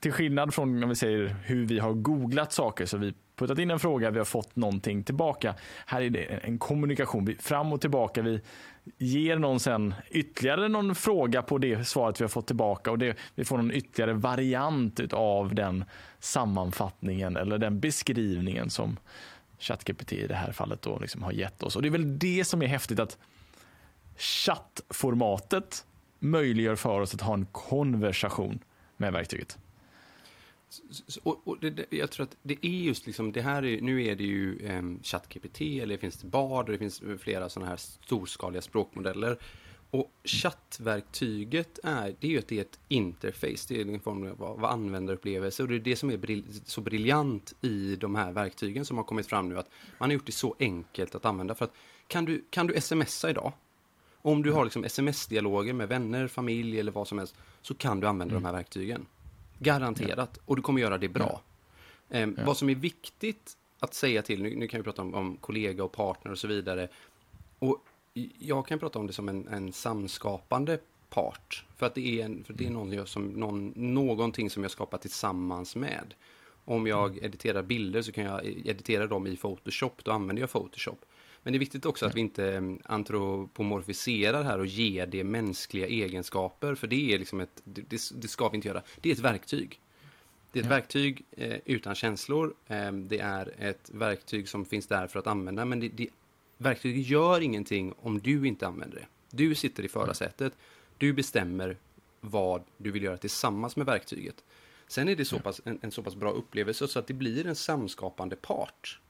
till 0.00 0.12
skillnad 0.12 0.54
från 0.54 0.82
om 0.82 0.88
vi 0.88 0.94
säger 0.94 1.36
hur 1.44 1.66
vi 1.66 1.78
har 1.78 1.92
googlat 1.92 2.52
saker 2.52 2.86
så 2.86 2.96
vi 2.98 3.14
puttat 3.36 3.58
in 3.58 3.70
en 3.70 3.78
fråga, 3.78 4.10
vi 4.10 4.18
har 4.18 4.24
fått 4.24 4.56
någonting 4.56 5.02
tillbaka. 5.04 5.54
Här 5.86 6.02
är 6.02 6.10
det 6.10 6.24
en 6.24 6.58
kommunikation, 6.58 7.34
fram 7.40 7.72
och 7.72 7.80
tillbaka. 7.80 8.22
Vi 8.22 8.40
ger 8.98 9.38
någon 9.38 9.60
sen 9.60 9.94
ytterligare 10.10 10.68
någon 10.68 10.94
fråga 10.94 11.42
på 11.42 11.58
det 11.58 11.88
svaret 11.88 12.20
vi 12.20 12.24
har 12.24 12.28
fått 12.28 12.46
tillbaka 12.46 12.90
och 12.90 12.98
det, 12.98 13.16
vi 13.34 13.44
får 13.44 13.56
någon 13.56 13.72
ytterligare 13.72 14.12
variant 14.12 15.12
av 15.12 15.54
den 15.54 15.84
sammanfattningen 16.18 17.36
eller 17.36 17.58
den 17.58 17.80
beskrivningen 17.80 18.70
som 18.70 18.96
ChatGPT 19.58 20.12
i 20.12 20.26
det 20.26 20.34
här 20.34 20.52
fallet 20.52 20.82
då 20.82 20.98
liksom 20.98 21.22
har 21.22 21.32
gett 21.32 21.62
oss. 21.62 21.76
Och 21.76 21.82
det 21.82 21.88
är 21.88 21.90
väl 21.90 22.18
det 22.18 22.44
som 22.44 22.62
är 22.62 22.66
häftigt 22.66 22.98
att 22.98 23.18
chattformatet 24.16 25.84
möjliggör 26.18 26.76
för 26.76 27.00
oss 27.00 27.14
att 27.14 27.20
ha 27.20 27.34
en 27.34 27.46
konversation 27.46 28.58
med 28.96 29.12
verktyget. 29.12 29.58
Och, 31.22 31.48
och 31.48 31.58
det, 31.60 31.84
jag 31.90 32.10
tror 32.10 32.24
att 32.24 32.36
det 32.42 32.66
är 32.66 32.68
just 32.68 33.06
liksom, 33.06 33.32
det 33.32 33.42
här 33.42 33.64
är, 33.64 33.80
nu 33.80 34.04
är 34.04 34.16
det 34.16 34.24
ju 34.24 34.68
um, 34.78 35.00
ChatGPT, 35.02 35.60
eller 35.60 35.86
det 35.86 35.98
finns 35.98 36.16
det 36.16 36.26
Bard, 36.26 36.64
och 36.64 36.72
det 36.72 36.78
finns 36.78 37.02
eh, 37.02 37.16
flera 37.16 37.48
sådana 37.48 37.70
här 37.70 37.76
storskaliga 37.76 38.62
språkmodeller. 38.62 39.38
Och 39.90 40.12
chattverktyget 40.24 41.78
är, 41.82 42.16
det 42.20 42.26
är 42.26 42.30
ju 42.30 42.38
att 42.38 42.48
det 42.48 42.56
är 42.58 42.60
ett 42.60 42.78
interface, 42.88 43.66
det 43.68 43.80
är 43.80 43.94
en 43.94 44.00
form 44.00 44.36
av 44.40 44.60
vad 44.60 44.70
användarupplevelse 44.70 45.62
och 45.62 45.68
det 45.68 45.74
är 45.74 45.80
det 45.80 45.96
som 45.96 46.10
är 46.10 46.16
brill, 46.16 46.44
så 46.64 46.80
briljant 46.80 47.54
i 47.60 47.96
de 47.96 48.14
här 48.14 48.32
verktygen 48.32 48.84
som 48.84 48.96
har 48.96 49.04
kommit 49.04 49.26
fram 49.26 49.48
nu, 49.48 49.58
att 49.58 49.70
man 49.98 50.10
har 50.10 50.14
gjort 50.14 50.26
det 50.26 50.32
så 50.32 50.56
enkelt 50.58 51.14
att 51.14 51.24
använda. 51.24 51.54
För 51.54 51.64
att 51.64 51.72
kan 52.06 52.24
du, 52.24 52.44
kan 52.50 52.66
du 52.66 52.80
smsa 52.80 53.30
idag, 53.30 53.52
om 54.22 54.42
du 54.42 54.52
har 54.52 54.64
liksom 54.64 54.84
sms-dialoger 54.84 55.72
med 55.72 55.88
vänner, 55.88 56.28
familj 56.28 56.80
eller 56.80 56.92
vad 56.92 57.08
som 57.08 57.18
helst, 57.18 57.36
så 57.62 57.74
kan 57.74 58.00
du 58.00 58.06
använda 58.06 58.32
mm. 58.32 58.42
de 58.42 58.46
här 58.48 58.54
verktygen. 58.54 59.06
Garanterat. 59.58 60.30
Ja. 60.34 60.42
Och 60.44 60.56
du 60.56 60.62
kommer 60.62 60.80
göra 60.80 60.98
det 60.98 61.08
bra. 61.08 61.40
Ja. 62.08 62.16
Eh, 62.16 62.28
ja. 62.36 62.44
Vad 62.46 62.56
som 62.56 62.70
är 62.70 62.74
viktigt 62.74 63.56
att 63.78 63.94
säga 63.94 64.22
till, 64.22 64.42
nu, 64.42 64.56
nu 64.56 64.68
kan 64.68 64.80
vi 64.80 64.84
prata 64.84 65.02
om, 65.02 65.14
om, 65.14 65.36
kollega 65.36 65.84
och 65.84 65.92
partner 65.92 66.32
och 66.32 66.38
så 66.38 66.48
vidare. 66.48 66.88
Och 67.58 67.84
jag 68.38 68.66
kan 68.66 68.78
prata 68.78 68.98
om 68.98 69.06
det 69.06 69.12
som 69.12 69.28
en, 69.28 69.48
en 69.48 69.72
samskapande 69.72 70.78
part. 71.10 71.64
För 71.76 71.86
att 71.86 71.94
det 71.94 72.20
är, 72.20 72.24
en, 72.24 72.44
för 72.44 72.52
det 72.52 72.66
är 72.66 72.70
någon 72.70 73.06
som, 73.06 73.26
någon, 73.26 73.72
någonting 73.76 74.50
som 74.50 74.62
jag 74.62 74.72
skapar 74.72 74.98
tillsammans 74.98 75.76
med. 75.76 76.14
Om 76.64 76.86
jag 76.86 77.10
mm. 77.10 77.24
editerar 77.24 77.62
bilder 77.62 78.02
så 78.02 78.12
kan 78.12 78.24
jag 78.24 78.46
editera 78.46 79.06
dem 79.06 79.26
i 79.26 79.36
Photoshop, 79.36 80.04
då 80.04 80.10
använder 80.10 80.40
jag 80.40 80.50
Photoshop. 80.50 81.04
Men 81.42 81.52
det 81.52 81.56
är 81.56 81.60
viktigt 81.60 81.86
också 81.86 82.06
att 82.06 82.14
vi 82.14 82.20
inte 82.20 82.56
mm, 82.56 82.80
antropomorfiserar 82.84 84.42
här 84.42 84.58
och 84.58 84.66
ger 84.66 85.06
det 85.06 85.24
mänskliga 85.24 85.86
egenskaper, 85.86 86.74
för 86.74 86.86
det 86.86 87.14
är 87.14 87.18
liksom 87.18 87.40
ett, 87.40 87.62
det, 87.64 88.10
det 88.14 88.28
ska 88.28 88.48
vi 88.48 88.56
inte 88.56 88.68
göra. 88.68 88.82
Det 89.00 89.08
är 89.08 89.12
ett 89.12 89.18
verktyg. 89.18 89.80
Det 90.52 90.58
är 90.58 90.64
ett 90.64 90.70
verktyg 90.70 91.24
eh, 91.30 91.56
utan 91.64 91.94
känslor. 91.94 92.54
Eh, 92.66 92.92
det 92.92 93.18
är 93.18 93.54
ett 93.58 93.90
verktyg 93.94 94.48
som 94.48 94.64
finns 94.64 94.86
där 94.86 95.06
för 95.06 95.18
att 95.18 95.26
använda, 95.26 95.64
men 95.64 95.80
det, 95.80 95.88
det, 95.88 96.08
verktyget 96.58 97.06
gör 97.06 97.40
ingenting 97.40 97.94
om 97.96 98.18
du 98.18 98.46
inte 98.46 98.66
använder 98.66 98.96
det. 98.96 99.06
Du 99.30 99.54
sitter 99.54 99.82
i 99.82 99.88
förarsätet, 99.88 100.52
du 100.98 101.12
bestämmer 101.12 101.76
vad 102.20 102.62
du 102.76 102.90
vill 102.90 103.02
göra 103.02 103.16
tillsammans 103.16 103.76
med 103.76 103.86
verktyget. 103.86 104.44
Sen 104.88 105.08
är 105.08 105.16
det 105.16 105.24
så 105.24 105.38
pass, 105.38 105.60
en, 105.64 105.78
en 105.82 105.90
så 105.90 106.02
pass 106.02 106.14
bra 106.14 106.30
upplevelse 106.30 106.88
så 106.88 106.98
att 106.98 107.06
det 107.06 107.14
blir 107.14 107.46
en 107.46 107.56
samskapande 107.56 108.36
part. 108.36 109.00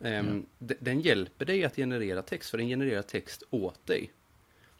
Mm. 0.00 0.46
Den 0.58 1.00
hjälper 1.00 1.44
dig 1.44 1.64
att 1.64 1.76
generera 1.76 2.22
text, 2.22 2.50
för 2.50 2.58
den 2.58 2.68
genererar 2.68 3.02
text 3.02 3.42
åt 3.50 3.86
dig. 3.86 4.12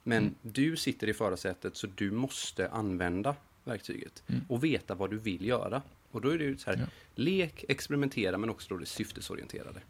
Men 0.02 0.18
mm. 0.18 0.34
du 0.42 0.76
sitter 0.76 1.06
i 1.06 1.14
förarsätet 1.14 1.76
så 1.76 1.86
du 1.86 2.10
måste 2.10 2.68
använda 2.68 3.36
verktyget 3.64 4.22
mm. 4.26 4.40
och 4.48 4.64
veta 4.64 4.94
vad 4.94 5.10
du 5.10 5.18
vill 5.18 5.46
göra. 5.46 5.82
Och 6.10 6.20
då 6.20 6.28
är 6.28 6.38
det 6.38 6.60
så 6.60 6.70
här, 6.70 6.78
ja. 6.78 6.86
lek, 7.14 7.64
experimentera 7.68 8.38
men 8.38 8.50
också 8.50 8.68
då 8.68 8.76
det 8.76 8.86
syftesorienterade. 8.86 9.80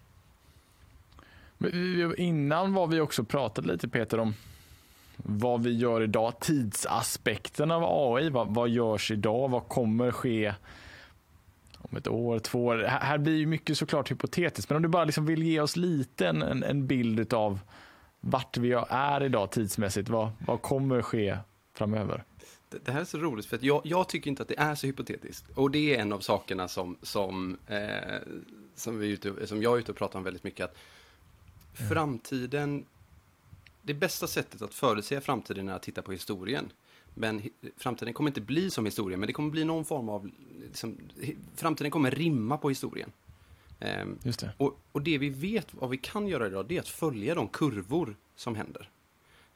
Eh, 1.61 2.11
innan 2.27 2.75
var 2.75 2.87
vi 2.87 3.01
också 3.01 3.25
pratat 3.25 3.67
lite 3.67 3.89
Peter 3.89 4.21
om 4.21 4.35
vad 5.17 5.63
vi 5.63 5.77
gör 5.77 6.03
idag, 6.03 6.41
tidsaspekten 6.41 7.71
av 7.71 7.83
AI. 7.87 8.31
Vad, 8.31 8.55
vad 8.55 8.69
görs 8.69 9.11
idag? 9.11 9.49
Vad 9.49 9.69
kommer 9.69 10.11
ske 10.11 10.55
om 11.79 11.97
ett 11.97 12.09
år, 12.09 12.39
två 12.39 12.67
år. 12.67 12.79
Här, 12.89 13.19
blir 13.19 13.37
ju 13.37 13.47
mycket 13.47 13.79
såklart 13.79 14.11
hypotetiskt, 14.11 14.71
men 14.71 14.77
om 14.77 14.83
du 14.83 14.89
bara 14.89 15.05
liksom 15.05 15.27
vill 15.27 15.43
ge 15.43 15.61
oss 15.61 15.77
lite 15.77 16.29
en, 16.29 16.43
en, 16.43 16.63
en 16.63 16.87
bild 16.87 17.35
av 17.35 17.61
vart 18.21 18.57
vi 18.57 18.73
är 18.89 19.23
idag 19.23 19.51
tidsmässigt, 19.51 20.09
vad, 20.09 20.31
vad 20.47 20.63
kommer 20.63 21.03
ske 21.03 21.39
framöver? 21.75 22.25
Det, 22.85 22.93
här 22.93 23.01
är 23.01 23.05
så 23.05 23.19
roligt, 23.19 23.47
för 23.47 23.57
att 23.57 23.63
jag, 23.63 23.83
jag, 23.85 24.09
tycker 24.09 24.31
inte 24.31 24.43
att 24.43 24.49
det 24.49 24.59
är 24.59 24.75
så 24.75 24.87
hypotetiskt. 24.87 25.51
Och 25.55 25.71
det 25.71 25.95
är 25.95 26.01
en 26.01 26.13
av 26.13 26.21
sakerna 26.21 26.69
som, 26.69 26.99
som, 27.03 27.59
eh, 27.67 28.19
som, 28.75 28.99
vi 28.99 29.09
ute, 29.09 29.47
som 29.47 29.63
jag 29.63 29.75
är 29.75 29.79
ute 29.79 29.93
och 29.93 29.99
pratar 29.99 30.19
om 30.19 30.25
väldigt 30.25 30.45
mycket. 30.45 30.65
Att. 30.65 30.77
Framtiden, 31.89 32.87
det 33.83 33.95
bästa 33.95 34.27
sättet 34.27 34.63
att 34.63 34.75
förutse 34.75 35.21
framtiden 35.21 35.69
är 35.69 35.73
att 35.73 35.83
titta 35.83 36.03
på 36.03 36.13
historien. 36.13 36.73
Men 37.15 37.43
framtiden 37.77 38.15
kommer 38.15 38.31
inte 38.31 38.41
bli 38.41 38.71
som 38.71 38.85
historien, 38.85 39.21
men 39.21 39.27
det 39.27 39.33
kommer 39.33 39.51
bli 39.51 39.65
någon 39.65 39.85
form 39.85 40.09
av... 40.09 40.31
Liksom, 40.63 40.97
framtiden 41.55 41.91
kommer 41.91 42.11
rimma 42.11 42.59
på 42.59 42.69
historien. 42.69 43.13
Um, 43.81 44.19
Just 44.23 44.41
det. 44.41 44.53
Och, 44.57 44.79
och, 44.93 45.03
det 45.03 45.19
vi 45.19 45.29
vet, 45.29 45.75
vad 45.75 45.91
vi 45.91 45.97
kan 45.97 46.29
göra 46.29 46.47
idag, 46.47 46.67
det 46.69 46.77
är 46.77 46.81
att 46.81 46.89
följa 46.89 47.35
de 47.35 47.49
kurvor 47.49 48.17
som 48.37 48.55
händer. 48.55 48.91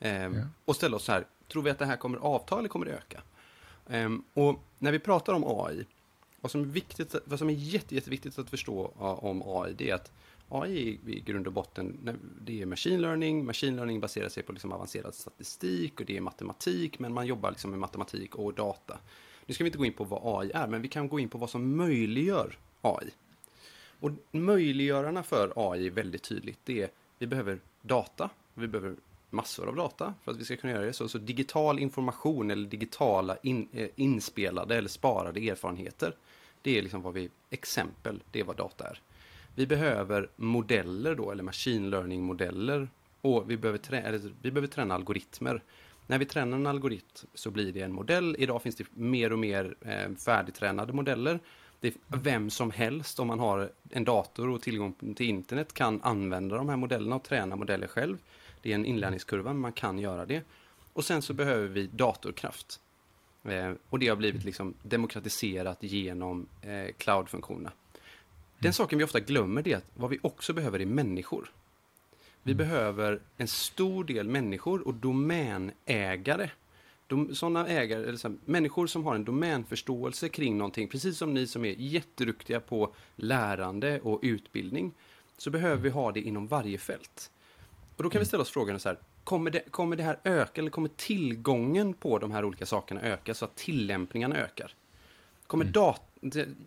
Um, 0.01 0.11
ja. 0.11 0.45
Och 0.64 0.77
ställa 0.77 0.97
oss 0.97 1.05
så 1.05 1.12
här, 1.12 1.27
tror 1.49 1.62
vi 1.62 1.70
att 1.70 1.79
det 1.79 1.87
här 1.87 1.97
kommer 1.97 2.18
avta 2.18 2.59
eller 2.59 2.68
kommer 2.68 2.87
det 2.87 2.93
öka? 2.93 3.23
Um, 3.87 4.25
och 4.35 4.62
när 4.79 4.93
vi 4.93 4.99
pratar 4.99 5.33
om 5.33 5.45
AI, 5.47 5.87
vad 6.41 6.53
som 6.53 6.61
är, 6.61 6.64
viktigt, 6.64 7.14
vad 7.25 7.39
som 7.39 7.51
är 7.51 7.55
jätte, 7.55 7.95
jätteviktigt 7.95 8.39
att 8.39 8.51
förstå 8.51 8.93
om 8.99 9.43
AI, 9.47 9.73
det 9.73 9.91
är 9.91 9.95
att 9.95 10.12
AI 10.55 10.98
i 11.07 11.20
grund 11.20 11.46
och 11.46 11.53
botten, 11.53 12.18
det 12.40 12.62
är 12.62 12.66
machine 12.66 13.00
learning. 13.00 13.44
Machine 13.44 13.76
learning 13.76 14.00
baserar 14.00 14.28
sig 14.28 14.42
på 14.42 14.53
liksom 14.53 14.72
avancerad 14.72 15.14
statistik 15.14 16.00
och 16.00 16.07
det 16.07 16.16
är 16.16 16.20
matematik, 16.20 16.98
men 16.98 17.12
man 17.12 17.26
jobbar 17.26 17.50
liksom 17.50 17.70
med 17.70 17.80
matematik 17.80 18.34
och 18.34 18.55
data. 18.55 18.98
Nu 19.46 19.55
ska 19.55 19.64
vi 19.64 19.68
inte 19.68 19.78
gå 19.78 19.84
in 19.84 19.92
på 19.92 20.05
vad 20.05 20.40
AI 20.40 20.50
är, 20.55 20.66
men 20.66 20.82
vi 20.82 20.88
kan 20.88 21.09
gå 21.09 21.20
in 21.20 21.28
på 21.28 21.38
vad 21.38 21.50
som 21.50 21.76
möjliggör 21.76 22.59
AI. 22.80 23.11
Och 24.00 24.11
möjliggörarna 24.30 25.22
för 25.22 25.53
AI 25.57 25.86
är 25.86 25.90
väldigt 25.90 26.22
tydligt. 26.22 26.59
Det 26.64 26.82
är, 26.82 26.90
vi 27.18 27.26
behöver 27.26 27.61
data, 27.82 28.30
vi 28.55 28.68
behöver 28.68 28.96
massor 29.30 29.68
av 29.68 29.76
data 29.76 30.14
för 30.24 30.32
att 30.32 30.38
vi 30.38 30.44
ska 30.44 30.57
kunna 30.57 30.72
göra 30.72 30.84
det. 30.84 30.92
Så, 30.92 31.09
så 31.09 31.18
digital 31.18 31.78
information 31.78 32.50
eller 32.50 32.68
digitala 32.68 33.36
in, 33.42 33.68
eh, 33.72 33.88
inspelade 33.96 34.76
eller 34.76 34.88
sparade 34.88 35.48
erfarenheter. 35.48 36.16
Det 36.62 36.78
är 36.78 36.82
liksom 36.82 37.03
vad 37.03 37.14
vi, 37.14 37.30
exempel, 37.50 38.22
det 38.30 38.40
är 38.40 38.44
vad 38.44 38.57
data 38.57 38.88
är. 38.88 39.00
Vi 39.55 39.66
behöver 39.66 40.30
modeller 40.36 41.14
då, 41.14 41.30
eller 41.30 41.42
machine 41.42 41.90
learning-modeller. 41.90 42.88
Och 43.20 43.50
vi 43.50 43.57
behöver, 43.57 43.78
trä 43.78 44.00
eller, 44.00 44.20
vi 44.42 44.50
behöver 44.50 44.68
träna 44.68 44.94
algoritmer. 44.94 45.62
När 46.07 46.18
vi 46.18 46.24
tränar 46.24 46.57
en 46.57 46.66
algoritm 46.66 47.28
så 47.34 47.50
blir 47.50 47.72
det 47.72 47.80
en 47.80 47.92
modell. 47.92 48.36
Idag 48.38 48.62
finns 48.62 48.76
det 48.76 48.84
mer 48.94 49.32
och 49.32 49.38
mer 49.38 49.74
eh, 49.80 50.14
färdigtränade 50.14 50.92
modeller. 50.92 51.40
Det 51.80 51.88
är 51.88 51.94
vem 52.09 52.50
som 52.50 52.70
helst, 52.70 53.20
om 53.20 53.26
man 53.26 53.38
har 53.38 53.72
en 53.90 54.05
dator 54.05 54.48
och 54.48 54.62
tillgång 54.62 55.14
till 55.14 55.28
internet, 55.28 55.72
kan 55.72 56.00
använda 56.03 56.57
de 56.57 56.68
här 56.68 56.76
modellerna 56.76 57.16
och 57.16 57.22
träna 57.22 57.57
modeller 57.57 57.86
själv. 57.86 58.18
Det 58.62 58.70
är 58.70 58.74
en 58.74 58.86
inlärningskurva, 58.86 59.53
men 59.53 59.62
man 59.62 59.72
kan 59.72 59.98
göra 59.98 60.26
det. 60.26 60.42
Och 60.92 61.05
sen 61.05 61.22
så 61.22 61.34
behöver 61.34 61.68
vi 61.68 61.86
datorkraft. 61.86 62.80
Eh, 63.44 63.72
och 63.90 63.98
det 63.98 64.09
har 64.09 64.16
blivit 64.16 64.44
liksom 64.44 64.74
demokratiserat 64.82 65.78
genom 65.80 66.46
eh, 66.62 66.92
cloud-funktionerna. 66.98 67.72
Den 68.63 68.73
saken 68.73 68.99
vi 68.99 69.05
ofta 69.05 69.21
glömmer 69.21 69.69
är 69.69 69.77
att 69.77 69.85
vad 69.95 70.11
vi 70.11 70.19
också 70.23 70.53
behöver 70.53 70.81
är 70.81 70.87
människor. 70.87 71.53
Vi 72.43 72.53
mm. 72.53 72.69
behöver 72.69 73.21
en 73.37 73.49
stor 73.49 74.05
del 74.05 74.29
människor 74.29 74.87
och 74.87 74.95
domänägare. 74.95 76.51
De, 77.07 77.35
sådana 77.35 77.69
ägare, 77.69 78.03
eller 78.03 78.17
så 78.17 78.37
människor 78.45 78.87
som 78.87 79.05
har 79.05 79.15
en 79.15 79.25
domänförståelse 79.25 80.29
kring 80.29 80.59
någonting, 80.59 80.89
precis 80.89 81.19
som 81.19 81.35
ni 81.35 81.47
som 81.47 81.65
är 81.65 81.75
jätteduktiga 81.79 82.61
på 82.61 82.95
lärande 83.17 84.01
och 84.01 84.21
utbildning, 84.23 84.93
så 85.37 85.51
behöver 85.51 85.83
vi 85.83 85.91
ha 85.91 86.13
det 86.13 86.21
inom 86.21 86.47
varje 86.47 86.79
fält. 86.79 87.31
Och 87.97 88.03
då 88.03 88.11
kan 88.11 88.19
vi 88.19 88.23
mm. 88.23 88.27
ställa 88.27 88.43
oss 88.43 88.51
frågan 88.51 88.81
så 88.81 88.89
här, 88.89 88.99
kommer 89.25 89.51
det, 89.51 89.71
kommer 89.71 89.97
det 89.97 90.03
här 90.03 90.19
öka 90.25 90.61
eller 90.61 90.71
kommer 90.71 90.89
tillgången 90.89 91.95
på 91.95 92.19
de 92.19 92.31
här 92.31 92.45
olika 92.45 92.67
sakerna 92.67 93.01
öka 93.01 93.35
så 93.35 93.45
att 93.45 93.57
tillämpningarna 93.57 94.37
ökar? 94.37 94.75
Kommer 95.47 95.65
mm. 95.65 95.73
dat 95.73 96.12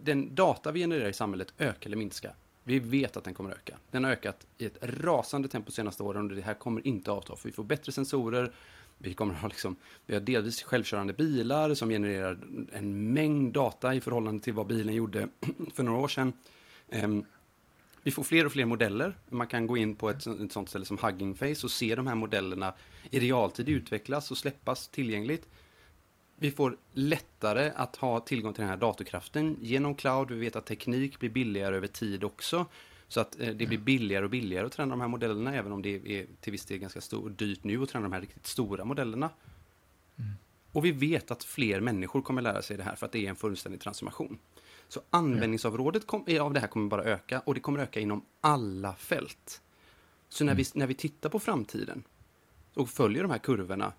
den 0.04 0.36
data 0.36 0.72
vi 0.72 0.80
genererar 0.80 1.10
i 1.10 1.14
samhället 1.14 1.54
öka 1.58 1.86
eller 1.86 1.98
minska? 1.98 2.32
Vi 2.64 2.80
vet 2.80 3.18
att 3.18 3.24
den 3.24 3.34
kommer 3.34 3.52
öka. 3.52 3.78
Den 3.92 4.04
har 4.04 4.12
ökat 4.12 4.48
i 4.58 4.66
ett 4.66 4.78
rasande 4.82 5.48
tempo 5.48 5.66
de 5.66 5.72
senaste 5.72 6.04
åren 6.04 6.30
och 6.30 6.36
det 6.36 6.42
här 6.42 6.54
kommer 6.54 6.88
inte 6.88 7.12
avta. 7.12 7.36
För 7.36 7.50
vi 7.50 7.54
får 7.54 7.64
bättre 7.64 7.92
sensorer, 7.92 8.52
vi 8.98 9.14
kommer 9.14 9.34
ha 9.34 9.48
liksom, 9.48 9.76
vi 10.06 10.14
har 10.14 10.22
delvis 10.22 10.64
självkörande 10.64 11.14
bilar 11.14 11.74
som 11.74 11.90
genererar 11.90 12.38
en 12.74 13.14
mängd 13.14 13.54
data 13.54 13.96
i 13.96 14.02
förhållande 14.02 14.44
till 14.44 14.54
vad 14.54 14.68
bilen 14.68 14.96
gjorde 14.96 15.28
för 15.74 15.84
några 15.84 16.00
år 16.00 16.08
sedan. 16.08 16.34
Ehm, 16.90 17.26
vi 18.04 18.12
får 18.12 18.24
fler 18.24 18.46
och 18.46 18.52
fler 18.52 18.66
modeller. 18.66 19.18
Man 19.30 19.48
kan 19.48 19.68
gå 19.68 19.78
in 19.78 19.96
på 19.96 20.10
ett, 20.10 20.28
ett 20.28 20.52
sånt 20.52 20.70
ställe 20.70 20.86
som 20.86 20.98
Hugging 20.98 21.36
Face 21.36 21.64
och 21.64 21.72
se 21.72 21.96
de 21.96 22.08
här 22.08 22.16
modellerna 22.16 22.74
i 23.10 23.20
realtid 23.20 23.70
utvecklas 23.70 24.32
och 24.32 24.38
släppas 24.38 24.88
tillgängligt. 24.88 25.48
Vi 26.36 26.52
får 26.52 26.78
lättare 26.94 27.72
att 27.76 27.96
ha 27.96 28.20
tillgång 28.20 28.54
till 28.54 28.62
den 28.62 28.70
här 28.70 28.78
datorkraften 28.78 29.58
genom 29.62 29.96
cloud. 29.96 30.32
Vi 30.32 30.40
vet 30.40 30.56
att 30.56 30.66
teknik 30.66 31.20
blir 31.20 31.30
billigare 31.30 31.76
över 31.76 31.88
tid 31.88 32.24
också. 32.24 32.66
Så 33.08 33.20
att 33.20 33.40
eh, 33.40 33.50
det 33.50 33.68
blir 33.68 33.78
billigare 33.78 34.24
och 34.24 34.30
billigare 34.30 34.66
att 34.66 34.72
träna 34.72 34.90
de 34.90 35.02
här 35.02 35.08
modellerna, 35.08 35.56
även 35.56 35.72
om 35.72 35.82
det 35.82 35.90
är 35.90 36.26
till 36.42 36.52
viss 36.52 36.66
del 36.66 36.78
ganska 36.78 37.02
stor, 37.02 37.30
dyrt 37.30 37.64
nu 37.64 37.84
att 37.84 37.90
träna 37.90 38.04
de 38.04 38.14
här 38.14 38.22
riktigt 38.22 38.48
stora 38.48 38.86
modellerna. 38.86 39.30
Mm. 40.20 40.32
Och 40.72 40.86
vi 40.86 40.92
vet 40.92 41.32
att 41.32 41.44
fler 41.44 41.80
människor 41.80 42.22
kommer 42.22 42.42
lära 42.42 42.62
sig 42.62 42.78
det 42.78 42.84
här 42.84 42.96
för 42.96 43.06
att 43.06 43.12
det 43.12 43.26
är 43.26 43.30
en 43.30 43.36
fullständig 43.36 43.82
transformation. 43.82 44.38
Så 44.88 45.02
användningsområdet 45.10 46.08
kom, 46.08 46.26
av 46.42 46.54
det 46.54 46.60
här 46.60 46.68
kommer 46.68 46.90
bara 46.90 47.04
öka 47.04 47.40
och 47.40 47.54
det 47.54 47.60
kommer 47.60 47.80
öka 47.80 48.00
inom 48.00 48.26
alla 48.42 48.94
fält. 48.94 49.62
Så 50.30 50.44
när, 50.44 50.52
mm. 50.52 50.64
vi, 50.64 50.80
när 50.80 50.88
vi 50.88 50.94
tittar 50.94 51.30
på 51.30 51.40
framtiden 51.40 52.04
och 52.74 52.90
följer 52.90 53.24
de 53.24 53.32
här 53.32 53.38
kurvorna 53.38 53.94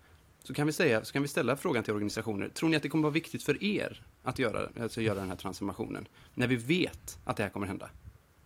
så 0.47 0.53
kan 0.53 0.67
vi, 0.67 0.73
säga, 0.73 1.05
så 1.05 1.13
kan 1.13 1.21
vi 1.21 1.27
ställa 1.27 1.55
frågan 1.55 1.83
till 1.83 1.93
organisationer. 1.93 2.49
Tror 2.49 2.69
ni 2.69 2.75
att 2.75 2.83
det 2.83 2.89
kommer 2.89 3.03
vara 3.03 3.13
viktigt 3.13 3.43
för 3.43 3.63
er 3.63 4.03
att 4.23 4.39
göra, 4.39 4.69
alltså 4.81 5.01
göra 5.01 5.19
den 5.19 5.29
här 5.29 5.35
transformationen? 5.35 6.07
När 6.33 6.47
vi 6.47 6.55
vet 6.55 7.19
att 7.23 7.37
det 7.37 7.43
här 7.43 7.49
kommer 7.49 7.67
hända. 7.67 7.89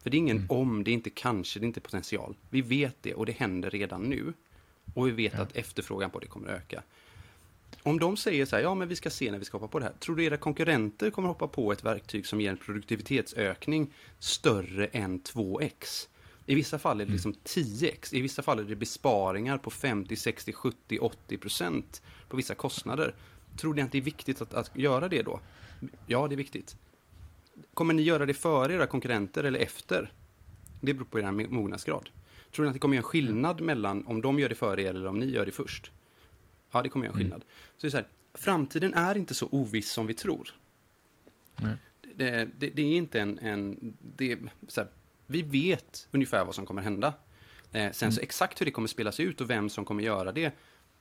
För 0.04 0.10
det 0.10 0.18
är 0.18 0.20
ingen 0.20 0.38
mm. 0.38 0.50
om, 0.50 0.84
det 0.84 0.92
är 0.92 0.94
inte 0.94 1.10
kanske, 1.10 1.60
det 1.60 1.64
är 1.64 1.68
inte 1.68 1.82
potential. 1.82 2.36
Vi 2.50 2.62
vet 2.62 2.96
det 3.02 3.14
och 3.14 3.26
det 3.26 3.32
händer 3.32 3.70
redan 3.70 4.02
nu. 4.02 4.34
Och 4.94 5.08
vi 5.08 5.12
vet 5.12 5.34
ja. 5.34 5.42
att 5.42 5.56
efterfrågan 5.56 6.10
på 6.10 6.20
det 6.20 6.28
kommer 6.28 6.50
att 6.50 6.56
öka. 6.56 6.84
Om 7.84 8.00
de 8.00 8.18
säger 8.18 8.46
så 8.46 8.56
här, 8.56 8.64
ja 8.64 8.76
men 8.76 8.88
vi 8.88 8.96
ska 8.96 9.10
se 9.10 9.32
när 9.32 9.40
vi 9.40 9.46
ska 9.46 9.58
hoppa 9.58 9.68
på 9.68 9.80
det 9.80 9.86
här. 9.86 9.94
Tror 10.00 10.16
du 10.16 10.24
era 10.24 10.38
konkurrenter 10.38 11.12
kommer 11.12 11.28
hoppa 11.28 11.48
på 11.48 11.72
ett 11.72 11.84
verktyg 11.84 12.26
som 12.26 12.42
ger 12.42 12.50
en 12.52 12.58
produktivitetsökning 12.58 13.94
större 14.20 14.86
än 14.86 15.22
2x? 15.22 16.08
I 16.52 16.56
vissa 16.56 16.80
fall 16.80 17.02
är 17.02 17.06
det 17.06 17.12
liksom 17.12 17.34
10x. 17.34 18.16
I 18.16 18.22
vissa 18.22 18.42
fall 18.42 18.60
är 18.60 18.64
det 18.64 18.76
besparingar 18.76 19.58
på 19.58 19.70
50, 19.70 20.16
60, 20.16 20.54
70, 20.54 21.00
80 21.00 21.38
procent 21.38 22.02
på 22.30 22.38
vissa 22.38 22.56
kostnader. 22.56 23.16
Tror 23.58 23.74
ni 23.74 23.82
att 23.82 23.92
det 23.92 23.98
är 23.98 24.02
viktigt 24.02 24.42
att, 24.42 24.54
att 24.54 24.72
göra 24.78 25.08
det 25.08 25.22
då? 25.22 25.40
Ja, 26.08 26.28
det 26.28 26.36
är 26.36 26.38
viktigt. 26.38 26.76
Kommer 27.74 27.94
ni 27.94 28.02
göra 28.02 28.26
det 28.26 28.34
före 28.34 28.74
era 28.74 28.88
konkurrenter 28.88 29.44
eller 29.44 29.60
efter? 29.60 30.12
Det 30.82 30.94
beror 30.94 31.06
på 31.06 31.20
er 31.20 31.32
mognadsgrad. 31.32 32.10
Tror 32.52 32.66
ni 32.66 32.70
att 32.70 32.74
det 32.74 32.80
kommer 32.80 32.96
göra 32.96 33.04
en 33.04 33.10
skillnad 33.10 33.62
mellan 33.62 34.06
om 34.06 34.22
de 34.22 34.40
gör 34.40 34.50
det 34.50 34.56
före 34.56 34.82
er 34.82 34.90
eller 34.90 35.08
om 35.08 35.20
ni 35.20 35.26
gör 35.26 35.46
det 35.46 35.52
först? 35.52 35.92
Ja, 36.72 36.82
det 36.82 36.90
kommer 36.90 37.06
göra 37.06 37.14
en 37.14 37.22
mm. 37.22 37.24
skillnad. 37.24 37.42
Mm. 37.42 37.78
Så 37.78 37.82
det 37.82 37.88
är 37.88 37.92
så 37.92 37.98
här, 37.98 38.08
framtiden 38.34 38.94
är 38.94 39.18
inte 39.18 39.34
så 39.34 39.48
oviss 39.52 39.92
som 39.92 40.08
vi 40.08 40.14
tror. 40.14 40.50
Mm. 41.60 41.78
Det, 42.16 42.50
det, 42.58 42.70
det, 42.70 42.82
är 42.82 42.98
inte 42.98 43.22
en... 43.22 43.40
en 43.40 43.94
det, 44.16 44.40
så 44.68 44.82
här, 44.82 44.90
vi 45.32 45.42
vet 45.42 46.08
ungefär 46.12 46.46
vad 46.46 46.56
som 46.56 46.66
kommer 46.66 46.82
hända. 46.82 47.14
Eh, 47.72 47.92
sen 47.92 48.08
mm. 48.08 48.12
så 48.12 48.22
exakt 48.22 48.62
hur 48.62 48.66
det 48.66 48.72
kommer 48.72 48.88
spelas 48.88 49.20
ut 49.20 49.42
och 49.42 49.50
vem 49.50 49.70
som 49.70 49.86
kommer 49.86 50.04
göra 50.04 50.32
det, 50.32 50.54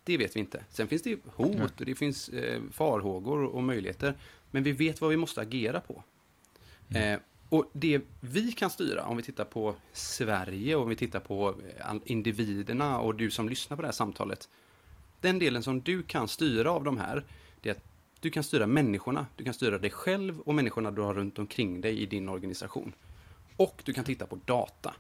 det 0.05 0.17
vet 0.17 0.37
vi 0.37 0.41
inte. 0.41 0.65
Sen 0.69 0.89
finns 0.89 1.03
det 1.03 1.19
hot 1.27 1.81
och 1.81 1.87
det 1.87 1.95
finns 1.95 2.29
eh, 2.29 2.63
farhågor 2.73 3.45
och 3.45 3.63
möjligheter. 3.63 4.15
Men 4.51 4.63
vi 4.63 4.73
vet 4.73 5.01
vad 5.01 5.11
vi 5.11 5.17
måste 5.17 5.41
agera 5.41 5.81
på. 5.81 6.05
Mm. 6.89 7.15
Eh, 7.15 7.21
och 7.49 7.71
det 7.73 8.01
vi 8.21 8.53
kan 8.53 8.71
styra, 8.71 9.05
om 9.05 9.17
vi 9.17 9.23
tittar 9.23 9.45
på 9.45 9.75
Sverige 9.93 10.77
och 10.77 10.83
om 10.83 10.89
vi 10.89 10.97
tittar 10.97 11.21
på 11.21 11.55
eh, 11.79 11.95
individerna 12.05 13.01
och 13.01 13.15
du 13.15 13.31
som 13.31 13.49
lyssnar 13.49 13.77
på 13.77 13.83
det 13.83 13.89
här 13.89 13.93
samtalet. 13.93 14.49
Den 15.21 15.39
delen 15.39 15.63
som 15.63 15.81
du 15.81 16.03
kan 16.03 16.29
styra 16.29 16.71
av 16.71 16.85
de 16.85 16.99
här, 16.99 17.25
det 17.61 17.69
är 17.69 17.75
att 17.75 17.85
du 18.21 18.31
kan 18.31 18.43
styra 18.43 18.67
människorna, 18.67 19.27
du 19.37 19.45
kan 19.45 19.55
styra 19.55 19.79
dig 19.79 19.91
själv 19.91 20.41
och 20.41 20.55
människorna 20.55 20.91
du 20.91 21.03
har 21.03 21.15
runt 21.15 21.39
omkring 21.39 21.81
dig 21.81 22.01
i 22.01 22.07
din 22.07 22.29
organisation. 22.29 22.93
Och 23.61 23.83
du 23.85 23.93
kan 23.93 24.05
titta 24.05 24.27
på 24.27 24.39
data. 24.45 24.95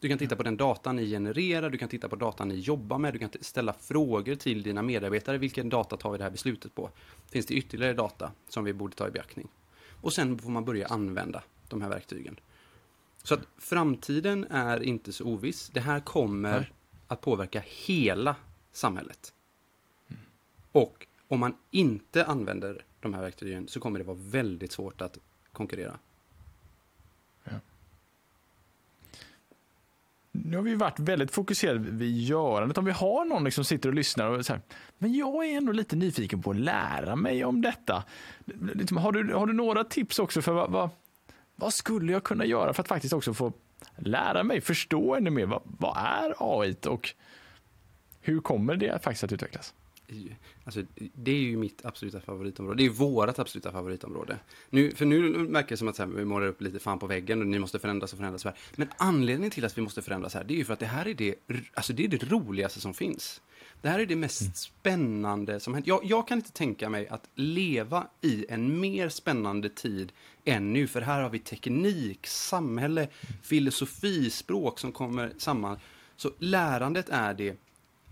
Du 0.00 0.08
kan 0.08 0.18
titta 0.18 0.36
på 0.36 0.42
den 0.42 0.56
data 0.56 0.92
ni 0.92 1.10
genererar, 1.10 1.70
du 1.70 1.78
kan 1.78 1.88
titta 1.88 2.08
på 2.08 2.16
data 2.16 2.44
ni 2.44 2.54
jobbar 2.54 2.98
med, 2.98 3.12
du 3.12 3.18
kan 3.18 3.30
ställa 3.40 3.72
frågor 3.72 4.34
till 4.34 4.62
dina 4.62 4.82
medarbetare. 4.82 5.38
Vilken 5.38 5.68
data 5.68 5.96
tar 5.96 6.12
vi 6.12 6.18
det 6.18 6.24
här 6.24 6.30
beslutet 6.30 6.74
på? 6.74 6.90
Finns 7.30 7.46
det 7.46 7.54
ytterligare 7.54 7.92
data 7.92 8.32
som 8.48 8.64
vi 8.64 8.72
borde 8.72 8.96
ta 8.96 9.08
i 9.08 9.10
beaktning? 9.10 9.48
Och 10.00 10.12
sen 10.12 10.38
får 10.38 10.50
man 10.50 10.64
börja 10.64 10.86
använda 10.86 11.42
de 11.68 11.82
här 11.82 11.88
verktygen. 11.88 12.40
Så 13.22 13.34
att 13.34 13.40
framtiden 13.58 14.44
är 14.50 14.82
inte 14.82 15.12
så 15.12 15.24
oviss. 15.24 15.70
Det 15.74 15.80
här 15.80 16.00
kommer 16.00 16.60
Nej. 16.60 16.72
att 17.06 17.20
påverka 17.20 17.62
hela 17.66 18.36
samhället. 18.72 19.32
Mm. 20.08 20.22
Och 20.72 21.06
om 21.28 21.40
man 21.40 21.56
inte 21.70 22.24
använder 22.24 22.84
de 23.00 23.14
här 23.14 23.22
verktygen 23.22 23.68
så 23.68 23.80
kommer 23.80 23.98
det 23.98 24.04
vara 24.04 24.18
väldigt 24.20 24.72
svårt 24.72 25.00
att 25.00 25.18
konkurrera. 25.52 25.98
Nu 30.46 30.56
har 30.56 30.64
vi 30.64 30.74
varit 30.74 30.98
väldigt 30.98 31.30
fokuserade 31.30 31.78
vid 31.78 32.18
görandet. 32.18 32.78
Om 32.78 32.84
vi 32.84 32.92
har 32.92 33.24
någon 33.24 33.38
som 33.38 33.44
liksom 33.44 33.64
sitter 33.64 33.88
och 33.88 33.94
lyssnar 33.94 34.26
och 34.26 34.46
säger, 34.46 34.62
men 34.98 35.14
jag 35.14 35.46
är 35.46 35.56
ändå 35.56 35.72
lite 35.72 35.96
nyfiken 35.96 36.42
på 36.42 36.50
att 36.50 36.56
lära 36.56 37.16
mig 37.16 37.44
om 37.44 37.62
detta. 37.62 38.04
Liksom, 38.74 38.96
har 38.96 39.12
du, 39.12 39.34
har 39.34 39.46
du 39.46 39.52
några 39.52 39.84
tips 39.84 40.18
också 40.18 40.42
för 40.42 40.52
vad, 40.52 40.70
vad, 40.70 40.90
vad, 41.56 41.74
skulle 41.74 42.12
jag 42.12 42.24
kunna 42.24 42.44
göra 42.44 42.72
för 42.72 42.82
att 42.82 42.88
faktiskt 42.88 43.14
också 43.14 43.34
få 43.34 43.52
lära 43.96 44.42
mig, 44.42 44.60
förstå 44.60 45.14
ännu 45.14 45.30
mer, 45.30 45.46
vad, 45.46 45.62
vad 45.64 45.96
är 45.96 46.34
AI 46.38 46.76
och 46.86 47.14
hur 48.20 48.40
kommer 48.40 48.76
det 48.76 49.02
faktiskt 49.02 49.24
att 49.24 49.32
utvecklas? 49.32 49.74
Alltså, 50.64 50.82
det 51.14 51.30
är 51.30 51.40
ju 51.40 51.56
mitt 51.56 51.84
absoluta 51.84 52.20
favoritområde. 52.20 52.82
Det 52.82 52.86
är 52.86 52.90
vårat 52.90 53.38
absoluta 53.38 53.72
favoritområde. 53.72 54.38
Nu, 54.70 54.90
för 54.90 55.06
nu 55.06 55.38
märker 55.38 55.68
det 55.68 55.76
som 55.76 55.88
att 55.88 55.98
här, 55.98 56.06
vi 56.06 56.24
målar 56.24 56.46
upp 56.46 56.60
lite 56.60 56.78
fan 56.78 56.98
på 56.98 57.06
väggen 57.06 57.40
och 57.40 57.46
ni 57.46 57.58
måste 57.58 57.78
förändras 57.78 58.12
och 58.12 58.18
förändras. 58.18 58.44
Här. 58.44 58.54
Men 58.76 58.88
anledningen 58.96 59.50
till 59.50 59.64
att 59.64 59.78
vi 59.78 59.82
måste 59.82 60.02
förändras 60.02 60.34
här, 60.34 60.44
det 60.44 60.54
är 60.54 60.56
ju 60.56 60.64
för 60.64 60.72
att 60.72 60.80
det 60.80 60.86
här 60.86 61.08
är 61.08 61.14
det, 61.14 61.34
alltså 61.74 61.92
det, 61.92 62.04
är 62.04 62.08
det 62.08 62.30
roligaste 62.30 62.80
som 62.80 62.94
finns. 62.94 63.40
Det 63.82 63.88
här 63.88 63.98
är 63.98 64.06
det 64.06 64.16
mest 64.16 64.40
mm. 64.40 64.54
spännande 64.54 65.60
som 65.60 65.74
hänt. 65.74 65.86
Jag, 65.86 66.04
jag, 66.04 66.28
kan 66.28 66.38
inte 66.38 66.52
tänka 66.52 66.88
mig 66.88 67.08
att 67.08 67.28
leva 67.34 68.06
i 68.20 68.46
en 68.48 68.80
mer 68.80 69.08
spännande 69.08 69.68
tid 69.68 70.12
än 70.44 70.72
nu, 70.72 70.86
för 70.86 71.00
här 71.00 71.22
har 71.22 71.30
vi 71.30 71.38
teknik, 71.38 72.26
samhälle, 72.26 73.08
filosofi, 73.42 74.30
språk 74.30 74.78
som 74.78 74.92
kommer 74.92 75.32
samman. 75.38 75.78
Så 76.16 76.30
lärandet 76.38 77.08
är 77.08 77.34
det 77.34 77.56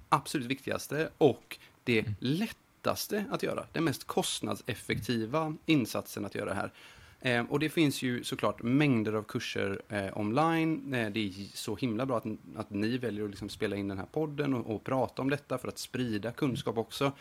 absolut 0.08 0.46
viktigaste 0.46 1.08
och 1.18 1.58
det 1.84 2.00
mm. 2.00 2.14
lättaste 2.18 3.24
att 3.30 3.42
göra, 3.42 3.66
den 3.72 3.84
mest 3.84 4.04
kostnadseffektiva 4.04 5.54
insatsen 5.66 6.24
att 6.24 6.34
göra 6.34 6.48
det 6.48 6.54
här. 6.54 6.72
Eh, 7.20 7.44
och 7.50 7.60
det 7.60 7.68
finns 7.68 8.02
ju 8.02 8.24
såklart 8.24 8.62
mängder 8.62 9.12
av 9.12 9.22
kurser 9.22 9.82
eh, 9.88 10.18
online. 10.18 10.94
Eh, 10.94 11.10
det 11.10 11.20
är 11.20 11.56
så 11.56 11.76
himla 11.76 12.06
bra 12.06 12.16
att, 12.16 12.26
att 12.56 12.70
ni 12.70 12.98
väljer 12.98 13.24
att 13.24 13.30
liksom 13.30 13.48
spela 13.48 13.76
in 13.76 13.88
den 13.88 13.98
här 13.98 14.06
podden 14.06 14.54
och, 14.54 14.74
och, 14.74 14.84
prata 14.84 15.22
om 15.22 15.30
detta 15.30 15.58
för 15.58 15.68
att 15.68 15.78
sprida 15.78 16.32
kunskap 16.32 16.78
också. 16.78 17.12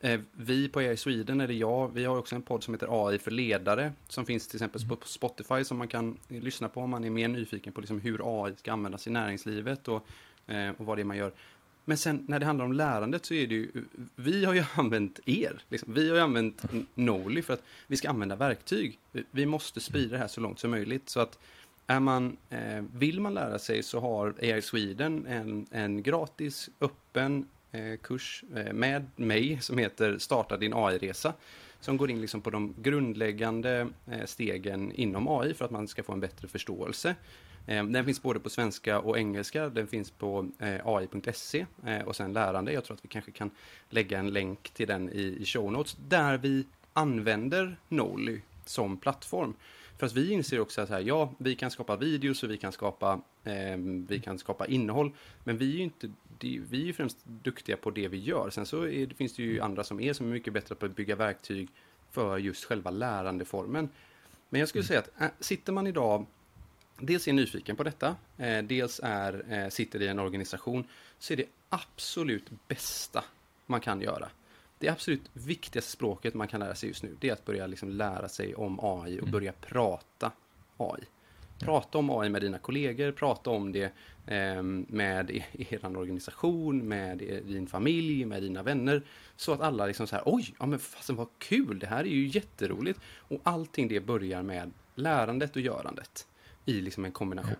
Eh, 0.00 0.20
vi 0.32 0.68
på 0.68 0.80
AI 0.80 0.96
Sweden, 0.96 1.40
eller 1.40 1.54
jag, 1.54 1.94
vi 1.94 2.04
har 2.04 2.18
också 2.18 2.34
en 2.34 2.42
podd 2.42 2.64
som 2.64 2.74
heter 2.74 3.06
AI 3.06 3.18
för 3.18 3.30
ledare 3.30 3.92
som 4.08 4.26
finns 4.26 4.48
till 4.48 4.56
exempel 4.56 4.88
på 4.88 4.96
Spotify 5.04 5.64
som 5.64 5.78
man 5.78 5.88
kan 5.88 6.18
lyssna 6.28 6.68
på 6.68 6.80
om 6.80 6.90
man 6.90 7.04
är 7.04 7.10
mer 7.10 7.28
nyfiken 7.28 7.72
på 7.72 7.80
liksom 7.80 8.00
hur 8.00 8.44
AI 8.44 8.56
ska 8.56 8.72
användas 8.72 9.06
i 9.06 9.10
näringslivet 9.10 9.88
och, 9.88 10.06
eh, 10.46 10.70
och 10.70 10.86
vad 10.86 10.98
det 10.98 11.02
är 11.02 11.04
man 11.04 11.16
gör. 11.16 11.32
Men 11.88 11.98
sen 11.98 12.24
när 12.28 12.38
det 12.38 12.46
handlar 12.46 12.64
om 12.64 12.72
lärandet 12.72 13.26
så 13.26 13.34
är 13.34 13.46
det 13.46 13.54
ju, 13.54 13.70
vi 14.16 14.44
har 14.44 14.54
ju 14.54 14.64
använt 14.74 15.20
er. 15.26 15.62
Liksom. 15.68 15.94
Vi 15.94 16.08
har 16.08 16.16
ju 16.16 16.22
använt 16.22 16.62
Noli 16.94 17.42
för 17.42 17.54
att 17.54 17.62
vi 17.86 17.96
ska 17.96 18.08
använda 18.08 18.36
verktyg. 18.36 18.98
Vi 19.30 19.46
måste 19.46 19.80
sprida 19.80 20.12
det 20.12 20.18
här 20.18 20.28
så 20.28 20.40
långt 20.40 20.58
som 20.58 20.70
möjligt. 20.70 21.08
Så 21.08 21.20
att 21.20 21.38
är 21.86 22.00
man, 22.00 22.36
eh, 22.50 22.84
vill 22.94 23.20
man 23.20 23.34
lära 23.34 23.58
sig 23.58 23.82
så 23.82 24.00
har 24.00 24.34
AI 24.40 24.62
Sweden 24.62 25.26
en, 25.26 25.66
en 25.70 26.02
gratis, 26.02 26.70
öppen 26.80 27.48
eh, 27.72 27.96
kurs 28.02 28.44
eh, 28.56 28.72
med 28.72 29.06
mig 29.16 29.58
som 29.60 29.78
heter 29.78 30.18
Starta 30.18 30.56
din 30.56 30.72
AI-resa. 30.74 31.32
Som 31.80 31.96
går 31.96 32.10
in 32.10 32.20
liksom 32.20 32.40
på 32.40 32.50
de 32.50 32.74
grundläggande 32.82 33.88
eh, 34.06 34.24
stegen 34.24 34.92
inom 34.92 35.28
AI 35.28 35.54
för 35.54 35.64
att 35.64 35.70
man 35.70 35.88
ska 35.88 36.02
få 36.02 36.12
en 36.12 36.20
bättre 36.20 36.48
förståelse. 36.48 37.14
Eh, 37.68 37.84
den 37.84 38.04
finns 38.04 38.22
både 38.22 38.40
på 38.40 38.50
svenska 38.50 39.00
och 39.00 39.18
engelska. 39.18 39.68
Den 39.68 39.86
finns 39.86 40.10
på 40.10 40.48
eh, 40.58 40.86
ai.se 40.86 41.66
eh, 41.86 42.00
och 42.00 42.16
sen 42.16 42.32
lärande. 42.32 42.72
Jag 42.72 42.84
tror 42.84 42.96
att 42.96 43.04
vi 43.04 43.08
kanske 43.08 43.30
kan 43.30 43.50
lägga 43.90 44.18
en 44.18 44.30
länk 44.30 44.70
till 44.70 44.88
den 44.88 45.10
i 45.10 45.44
show 45.44 45.72
notes 45.72 45.96
där 46.08 46.38
vi 46.38 46.66
använder 46.92 47.76
Noli 47.88 48.42
som 48.64 48.96
plattform. 48.96 49.54
För 49.98 50.06
att 50.06 50.12
vi 50.12 50.32
inser 50.32 50.60
också 50.60 50.80
att 50.80 50.88
här, 50.88 51.00
ja, 51.00 51.32
vi 51.38 51.54
kan 51.54 51.70
skapa 51.70 51.96
videos 51.96 52.42
och 52.42 52.50
vi 52.50 52.56
kan 52.56 52.72
skapa, 52.72 53.20
eh, 53.44 53.76
vi 54.08 54.20
kan 54.24 54.38
skapa 54.38 54.66
innehåll, 54.66 55.12
men 55.44 55.58
vi 55.58 55.72
är 55.72 55.76
ju 55.76 55.82
inte, 55.82 56.10
vi 56.40 56.88
är 56.88 56.92
främst 56.92 57.18
duktiga 57.24 57.76
på 57.76 57.90
det 57.90 58.08
vi 58.08 58.18
gör. 58.18 58.50
Sen 58.50 58.66
så 58.66 58.86
är, 58.86 59.06
finns 59.06 59.36
det 59.36 59.42
ju 59.42 59.60
andra 59.60 59.84
som 59.84 60.00
är, 60.00 60.12
som 60.12 60.26
är 60.26 60.30
mycket 60.30 60.52
bättre 60.52 60.74
på 60.74 60.86
att 60.86 60.96
bygga 60.96 61.16
verktyg 61.16 61.68
för 62.10 62.38
just 62.38 62.64
själva 62.64 62.90
lärandeformen. 62.90 63.88
Men 64.48 64.60
jag 64.60 64.68
skulle 64.68 64.84
säga 64.84 65.00
att 65.00 65.20
äh, 65.20 65.28
sitter 65.40 65.72
man 65.72 65.86
idag 65.86 66.26
dels 67.00 67.28
är 67.28 67.32
nyfiken 67.32 67.76
på 67.76 67.82
detta, 67.82 68.16
eh, 68.36 68.62
dels 68.62 69.00
är, 69.04 69.44
eh, 69.52 69.68
sitter 69.68 70.02
i 70.02 70.08
en 70.08 70.18
organisation, 70.18 70.84
så 71.18 71.32
är 71.32 71.36
det 71.36 71.46
absolut 71.68 72.50
bästa 72.68 73.24
man 73.66 73.80
kan 73.80 74.00
göra. 74.00 74.28
Det 74.78 74.88
absolut 74.88 75.22
viktigaste 75.32 75.90
språket 75.90 76.34
man 76.34 76.48
kan 76.48 76.60
lära 76.60 76.74
sig 76.74 76.88
just 76.88 77.02
nu, 77.02 77.16
det 77.20 77.28
är 77.28 77.32
att 77.32 77.44
börja 77.44 77.66
liksom 77.66 77.88
lära 77.88 78.28
sig 78.28 78.54
om 78.54 78.80
AI 78.82 79.16
och 79.16 79.22
mm. 79.22 79.30
börja 79.30 79.52
prata 79.52 80.32
AI. 80.76 81.04
Prata 81.58 81.98
om 81.98 82.10
AI 82.10 82.28
med 82.28 82.42
dina 82.42 82.58
kollegor, 82.58 83.12
prata 83.12 83.50
om 83.50 83.72
det 83.72 83.92
eh, 84.26 84.62
med 84.62 85.42
er 85.70 85.96
organisation, 85.96 86.88
med 86.88 87.18
din 87.18 87.66
familj, 87.66 88.24
med 88.24 88.42
dina 88.42 88.62
vänner. 88.62 89.02
Så 89.36 89.52
att 89.52 89.60
alla 89.60 89.86
liksom 89.86 90.06
så 90.06 90.16
här, 90.16 90.22
oj, 90.26 90.54
ja 90.58 90.66
men 90.66 90.78
fasen 90.78 91.16
vad 91.16 91.28
kul, 91.38 91.78
det 91.78 91.86
här 91.86 92.00
är 92.00 92.08
ju 92.08 92.26
jätteroligt. 92.26 93.00
Och 93.18 93.40
allting 93.42 93.88
det 93.88 94.00
börjar 94.00 94.42
med 94.42 94.70
lärandet 94.94 95.56
och 95.56 95.62
görandet 95.62 96.26
i 96.68 96.80
liksom 96.80 97.04
en 97.04 97.12
kombination. 97.12 97.56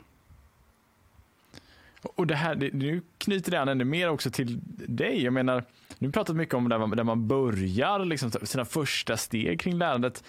Och 2.02 2.26
det 2.26 2.34
här, 2.34 2.54
det, 2.54 2.72
nu 2.72 3.02
knyter 3.18 3.50
det 3.50 3.60
an 3.60 3.68
ännu 3.68 3.84
mer 3.84 4.08
också 4.08 4.30
till 4.30 4.60
dig. 4.86 5.24
Jag 5.24 5.32
menar, 5.32 5.64
nu 5.98 6.08
har 6.08 6.12
pratat 6.12 6.36
mycket 6.36 6.54
om 6.54 6.68
där 6.68 6.78
man, 6.78 6.90
där 6.90 7.04
man 7.04 7.28
börjar 7.28 8.04
liksom, 8.04 8.30
sina 8.30 8.64
första 8.64 9.16
steg 9.16 9.60
kring 9.60 9.78
lärandet. 9.78 10.24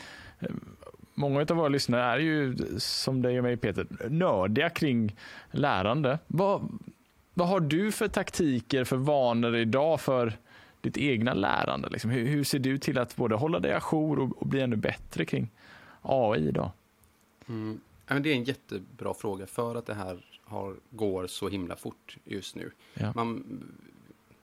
Många 1.13 1.39
av 1.39 1.47
våra 1.47 1.67
lyssnare 1.67 2.03
är 2.03 2.19
ju, 2.19 2.55
som 2.77 3.21
dig 3.21 3.37
och 3.37 3.43
mig 3.43 3.57
Peter, 3.57 3.87
nördiga 4.09 4.69
kring 4.69 5.15
lärande. 5.51 6.19
Vad, 6.27 6.79
vad 7.33 7.47
har 7.47 7.59
du 7.59 7.91
för 7.91 8.07
taktiker, 8.07 8.83
för 8.83 8.97
vanor 8.97 9.55
idag 9.55 10.01
för 10.01 10.33
ditt 10.81 10.97
egna 10.97 11.33
lärande? 11.33 11.89
Liksom? 11.89 12.11
Hur, 12.11 12.27
hur, 12.27 12.43
ser 12.43 12.59
du 12.59 12.77
till 12.77 12.97
att 12.97 13.15
både 13.15 13.35
hålla 13.35 13.59
dig 13.59 13.73
ajour 13.73 14.19
och, 14.19 14.41
och 14.41 14.47
bli 14.47 14.61
ännu 14.61 14.75
bättre 14.75 15.25
kring 15.25 15.49
AI 16.01 16.47
idag? 16.47 16.71
Mm. 17.49 17.79
Det 18.09 18.29
är 18.29 18.35
en 18.35 18.43
jättebra 18.43 19.13
fråga 19.13 19.47
för 19.47 19.75
att 19.75 19.85
det 19.85 19.93
här 19.93 20.25
har, 20.43 20.75
går 20.89 21.27
så 21.27 21.49
himla 21.49 21.75
fort 21.75 22.17
just 22.23 22.55
nu. 22.55 22.71
Ja. 22.93 23.11
Man, 23.15 23.63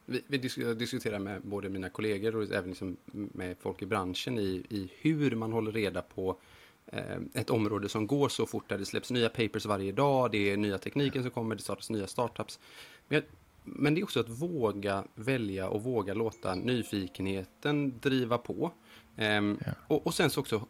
vi, 0.06 0.22
vi 0.26 0.38
diskuterar 0.74 1.18
med 1.18 1.42
både 1.42 1.68
mina 1.68 1.88
kollegor 1.88 2.36
och 2.36 2.42
även 2.42 2.68
liksom 2.68 2.96
med 3.12 3.56
folk 3.60 3.82
i 3.82 3.86
branschen 3.86 4.38
i, 4.38 4.66
i 4.68 4.90
hur 5.00 5.36
man 5.36 5.52
håller 5.52 5.72
reda 5.72 6.02
på 6.02 6.38
eh, 6.86 7.16
ett 7.34 7.50
område 7.50 7.88
som 7.88 8.06
går 8.06 8.28
så 8.28 8.46
fort, 8.46 8.68
där 8.68 8.78
det 8.78 8.86
släpps 8.86 9.10
nya 9.10 9.28
papers 9.28 9.66
varje 9.66 9.92
dag, 9.92 10.30
det 10.32 10.50
är 10.50 10.56
nya 10.56 10.78
tekniken 10.78 11.22
som 11.22 11.30
kommer, 11.30 11.54
det 11.54 11.62
startas 11.62 11.90
nya 11.90 12.06
startups. 12.06 12.60
Men, 13.08 13.22
men 13.64 13.94
det 13.94 14.00
är 14.00 14.02
också 14.04 14.20
att 14.20 14.28
våga 14.28 15.04
välja 15.14 15.68
och 15.68 15.82
våga 15.82 16.14
låta 16.14 16.54
nyfikenheten 16.54 17.98
driva 18.00 18.38
på. 18.38 18.72
Eh, 19.16 19.26
ja. 19.26 19.54
och, 19.88 20.06
och 20.06 20.14
sen 20.14 20.30
så 20.30 20.40
också 20.40 20.66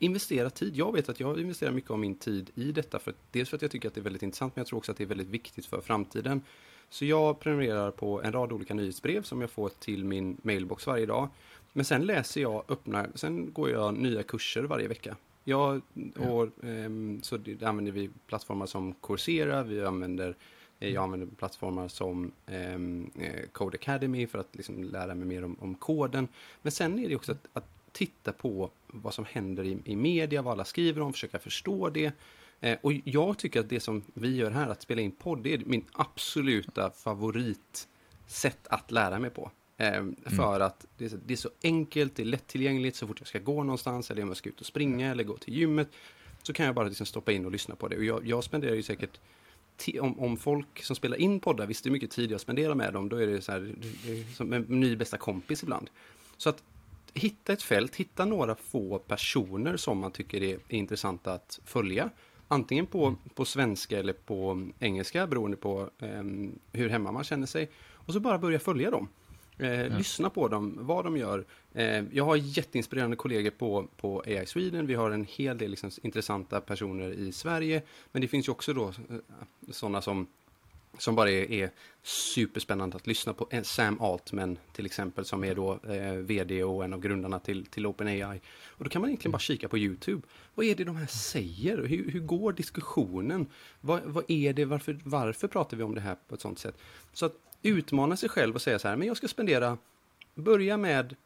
investera 0.00 0.50
tid. 0.50 0.76
Jag 0.76 0.92
vet 0.92 1.08
att 1.08 1.20
jag 1.20 1.40
investerar 1.40 1.72
mycket 1.72 1.90
av 1.90 1.98
min 1.98 2.14
tid 2.14 2.50
i 2.54 2.72
detta. 2.72 2.98
För, 2.98 3.14
dels 3.30 3.48
för 3.48 3.56
att 3.56 3.62
jag 3.62 3.70
tycker 3.70 3.88
att 3.88 3.94
det 3.94 4.00
är 4.00 4.02
väldigt 4.02 4.22
intressant, 4.22 4.56
men 4.56 4.60
jag 4.60 4.66
tror 4.66 4.78
också 4.78 4.92
att 4.92 4.98
det 4.98 5.04
är 5.04 5.08
väldigt 5.08 5.28
viktigt 5.28 5.66
för 5.66 5.80
framtiden. 5.80 6.42
Så 6.88 7.04
jag 7.04 7.40
prenumererar 7.40 7.90
på 7.90 8.22
en 8.22 8.32
rad 8.32 8.52
olika 8.52 8.74
nyhetsbrev 8.74 9.22
som 9.22 9.40
jag 9.40 9.50
får 9.50 9.68
till 9.68 10.04
min 10.04 10.36
mailbox 10.42 10.86
varje 10.86 11.06
dag. 11.06 11.28
Men 11.72 11.84
sen 11.84 12.06
läser 12.06 12.40
jag, 12.40 12.64
öppnar, 12.68 13.10
sen 13.14 13.52
går 13.52 13.70
jag 13.70 13.94
nya 13.94 14.22
kurser 14.22 14.62
varje 14.62 14.88
vecka. 14.88 15.16
Jag, 15.44 15.80
och, 16.16 16.48
ja. 16.60 16.68
um, 16.68 17.22
så 17.22 17.36
det, 17.36 17.62
använder 17.62 17.92
vi 17.92 18.10
plattformar 18.26 18.66
som 18.66 18.94
Coursera, 19.02 19.62
vi 19.62 19.84
använder 19.84 20.36
eh, 20.80 20.90
jag 20.90 21.02
använder 21.02 21.26
plattformar 21.26 21.88
som 21.88 22.32
um, 22.46 23.10
Code 23.52 23.78
Academy 23.80 24.26
för 24.26 24.38
att 24.38 24.56
liksom 24.56 24.84
lära 24.84 25.14
mig 25.14 25.26
mer 25.26 25.44
om, 25.44 25.56
om 25.60 25.74
koden. 25.74 26.28
Men 26.62 26.72
sen 26.72 26.98
är 26.98 27.08
det 27.08 27.16
också 27.16 27.32
att, 27.32 27.48
att 27.52 27.79
titta 27.92 28.32
på 28.32 28.70
vad 28.86 29.14
som 29.14 29.24
händer 29.24 29.64
i, 29.64 29.78
i 29.84 29.96
media, 29.96 30.42
vad 30.42 30.52
alla 30.52 30.64
skriver 30.64 31.02
om, 31.02 31.12
försöka 31.12 31.38
förstå 31.38 31.90
det. 31.90 32.12
Eh, 32.60 32.78
och 32.82 32.92
jag 33.04 33.38
tycker 33.38 33.60
att 33.60 33.68
det 33.68 33.80
som 33.80 34.02
vi 34.14 34.36
gör 34.36 34.50
här, 34.50 34.68
att 34.68 34.82
spela 34.82 35.00
in 35.00 35.12
podd, 35.12 35.42
det 35.42 35.54
är 35.54 35.58
min 35.58 35.84
absoluta 35.92 36.90
favoritsätt 36.90 38.58
att 38.68 38.90
lära 38.90 39.18
mig 39.18 39.30
på. 39.30 39.50
Eh, 39.76 39.96
mm. 39.96 40.16
För 40.26 40.60
att 40.60 40.86
det 40.98 41.04
är, 41.04 41.18
det 41.26 41.34
är, 41.34 41.36
så 41.36 41.50
enkelt, 41.62 42.16
det 42.16 42.22
är 42.22 42.26
lättillgängligt, 42.26 42.96
så 42.96 43.06
fort 43.06 43.20
jag 43.20 43.28
ska 43.28 43.38
gå 43.38 43.62
någonstans 43.62 44.10
eller 44.10 44.22
om 44.22 44.28
jag 44.28 44.36
ska 44.36 44.48
ut 44.48 44.60
och 44.60 44.66
springa 44.66 45.10
eller 45.10 45.24
gå 45.24 45.36
till 45.36 45.54
gymmet, 45.54 45.88
så 46.42 46.52
kan 46.52 46.66
jag 46.66 46.74
bara 46.74 46.88
liksom 46.88 47.06
stoppa 47.06 47.32
in 47.32 47.46
och 47.46 47.52
lyssna 47.52 47.74
på 47.74 47.88
det. 47.88 47.96
Och 47.96 48.04
jag, 48.04 48.26
jag 48.26 48.44
spenderar 48.44 48.74
ju 48.74 48.82
säkert 48.82 49.20
om, 50.00 50.20
om 50.20 50.36
folk 50.36 50.82
som 50.82 50.96
spelar 50.96 51.16
in 51.16 51.40
poddar 51.40 51.66
visste 51.66 51.88
hur 51.88 51.92
mycket 51.92 52.10
tid 52.10 52.30
jag 52.30 52.40
spenderar 52.40 52.74
med 52.74 52.92
dem, 52.92 53.08
då 53.08 53.16
är 53.16 53.26
det 53.26 53.40
så 53.40 53.52
här, 53.52 53.74
det 54.04 54.12
är 54.12 54.24
som 54.34 54.52
en 54.52 54.62
ny 54.62 54.96
bästa 54.96 55.16
kompis 55.16 55.62
ibland. 55.62 55.90
Så 56.36 56.48
att 56.48 56.62
hitta 57.14 57.52
ett 57.52 57.62
fält, 57.62 57.96
hitta 57.96 58.24
några 58.24 58.54
få 58.54 58.98
personer 58.98 59.76
som 59.76 59.98
man 59.98 60.12
tycker 60.12 60.42
är, 60.42 60.58
är 60.68 60.78
intressanta 60.78 61.32
att 61.32 61.60
följa. 61.64 62.10
Antingen 62.48 62.86
på, 62.86 63.04
mm. 63.04 63.18
på 63.34 63.44
svenska 63.44 63.98
eller 63.98 64.12
på 64.12 64.68
engelska 64.78 65.26
beroende 65.26 65.56
på 65.56 65.90
um, 65.98 66.58
hur 66.72 66.88
hemma 66.88 67.12
man 67.12 67.24
känner 67.24 67.46
sig. 67.46 67.70
Och 67.92 68.12
så 68.12 68.20
bara 68.20 68.38
börja 68.38 68.58
följa 68.58 68.90
dem. 68.90 69.08
Eh, 69.60 69.96
lyssna 69.98 70.30
på 70.30 70.48
dem, 70.48 70.78
vad 70.80 71.04
de 71.04 71.16
gör. 71.16 71.44
Eh, 71.72 72.04
jag 72.12 72.24
har 72.24 72.36
jätteinspirerande 72.36 73.16
kollegor 73.16 73.50
på, 73.50 73.88
på 73.96 74.22
AI 74.26 74.46
Sweden. 74.46 74.86
Vi 74.86 74.94
har 74.94 75.10
en 75.10 75.24
hel 75.24 75.58
del 75.58 75.70
liksom, 75.70 75.90
intressanta 76.02 76.60
personer 76.60 77.12
i 77.12 77.32
Sverige. 77.32 77.82
Men 78.12 78.22
det 78.22 78.28
finns 78.28 78.48
ju 78.48 78.52
också 78.52 78.72
då 78.72 78.88
eh, 78.88 78.94
sådana 79.70 80.02
som 80.02 80.26
som 80.98 81.14
bara 81.14 81.30
är, 81.30 81.50
är, 81.52 81.70
superspännande 82.02 82.96
att 82.96 83.06
lyssna 83.06 83.32
på. 83.32 83.48
Sam 83.62 84.00
Altman 84.00 84.58
till 84.72 84.86
exempel 84.86 85.24
som 85.24 85.44
är 85.44 85.54
då 85.54 85.80
eh, 85.88 86.12
vd 86.12 86.64
och 86.64 86.84
en 86.84 86.92
av 86.92 87.00
grundarna 87.00 87.38
till, 87.38 87.66
till 87.66 87.86
OpenAI. 87.86 88.40
Och 88.66 88.84
då 88.84 88.90
kan 88.90 89.00
man 89.00 89.10
egentligen 89.10 89.32
bara 89.32 89.38
kika 89.38 89.68
på 89.68 89.78
YouTube. 89.78 90.22
Vad 90.54 90.66
är 90.66 90.74
det 90.74 90.84
de 90.84 90.96
här 90.96 91.06
säger? 91.06 91.78
Hur, 91.78 92.10
hur 92.10 92.20
går 92.20 92.52
diskussionen? 92.52 93.46
Vad, 93.80 94.02
vad 94.04 94.24
är 94.28 94.52
det? 94.52 94.64
Varför, 94.64 95.00
varför 95.04 95.48
pratar 95.48 95.76
vi 95.76 95.82
om 95.82 95.94
det 95.94 96.00
här 96.00 96.16
på 96.28 96.34
ett 96.34 96.40
sånt 96.40 96.58
sätt? 96.58 96.78
Så 97.12 97.26
att 97.26 97.34
utmana 97.62 98.16
sig 98.16 98.28
själv 98.28 98.54
och 98.54 98.62
säga 98.62 98.78
så 98.78 98.88
här, 98.88 98.96
men 98.96 99.08
jag 99.08 99.16
ska 99.16 99.28
spendera, 99.28 99.78
börja 100.34 100.76
med 100.76 101.16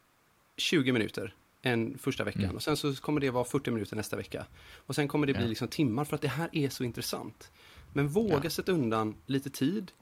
20 0.56 0.92
minuter 0.92 1.34
en 1.62 1.98
första 1.98 2.24
veckan 2.24 2.44
mm. 2.44 2.56
och 2.56 2.62
sen 2.62 2.76
så 2.76 2.94
kommer 2.94 3.20
det 3.20 3.30
vara 3.30 3.44
40 3.44 3.70
minuter 3.70 3.96
nästa 3.96 4.16
vecka. 4.16 4.46
Och 4.74 4.94
sen 4.94 5.08
kommer 5.08 5.26
det 5.26 5.34
bli 5.34 5.48
liksom 5.48 5.68
timmar 5.68 6.04
för 6.04 6.14
att 6.14 6.22
det 6.22 6.28
här 6.28 6.48
är 6.52 6.68
så 6.68 6.84
intressant. 6.84 7.50
Men 7.94 8.08
våga 8.08 8.40
ja. 8.42 8.50
sätta 8.50 8.72
undan 8.72 9.14
lite 9.26 9.50
tid. 9.50 9.92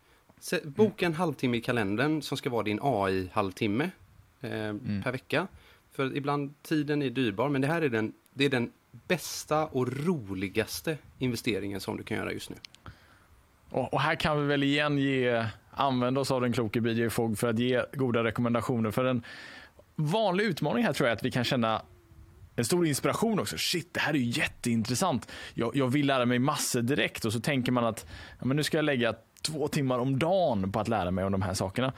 Boka 0.65 1.07
en 1.07 1.15
halvtimme 1.15 1.57
i 1.57 1.61
kalendern 1.61 2.23
som 2.23 2.39
ska 2.39 2.51
vara 2.51 2.63
din 2.63 2.79
AI-halvtimme 2.83 3.91
eh, 4.41 4.69
mm. 4.69 5.03
per 5.03 5.13
vecka. 5.13 5.47
För 5.93 6.17
ibland 6.17 6.63
tiden 6.63 7.03
är 7.03 7.11
dyrbar, 7.11 7.49
men 7.49 7.61
det 7.61 7.69
här 7.69 7.83
är 7.83 7.89
den, 7.89 8.13
det 8.35 8.45
är 8.45 8.51
den 8.51 8.73
bästa 9.09 9.67
och 9.67 10.05
roligaste 10.07 10.99
investeringen 11.19 11.81
som 11.81 11.97
du 11.97 12.03
kan 12.03 12.17
göra 12.17 12.33
just 12.33 12.51
nu. 12.51 12.57
Och, 13.71 13.95
och 13.95 14.01
här 14.01 14.15
kan 14.15 14.41
vi 14.41 14.47
väl 14.47 14.63
igen 14.63 14.99
ge, 14.99 15.47
använda 15.71 16.21
oss 16.21 16.31
av 16.31 16.41
den 16.41 16.53
kloke 16.53 16.81
BJ 16.81 17.11
Fogg 17.11 17.39
för 17.39 17.49
att 17.49 17.59
ge 17.59 17.85
goda 17.93 18.25
rekommendationer. 18.25 18.91
För 18.91 19.05
en 19.05 19.23
vanlig 19.95 20.45
utmaning 20.45 20.85
här 20.85 20.93
tror 20.93 21.09
jag 21.09 21.17
att 21.17 21.25
vi 21.25 21.31
kan 21.31 21.45
känna 21.45 21.83
en 22.63 22.67
stor 22.67 22.87
inspiration 22.87 23.39
också. 23.39 23.57
Shit, 23.59 23.95
det 23.95 24.01
här 24.01 24.15
är 24.15 24.19
ju 24.19 24.41
jätteintressant. 24.41 25.31
Jag, 25.55 25.77
jag 25.77 25.89
vill 25.89 26.07
lära 26.07 26.27
mig 26.27 26.39
massor 26.39 26.83
direkt 26.83 27.25
och 27.25 27.33
så 27.33 27.41
tänker 27.41 27.73
man 27.73 27.85
att 27.85 28.07
ja, 28.39 28.47
men 28.47 28.57
nu 28.57 28.63
ska 28.63 28.79
jag 28.79 28.85
lägga 28.85 29.15
två 29.43 29.69
timmar 29.69 29.99
om 29.99 30.19
dagen 30.19 30.73
på 30.73 30.81
att 30.81 30.89
lära 30.89 31.11
mig 31.11 31.25
om 31.25 31.33
de 31.33 31.43
här 31.43 31.55
sakerna. 31.55 31.93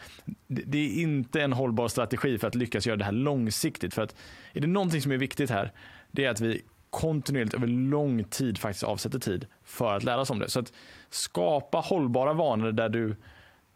Det, 0.46 0.62
det 0.66 0.78
är 0.78 1.02
inte 1.02 1.42
en 1.42 1.52
hållbar 1.52 1.88
strategi 1.88 2.38
för 2.38 2.48
att 2.48 2.54
lyckas 2.54 2.86
göra 2.86 2.96
det 2.96 3.04
här 3.04 3.12
långsiktigt. 3.12 3.94
För 3.94 4.02
att 4.02 4.14
är 4.52 4.60
det 4.60 4.66
någonting 4.66 5.02
som 5.02 5.12
är 5.12 5.16
viktigt 5.16 5.50
här, 5.50 5.72
det 6.10 6.24
är 6.24 6.30
att 6.30 6.40
vi 6.40 6.62
kontinuerligt 6.90 7.54
över 7.54 7.66
lång 7.66 8.24
tid 8.24 8.58
faktiskt 8.58 8.84
avsätter 8.84 9.18
tid 9.18 9.46
för 9.64 9.96
att 9.96 10.04
lära 10.04 10.20
oss 10.20 10.30
om 10.30 10.38
det. 10.38 10.50
Så 10.50 10.60
att 10.60 10.72
skapa 11.10 11.78
hållbara 11.78 12.32
vanor 12.32 12.72
där 12.72 12.88
du 12.88 13.16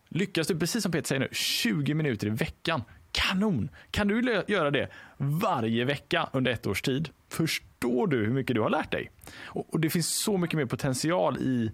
lyckas 0.09 0.47
du, 0.47 0.59
precis 0.59 0.83
som 0.83 0.93
Peter 0.93 1.09
säger 1.09 1.21
nu, 1.21 1.29
20 1.33 1.95
minuter 1.95 2.27
i 2.27 2.31
veckan 2.31 2.83
Kanon! 3.19 3.69
Kan 3.91 4.09
du 4.09 4.43
göra 4.49 4.71
det 4.71 4.89
varje 5.17 5.85
vecka 5.85 6.29
under 6.33 6.53
ett 6.53 6.67
års 6.67 6.83
tid? 6.83 7.09
Förstår 7.29 8.07
du 8.07 8.17
hur 8.17 8.33
mycket 8.33 8.55
du 8.55 8.61
har 8.61 8.71
lärt 8.71 8.93
dig? 8.93 9.11
Och, 9.41 9.81
det 9.81 9.91
finns 9.91 10.23
så 10.23 10.39
mycket 10.39 10.57
mer 10.57 10.67
potential 10.67 11.39
i 11.39 11.73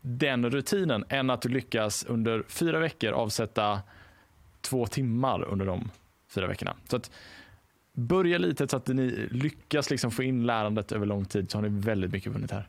den 0.00 0.50
rutinen 0.50 1.04
än 1.08 1.30
att 1.30 1.42
du 1.42 1.48
lyckas 1.48 2.04
under 2.04 2.42
fyra 2.48 2.78
veckor 2.78 3.12
avsätta 3.12 3.80
två 4.60 4.86
timmar 4.86 5.44
under 5.44 5.66
de 5.66 5.90
fyra 6.28 6.46
veckorna. 6.46 6.76
Så 6.88 6.96
att 6.96 7.10
börja 7.92 8.38
litet 8.38 8.70
så 8.70 8.76
att 8.76 8.86
ni 8.86 9.28
lyckas 9.30 9.90
liksom 9.90 10.10
få 10.10 10.22
in 10.22 10.46
lärandet 10.46 10.92
över 10.92 11.06
lång 11.06 11.24
tid 11.24 11.50
så 11.50 11.58
har 11.58 11.62
ni 11.62 11.80
väldigt 11.80 12.12
mycket 12.12 12.32
vunnit 12.32 12.50
här. 12.50 12.68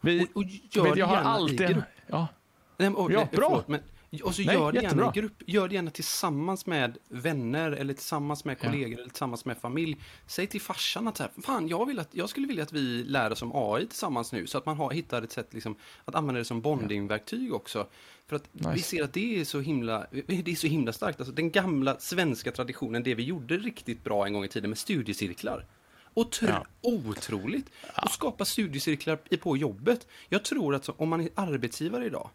Vi, 0.00 0.26
och, 0.34 0.42
och 0.90 0.98
jag 0.98 1.06
har 1.06 1.16
alltid 1.16 1.60
en, 1.60 1.82
ja. 2.06 2.28
Nej, 2.76 2.88
och, 2.88 3.12
ja, 3.12 3.28
bra. 3.32 3.48
Förlåt, 3.48 3.68
men 3.68 3.80
och 4.22 4.34
så 4.34 4.42
Nej, 4.42 4.54
gör 4.54 4.72
det 4.72 4.82
gärna 4.82 5.12
i 5.14 5.20
grupp. 5.20 5.42
Gör 5.46 5.68
det 5.68 5.74
gärna 5.74 5.90
tillsammans 5.90 6.66
med 6.66 6.98
vänner 7.08 7.72
eller 7.72 7.94
tillsammans 7.94 8.44
med 8.44 8.58
kollegor 8.58 8.90
ja. 8.90 8.98
eller 8.98 9.08
tillsammans 9.08 9.44
med 9.44 9.58
familj. 9.58 9.96
Säg 10.26 10.46
till 10.46 10.60
farsan 10.60 11.08
att 11.08 11.16
så 11.16 11.22
här, 11.22 11.32
fan, 11.42 11.68
jag, 11.68 11.86
vill 11.86 11.98
att, 11.98 12.08
jag 12.12 12.28
skulle 12.28 12.46
vilja 12.46 12.62
att 12.62 12.72
vi 12.72 13.04
lär 13.04 13.32
oss 13.32 13.42
om 13.42 13.52
AI 13.54 13.86
tillsammans 13.86 14.32
nu. 14.32 14.46
Så 14.46 14.58
att 14.58 14.66
man 14.66 14.76
har, 14.76 14.90
hittar 14.90 15.22
ett 15.22 15.32
sätt 15.32 15.54
liksom, 15.54 15.76
att 16.04 16.14
använda 16.14 16.38
det 16.38 16.44
som 16.44 16.60
bondingverktyg 16.60 17.54
också. 17.54 17.86
För 18.26 18.36
att 18.36 18.54
nice. 18.54 18.72
vi 18.74 18.82
ser 18.82 19.04
att 19.04 19.12
det 19.12 19.40
är 19.40 19.44
så 19.44 19.60
himla, 19.60 20.06
det 20.26 20.48
är 20.48 20.54
så 20.54 20.66
himla 20.66 20.92
starkt. 20.92 21.20
Alltså, 21.20 21.34
den 21.34 21.50
gamla 21.50 21.98
svenska 21.98 22.52
traditionen, 22.52 23.02
det 23.02 23.14
vi 23.14 23.22
gjorde 23.22 23.56
riktigt 23.56 24.04
bra 24.04 24.26
en 24.26 24.32
gång 24.32 24.44
i 24.44 24.48
tiden 24.48 24.70
med 24.70 24.78
studiecirklar. 24.78 25.66
Otro 26.14 26.48
ja. 26.48 26.66
Otroligt! 26.80 27.70
Ja. 27.96 28.02
Och 28.02 28.10
skapa 28.10 28.44
studiecirklar 28.44 29.16
på 29.36 29.56
jobbet. 29.56 30.06
Jag 30.28 30.44
tror 30.44 30.74
att 30.74 30.84
så, 30.84 30.94
om 30.96 31.08
man 31.08 31.20
är 31.20 31.28
arbetsgivare 31.34 32.06
idag, 32.06 32.30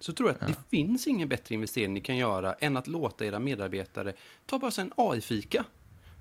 så 0.00 0.12
tror 0.12 0.28
jag 0.28 0.34
att 0.34 0.40
ja. 0.40 0.46
det 0.48 0.76
finns 0.76 1.06
ingen 1.06 1.28
bättre 1.28 1.54
investering 1.54 1.94
ni 1.94 2.00
kan 2.00 2.16
göra 2.16 2.54
än 2.54 2.76
att 2.76 2.86
låta 2.86 3.24
era 3.24 3.38
medarbetare 3.38 4.12
ta 4.46 4.58
bara 4.58 4.82
en 4.82 4.92
AI-fika. 4.96 5.64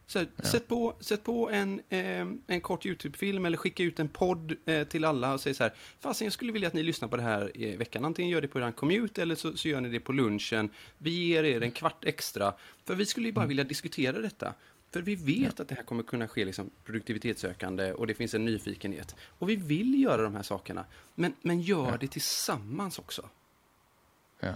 Så, 0.08 0.20
ja. 0.20 0.44
sätt, 0.44 0.68
på, 0.68 0.96
sätt 1.00 1.24
på 1.24 1.50
en, 1.50 1.82
eh, 1.90 2.28
en 2.48 2.62
kort 2.62 2.86
YouTube-film 2.86 3.46
eller 3.46 3.58
skicka 3.58 3.84
ut 3.84 4.00
en 4.00 4.10
podd 4.10 4.56
eh, 4.66 4.88
till 4.88 5.06
alla 5.06 5.34
och 5.34 5.42
säg 5.42 5.54
så 5.54 5.64
här. 5.64 5.74
Fasen, 6.00 6.26
jag 6.26 6.34
skulle 6.34 6.52
vilja 6.52 6.68
att 6.68 6.74
ni 6.74 6.84
lyssnar 6.84 7.08
på 7.08 7.18
det 7.18 7.24
här 7.24 7.58
i 7.58 7.76
veckan. 7.76 8.06
Antingen 8.06 8.32
gör 8.32 8.42
det 8.42 8.48
på 8.48 8.60
er 8.60 8.72
commute 8.72 9.22
eller 9.22 9.36
så, 9.36 9.58
så 9.58 9.68
gör 9.68 9.82
ni 9.82 9.90
det 9.90 10.00
på 10.00 10.12
lunchen. 10.12 10.70
Vi 10.98 11.10
ger 11.10 11.44
er 11.44 11.62
en 11.62 11.72
kvart 11.72 12.06
extra. 12.06 12.54
För 12.86 12.96
vi 12.96 13.06
skulle 13.06 13.28
ju 13.28 13.34
bara 13.34 13.42
mm. 13.42 13.50
vilja 13.50 13.64
diskutera 13.64 14.22
detta. 14.22 14.54
För 14.92 15.02
vi 15.02 15.16
vet 15.16 15.54
ja. 15.58 15.62
att 15.62 15.68
det 15.68 15.76
här 15.76 15.84
kommer 15.84 16.04
kunna 16.04 16.28
ske 16.28 16.46
liksom 16.46 16.70
produktivitetsökande 16.86 17.94
och 17.94 18.08
det 18.08 18.14
finns 18.14 18.34
en 18.34 18.46
nyfikenhet. 18.46 19.16
Och 19.22 19.50
vi 19.50 19.56
vill 19.56 20.04
göra 20.04 20.22
de 20.22 20.36
här 20.36 20.44
sakerna. 20.44 20.86
Men, 21.16 21.34
men 21.42 21.62
gör 21.62 21.98
det 21.98 22.08
tillsammans 22.08 23.00
också. 23.00 23.30
Ja. 24.40 24.54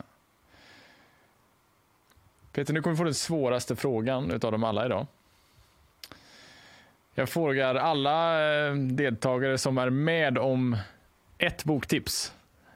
Peter, 2.52 2.74
nu 2.74 2.82
kommer 2.82 2.94
vi 2.94 2.98
få 2.98 3.04
den 3.04 3.14
svåraste 3.14 3.76
frågan 3.76 4.32
utav 4.32 4.52
dem 4.52 4.64
alla 4.64 4.86
idag. 4.86 5.08
Jag 7.16 7.30
frågar 7.30 7.76
alla 7.76 8.46
eh, 8.68 8.74
deltagare 8.76 9.58
som 9.58 9.78
är 9.78 9.90
med 9.90 10.38
om 10.38 10.78
ett 11.38 11.64
boktips. 11.64 12.34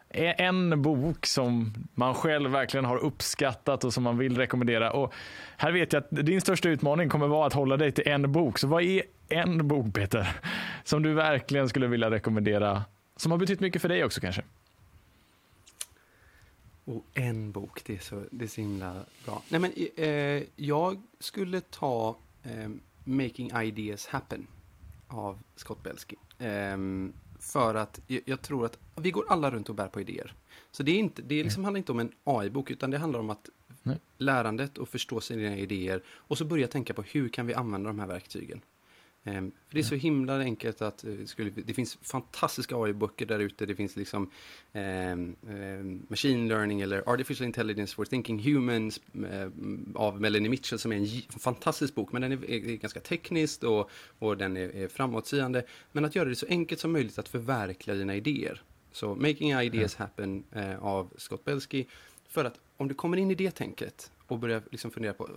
E- 0.09 0.35
en 0.37 0.81
bok 0.81 1.25
som 1.25 1.73
man 1.93 2.13
själv 2.13 2.51
verkligen 2.51 2.85
har 2.85 2.97
uppskattat 2.97 3.83
och 3.83 3.93
som 3.93 4.03
man 4.03 4.17
vill 4.17 4.37
rekommendera. 4.37 4.91
Och 4.91 5.13
här 5.57 5.71
vet 5.71 5.93
jag 5.93 6.03
att 6.03 6.07
din 6.09 6.41
största 6.41 6.69
utmaning 6.69 7.09
kommer 7.09 7.27
vara 7.27 7.47
att 7.47 7.53
hålla 7.53 7.77
dig 7.77 7.91
till 7.91 8.07
en 8.07 8.31
bok. 8.31 8.59
Så 8.59 8.67
vad 8.67 8.83
är 8.83 9.03
en 9.29 9.67
bok, 9.67 9.93
Peter, 9.93 10.39
som 10.83 11.03
du 11.03 11.13
verkligen 11.13 11.69
skulle 11.69 11.87
vilja 11.87 12.11
rekommendera? 12.11 12.83
Som 13.15 13.31
har 13.31 13.39
betytt 13.39 13.59
mycket 13.59 13.81
för 13.81 13.89
dig 13.89 14.03
också 14.03 14.21
kanske? 14.21 14.41
Och 16.87 17.05
en 17.13 17.51
bok, 17.51 17.83
det 17.85 17.95
är 17.95 17.99
så, 17.99 18.23
det 18.31 18.45
är 18.45 18.49
så 18.49 18.61
himla 18.61 19.05
bra. 19.25 19.43
Nej, 19.49 19.59
men, 19.59 19.71
eh, 19.95 20.43
jag 20.55 21.01
skulle 21.19 21.61
ta 21.61 22.17
eh, 22.43 22.69
Making 23.03 23.51
Ideas 23.61 24.07
Happen 24.07 24.47
av 25.07 25.39
Scott 25.55 25.83
Belsky. 25.83 26.15
Eh, 26.37 26.77
för 27.39 27.75
att 27.75 27.99
jag, 28.07 28.21
jag, 28.25 28.41
tror 28.41 28.65
att 28.65 28.79
vi 28.95 29.11
går 29.11 29.25
alla 29.29 29.51
runt 29.51 29.69
och 29.69 29.75
bär 29.75 29.87
på 29.87 30.01
idéer. 30.01 30.33
Så 30.71 30.83
det, 30.83 30.91
är 30.91 30.99
inte, 30.99 31.21
det 31.21 31.43
liksom 31.43 31.63
handlar 31.63 31.77
inte 31.77 31.91
om 31.91 31.99
en 31.99 32.11
AI-bok, 32.23 32.71
utan 32.71 32.91
det 32.91 32.97
handlar 32.97 33.19
om 33.19 33.29
att 33.29 33.49
Nej. 33.83 33.99
lärandet 34.17 34.77
och 34.77 34.89
förstå 34.89 35.21
sina 35.21 35.57
idéer 35.57 36.03
och 36.07 36.37
så 36.37 36.45
börja 36.45 36.67
tänka 36.67 36.93
på 36.93 37.01
hur 37.01 37.29
kan 37.29 37.47
vi 37.47 37.53
använda 37.53 37.89
de 37.89 37.99
här 37.99 38.07
verktygen. 38.07 38.61
Ehm, 39.27 39.51
för 39.67 39.75
det 39.75 39.79
är 39.79 39.83
så 39.83 39.95
himla 39.95 40.39
enkelt 40.39 40.81
att 40.81 41.03
eh, 41.03 41.11
det 41.65 41.73
finns 41.73 41.97
fantastiska 42.01 42.75
AI-böcker 42.75 43.25
där 43.25 43.39
ute. 43.39 43.65
Det 43.65 43.75
finns 43.75 43.95
liksom 43.95 44.31
eh, 44.73 45.15
Machine 46.07 46.47
Learning 46.47 46.81
eller 46.81 47.09
Artificial 47.09 47.45
Intelligence 47.45 47.95
for 47.95 48.05
Thinking 48.05 48.39
Humans 48.39 49.01
eh, 49.31 49.49
av 49.95 50.21
Melanie 50.21 50.49
Mitchell 50.49 50.79
som 50.79 50.91
är 50.91 50.95
en 50.95 51.39
fantastisk 51.39 51.95
bok. 51.95 52.11
Men 52.11 52.21
den 52.21 52.31
är, 52.31 52.49
är 52.49 52.75
ganska 52.75 52.99
teknisk 52.99 53.63
och, 53.63 53.89
och 54.19 54.37
den 54.37 54.57
är, 54.57 54.75
är 54.75 54.87
framåtseende. 54.87 55.63
Men 55.91 56.05
att 56.05 56.15
göra 56.15 56.29
det 56.29 56.35
så 56.35 56.47
enkelt 56.49 56.81
som 56.81 56.91
möjligt 56.91 57.19
att 57.19 57.29
förverkliga 57.29 57.95
dina 57.95 58.15
idéer. 58.15 58.61
Så 58.91 59.15
Making 59.15 59.51
Ideas 59.51 59.95
Happen 59.95 60.43
eh, 60.51 60.83
av 60.83 61.09
Scott 61.17 61.45
Belsky. 61.45 61.85
För 62.29 62.45
att 62.45 62.59
om 62.77 62.87
du 62.87 62.93
kommer 62.93 63.17
in 63.17 63.31
i 63.31 63.35
det 63.35 63.51
tänket 63.51 64.11
och 64.27 64.39
börjar 64.39 64.61
liksom 64.71 64.91
fundera 64.91 65.13
på 65.13 65.29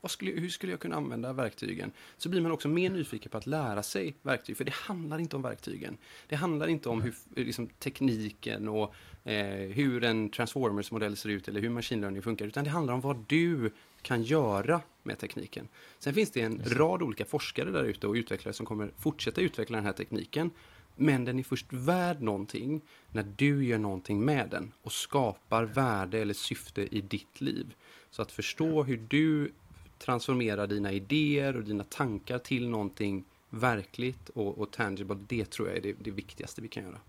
vad 0.00 0.10
skulle, 0.10 0.30
hur 0.30 0.48
skulle 0.48 0.72
jag 0.72 0.80
kunna 0.80 0.96
använda 0.96 1.32
verktygen? 1.32 1.92
Så 2.16 2.28
blir 2.28 2.40
man 2.40 2.52
också 2.52 2.68
mer 2.68 2.90
nyfiken 2.90 3.30
på 3.30 3.38
att 3.38 3.46
lära 3.46 3.82
sig 3.82 4.16
verktyg, 4.22 4.56
för 4.56 4.64
det 4.64 4.74
handlar 4.74 5.18
inte 5.18 5.36
om 5.36 5.42
verktygen. 5.42 5.96
Det 6.28 6.36
handlar 6.36 6.66
inte 6.66 6.88
om 6.88 7.02
hur 7.02 7.14
liksom, 7.36 7.68
tekniken 7.68 8.68
och 8.68 8.94
eh, 9.24 9.70
hur 9.70 10.04
en 10.04 10.30
transformers-modell 10.30 11.16
ser 11.16 11.28
ut 11.28 11.48
eller 11.48 11.60
hur 11.60 11.70
machine 11.70 12.00
learning 12.00 12.22
funkar, 12.22 12.46
utan 12.46 12.64
det 12.64 12.70
handlar 12.70 12.94
om 12.94 13.00
vad 13.00 13.24
du 13.26 13.70
kan 14.02 14.22
göra 14.22 14.80
med 15.02 15.18
tekniken. 15.18 15.68
Sen 15.98 16.14
finns 16.14 16.30
det 16.30 16.40
en 16.40 16.62
rad 16.66 17.02
olika 17.02 17.24
forskare 17.24 17.70
där 17.70 17.84
ute 17.84 18.06
och 18.06 18.14
utvecklare 18.14 18.52
som 18.52 18.66
kommer 18.66 18.90
fortsätta 18.98 19.40
utveckla 19.40 19.76
den 19.76 19.86
här 19.86 19.92
tekniken. 19.92 20.50
Men 20.96 21.24
den 21.24 21.38
är 21.38 21.42
först 21.42 21.66
värd 21.72 22.22
någonting 22.22 22.80
när 23.10 23.26
du 23.36 23.64
gör 23.64 23.78
någonting 23.78 24.24
med 24.24 24.48
den 24.50 24.72
och 24.82 24.92
skapar 24.92 25.64
värde 25.64 26.18
eller 26.18 26.34
syfte 26.34 26.96
i 26.96 27.00
ditt 27.00 27.40
liv. 27.40 27.74
Så 28.12 28.22
att 28.22 28.32
förstå 28.32 28.82
hur 28.82 28.96
du 29.08 29.52
transformerar 29.98 30.66
dina 30.66 30.92
idéer 30.92 31.56
och 31.56 31.64
dina 31.64 31.84
tankar 31.84 32.38
till 32.38 32.68
någonting 32.68 33.24
verkligt 33.50 34.28
och, 34.28 34.58
och 34.58 34.70
tangible, 34.70 35.18
det 35.28 35.50
tror 35.50 35.68
jag 35.68 35.76
är 35.76 35.82
det, 35.82 35.92
det 35.92 36.10
viktigaste 36.10 36.62
vi 36.62 36.68
kan 36.68 36.82
göra. 36.82 37.00